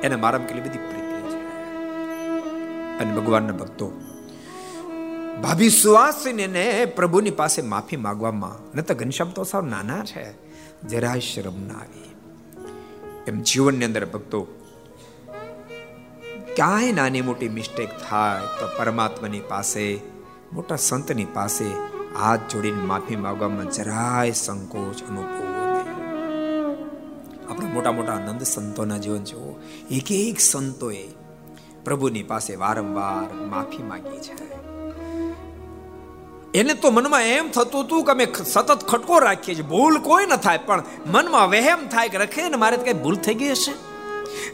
એને 0.00 0.16
મારામાં 0.16 0.48
કેટલી 0.48 0.62
બધી 0.62 0.78
પ્રીતિ 0.78 1.22
છે. 1.30 1.40
અને 2.98 3.16
ભગવાનના 3.16 3.52
ભક્તો, 3.52 3.92
ભાભી 5.42 5.70
સુવાસીને 5.70 6.84
પ્રભુની 6.84 7.30
પાસે 7.30 7.62
માફી 7.62 7.96
માંગવામાં 7.96 8.76
ન 8.76 8.80
તો 8.80 8.94
ઘનશ્યામ 8.94 9.30
તો 9.30 9.44
સાવ 9.44 9.66
નાના 9.66 10.04
છે, 10.04 10.32
જરાય 10.88 11.20
શરમ 11.20 11.60
ના 11.60 11.74
આવી. 11.74 12.16
એમ 13.26 13.40
જીવનની 13.40 13.84
અંદર 13.84 14.06
ભક્તો, 14.06 14.42
ક્યાંય 16.56 16.92
નાની 16.92 17.20
મોટી 17.20 17.48
મિસ્ટેક 17.48 17.88
થાય 18.10 18.40
તો 18.40 18.68
પરમાત્માની 18.78 19.40
પાસે, 19.40 20.00
મોટા 20.52 20.76
સંતની 20.76 21.24
પાસે 21.24 21.99
હાથ 22.18 22.40
જોડીને 22.52 22.82
માફી 22.82 23.16
માંગવામાં 23.16 23.70
જરાય 23.70 24.32
સંકોચ 24.32 25.02
અનુભવવો 25.02 25.50
આપણે 27.50 27.66
મોટા 27.66 27.92
મોટા 27.92 28.12
આનંદ 28.12 28.42
સંતોના 28.42 28.98
જીવન 28.98 29.24
જુઓ 29.24 29.52
એક 29.90 30.12
એક 30.12 30.40
સંતોએ 30.40 31.04
પ્રભુની 31.84 32.22
પાસે 32.22 32.56
વારંવાર 32.56 33.34
માફી 33.34 33.82
માંગી 33.82 34.20
છે. 34.20 34.34
એને 36.54 36.74
તો 36.74 36.90
મનમાં 36.90 37.22
એમ 37.22 37.50
થતું 37.50 37.84
હતું 37.84 38.04
કે 38.04 38.12
અમે 38.12 38.26
સતત 38.44 38.82
ખટકો 38.88 39.18
રાખીએ 39.18 39.54
છીએ. 39.54 39.62
ભૂલ 39.62 39.98
કોઈ 39.98 40.26
ન 40.26 40.36
થાય, 40.36 40.58
પણ 40.58 40.82
મનમાં 41.06 41.50
વહેમ 41.50 41.88
થાય 41.88 42.08
કે 42.08 42.18
રખે 42.18 42.48
ને 42.48 42.56
મારે 42.56 42.76
કઈ 42.76 42.92
ભૂલ 42.92 43.16
થઈ 43.16 43.34
ગઈ 43.34 43.50
હશે? 43.50 43.89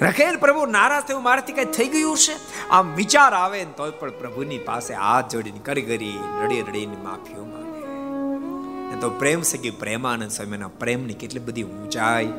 રખેલ 0.02 0.36
પ્રભુ 0.36 0.66
નારાજ 0.66 1.02
થયું, 1.02 1.22
મારાથી 1.22 1.52
કઈ 1.52 1.64
થઈ 1.64 1.88
ગયું 1.88 2.16
છે? 2.16 2.34
આમ 2.70 2.94
વિચાર 2.94 3.32
આવે 3.34 3.64
ને 3.64 3.72
તોય 3.76 3.90
પણ 3.90 4.10
પ્રભુની 4.10 4.58
પાસે 4.58 4.94
હાથ 4.94 5.32
જોડીને 5.32 5.58
કરી 5.58 5.82
કરી 5.82 6.18
રડી 6.44 6.60
રડીને 6.60 6.96
માફીઓ 6.96 7.44
માંગે. 7.44 9.00
તો 9.00 9.10
પ્રેમ 9.10 9.42
સગી 9.42 9.70
પ્રેમાનંદ 9.70 10.30
સ્વામીના 10.30 10.68
પ્રેમની 10.68 11.14
કેટલી 11.14 11.40
બધી 11.40 11.62
ઊંચાઈ, 11.62 12.30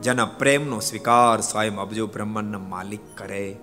જેના 0.00 0.24
પ્રેમનો 0.24 0.80
સ્વીકાર 0.80 1.40
સ્વયં 1.40 1.76
અબજો 1.80 2.06
બ્રહ્માંડના 2.06 2.58
માલિક 2.58 3.04
કરે. 3.14 3.56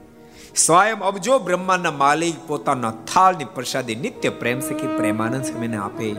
સ્વયં 0.55 0.99
અબજો 0.99 1.39
બ્રહ્માંડના 1.39 1.91
માલિક 1.91 2.47
પોતાના 2.47 2.91
થાળની 2.91 3.49
પ્રસાદી 3.55 3.95
નિત્ય 3.95 4.29
પ્રેમ 4.29 4.59
સખી 4.59 4.87
પ્રેમાનંદ 4.97 5.45
સ્વામીને 5.45 5.77
આપે. 5.77 6.09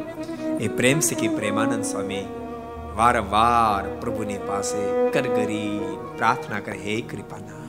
એ 0.61 0.69
પ્રેમ 0.69 1.01
સખી 1.01 1.29
પ્રેમાનંદ 1.29 1.85
સ્વામી 1.85 2.25
વારંવાર 2.97 3.83
પ્રભુની 4.01 4.41
પાસે 4.47 4.83
કરગરી 5.13 5.97
પ્રાર્થના 6.17 6.61
કરે 6.61 6.79
હે 6.79 6.97
કૃપાના 7.05 7.61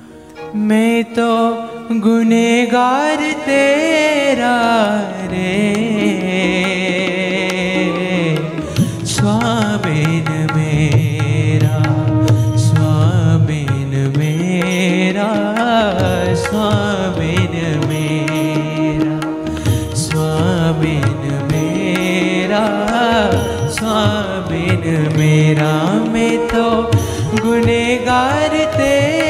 મેં 0.65 1.13
તો 1.13 1.31
ગુનેગાર 1.99 3.19
તેરા 3.45 4.87
રે 5.31 6.80
स्वामिन 24.80 25.16
मेरा 25.16 25.72
मैं 26.12 26.36
तो 26.48 26.66
गुनेगार 27.42 28.56
तेरा 28.76 29.29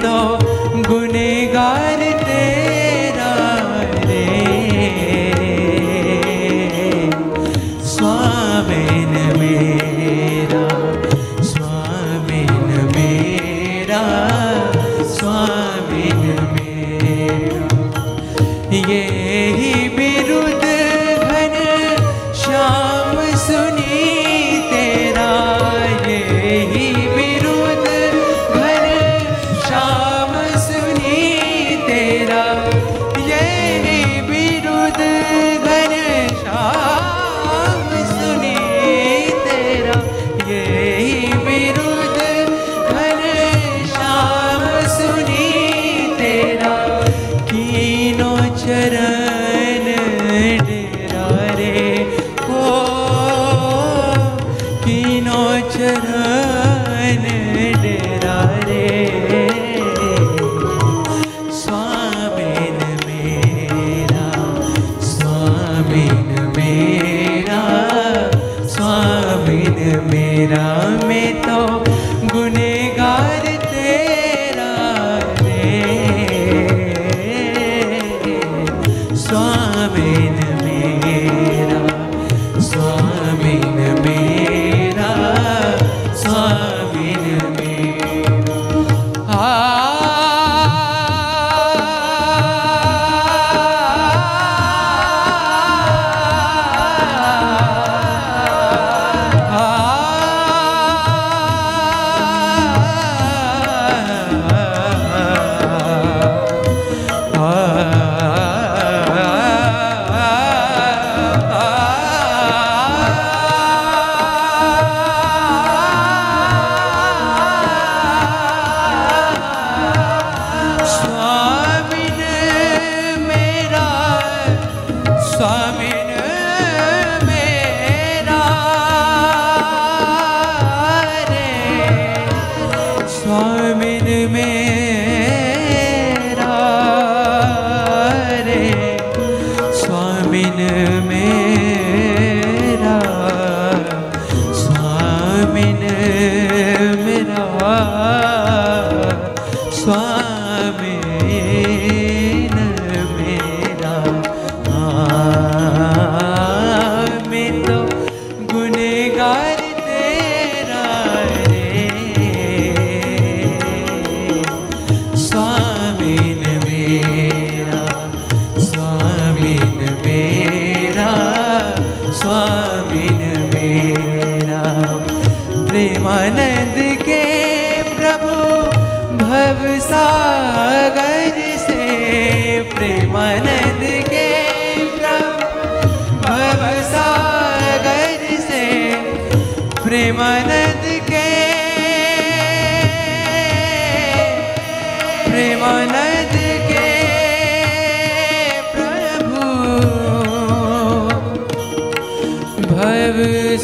તો 0.00 0.38
ગુને 0.88 1.39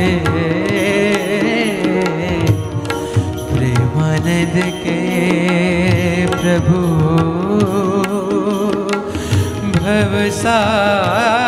प्रेमानंद 3.51 4.57
के 4.85 5.01
प्रभु 6.37 6.81
भव 9.79 10.15
सागर 10.43 11.40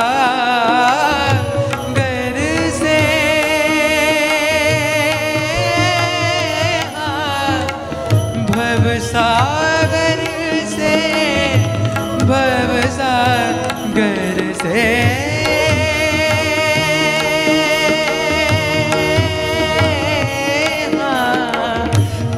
ડુંગર 13.92 14.54
સે 14.54 15.12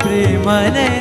પ્રેમને 0.00 0.93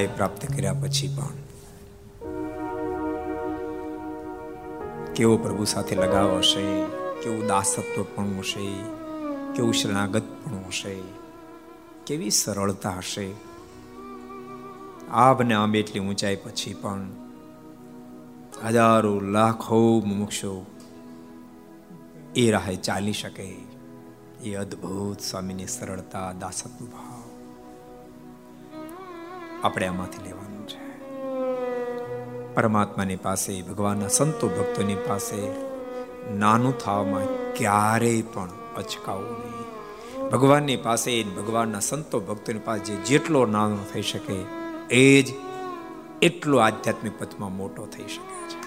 ઊંચાઈ 0.00 0.16
પ્રાપ્ત 0.16 0.42
કર્યા 0.52 0.72
પછી 0.72 1.08
પણ. 1.16 1.36
કેવો 5.14 5.36
પ્રભુ 5.36 5.64
સાથે 5.64 5.96
લગાવ 5.96 6.38
હશે, 6.38 6.84
કેવું 7.22 7.46
દાસત્વ 7.46 8.02
પણ 8.14 8.38
હશે, 8.38 8.66
કેવું 9.54 9.74
શરણાગત 9.74 10.22
પણ 10.44 10.56
હશે, 10.66 10.96
કેવી 12.06 12.30
સરળતા 12.30 12.94
હશે. 12.98 13.26
આબને 15.12 15.54
આંબે 15.54 15.78
એટલી 15.80 16.00
ઊંચાઈ 16.00 16.36
પછી 16.36 16.74
પણ 16.74 17.06
હજારો 18.64 19.20
લાખો 19.20 20.02
મુમુક્ષો 20.06 20.66
એ 22.36 22.50
રાહે 22.50 22.76
ચાલી 22.76 23.12
શકે. 23.12 23.56
એ 24.44 24.54
અદ્ભુત 24.54 25.20
સ્વામીની 25.20 25.66
સરળતા, 25.66 26.32
દાસત્વ 26.32 26.84
ભાવ. 26.86 27.09
આપણે 29.64 29.86
આમાંથી 29.86 30.24
લેવાનું 30.24 30.68
છે. 30.68 30.80
પરમાત્માની 32.54 33.16
પાસે, 33.16 33.62
ભગવાનના 33.62 34.08
સંતો 34.08 34.48
ભક્તોની 34.48 34.94
પાસે 34.94 35.50
નાનું 36.32 36.78
થવામાં 36.78 37.52
ક્યારેય 37.52 38.22
પણ 38.22 38.48
અચકાવું 38.76 39.30
નહીં. 39.30 39.70
ભગવાનની 40.28 40.76
પાસે 40.76 41.22
ભગવાનના 41.22 41.80
સંતો 41.80 42.20
ભક્તોની 42.20 42.58
પાસે 42.58 42.84
જે 42.84 42.96
જેટલો 42.96 43.46
નાનો 43.46 43.78
થઈ 43.92 44.02
શકે, 44.02 44.44
એ 44.90 45.22
જ 45.22 45.26
એટલો 46.22 46.58
આધ્યાત્મિક 46.58 47.18
પથમાં 47.18 47.56
મોટો 47.56 47.86
થઈ 47.86 48.04
શકે 48.04 48.48
છે. 48.48 48.60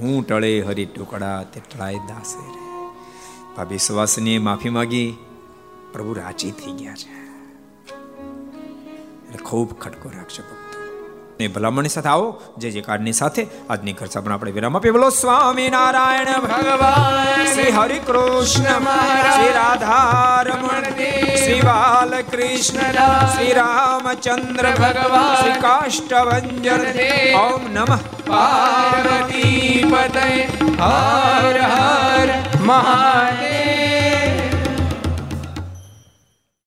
હું 0.00 0.26
ટળે 0.26 0.60
હરી 0.60 0.86
ટુકડા 0.86 1.42
તે 1.42 1.60
ટળાય 1.60 1.94
દાસે 1.94 2.50
રે. 2.50 2.90
ભાભી 3.56 3.78
સુવાસની 3.78 4.38
માફી 4.38 4.68
માગી, 4.68 5.16
પ્રભુ 5.92 6.12
રાજી 6.12 6.50
થઈ 6.50 6.72
ગયા 6.72 6.94
છે. 6.94 7.23
એટલે 9.34 9.44
ખૂબ 9.44 9.80
ખટકો 9.80 10.08
રાખશે 10.08 10.42
ભક્તો. 10.42 10.78
ને 11.40 11.48
ભલામણની 11.48 11.88
સાથે 11.88 12.08
આવો. 12.08 12.40
જે 12.58 12.70
જે 12.70 12.80
કાર્ડની 12.80 13.12
સાથે 13.12 13.46
આજની 13.70 13.92
ઘર 13.92 14.20
પણ 14.20 14.32
આપણે 14.32 14.52
વિરામ 14.52 14.76
આપીએ. 14.76 14.92
બોલો, 14.92 15.10
સ્વામી 15.10 15.70
નારાયણ 15.70 16.40
ભગવાન, 16.40 17.44
શ્રી 17.44 17.70
હરિ 17.70 17.98
કૃષ્ણ 17.98 18.62
શ્રી 19.30 19.52
રાધારમણ 19.52 20.82
શ્રી 21.36 21.60
બાલકૃષ્ણ, 21.60 22.92
શ્રી 23.26 23.52
રામચંદ્ર 23.52 24.70
ભગવાન, 24.70 25.40
શ્રી 25.40 25.52
કાષ્ટભંજન 25.52 26.86
ઓમ 27.34 27.72
નમઃ. 27.72 27.96
પાર્વતી 28.26 29.84
પતય 29.92 30.42
હર 30.82 31.60
હર 31.60 32.28
મહાદેવ. 32.60 33.53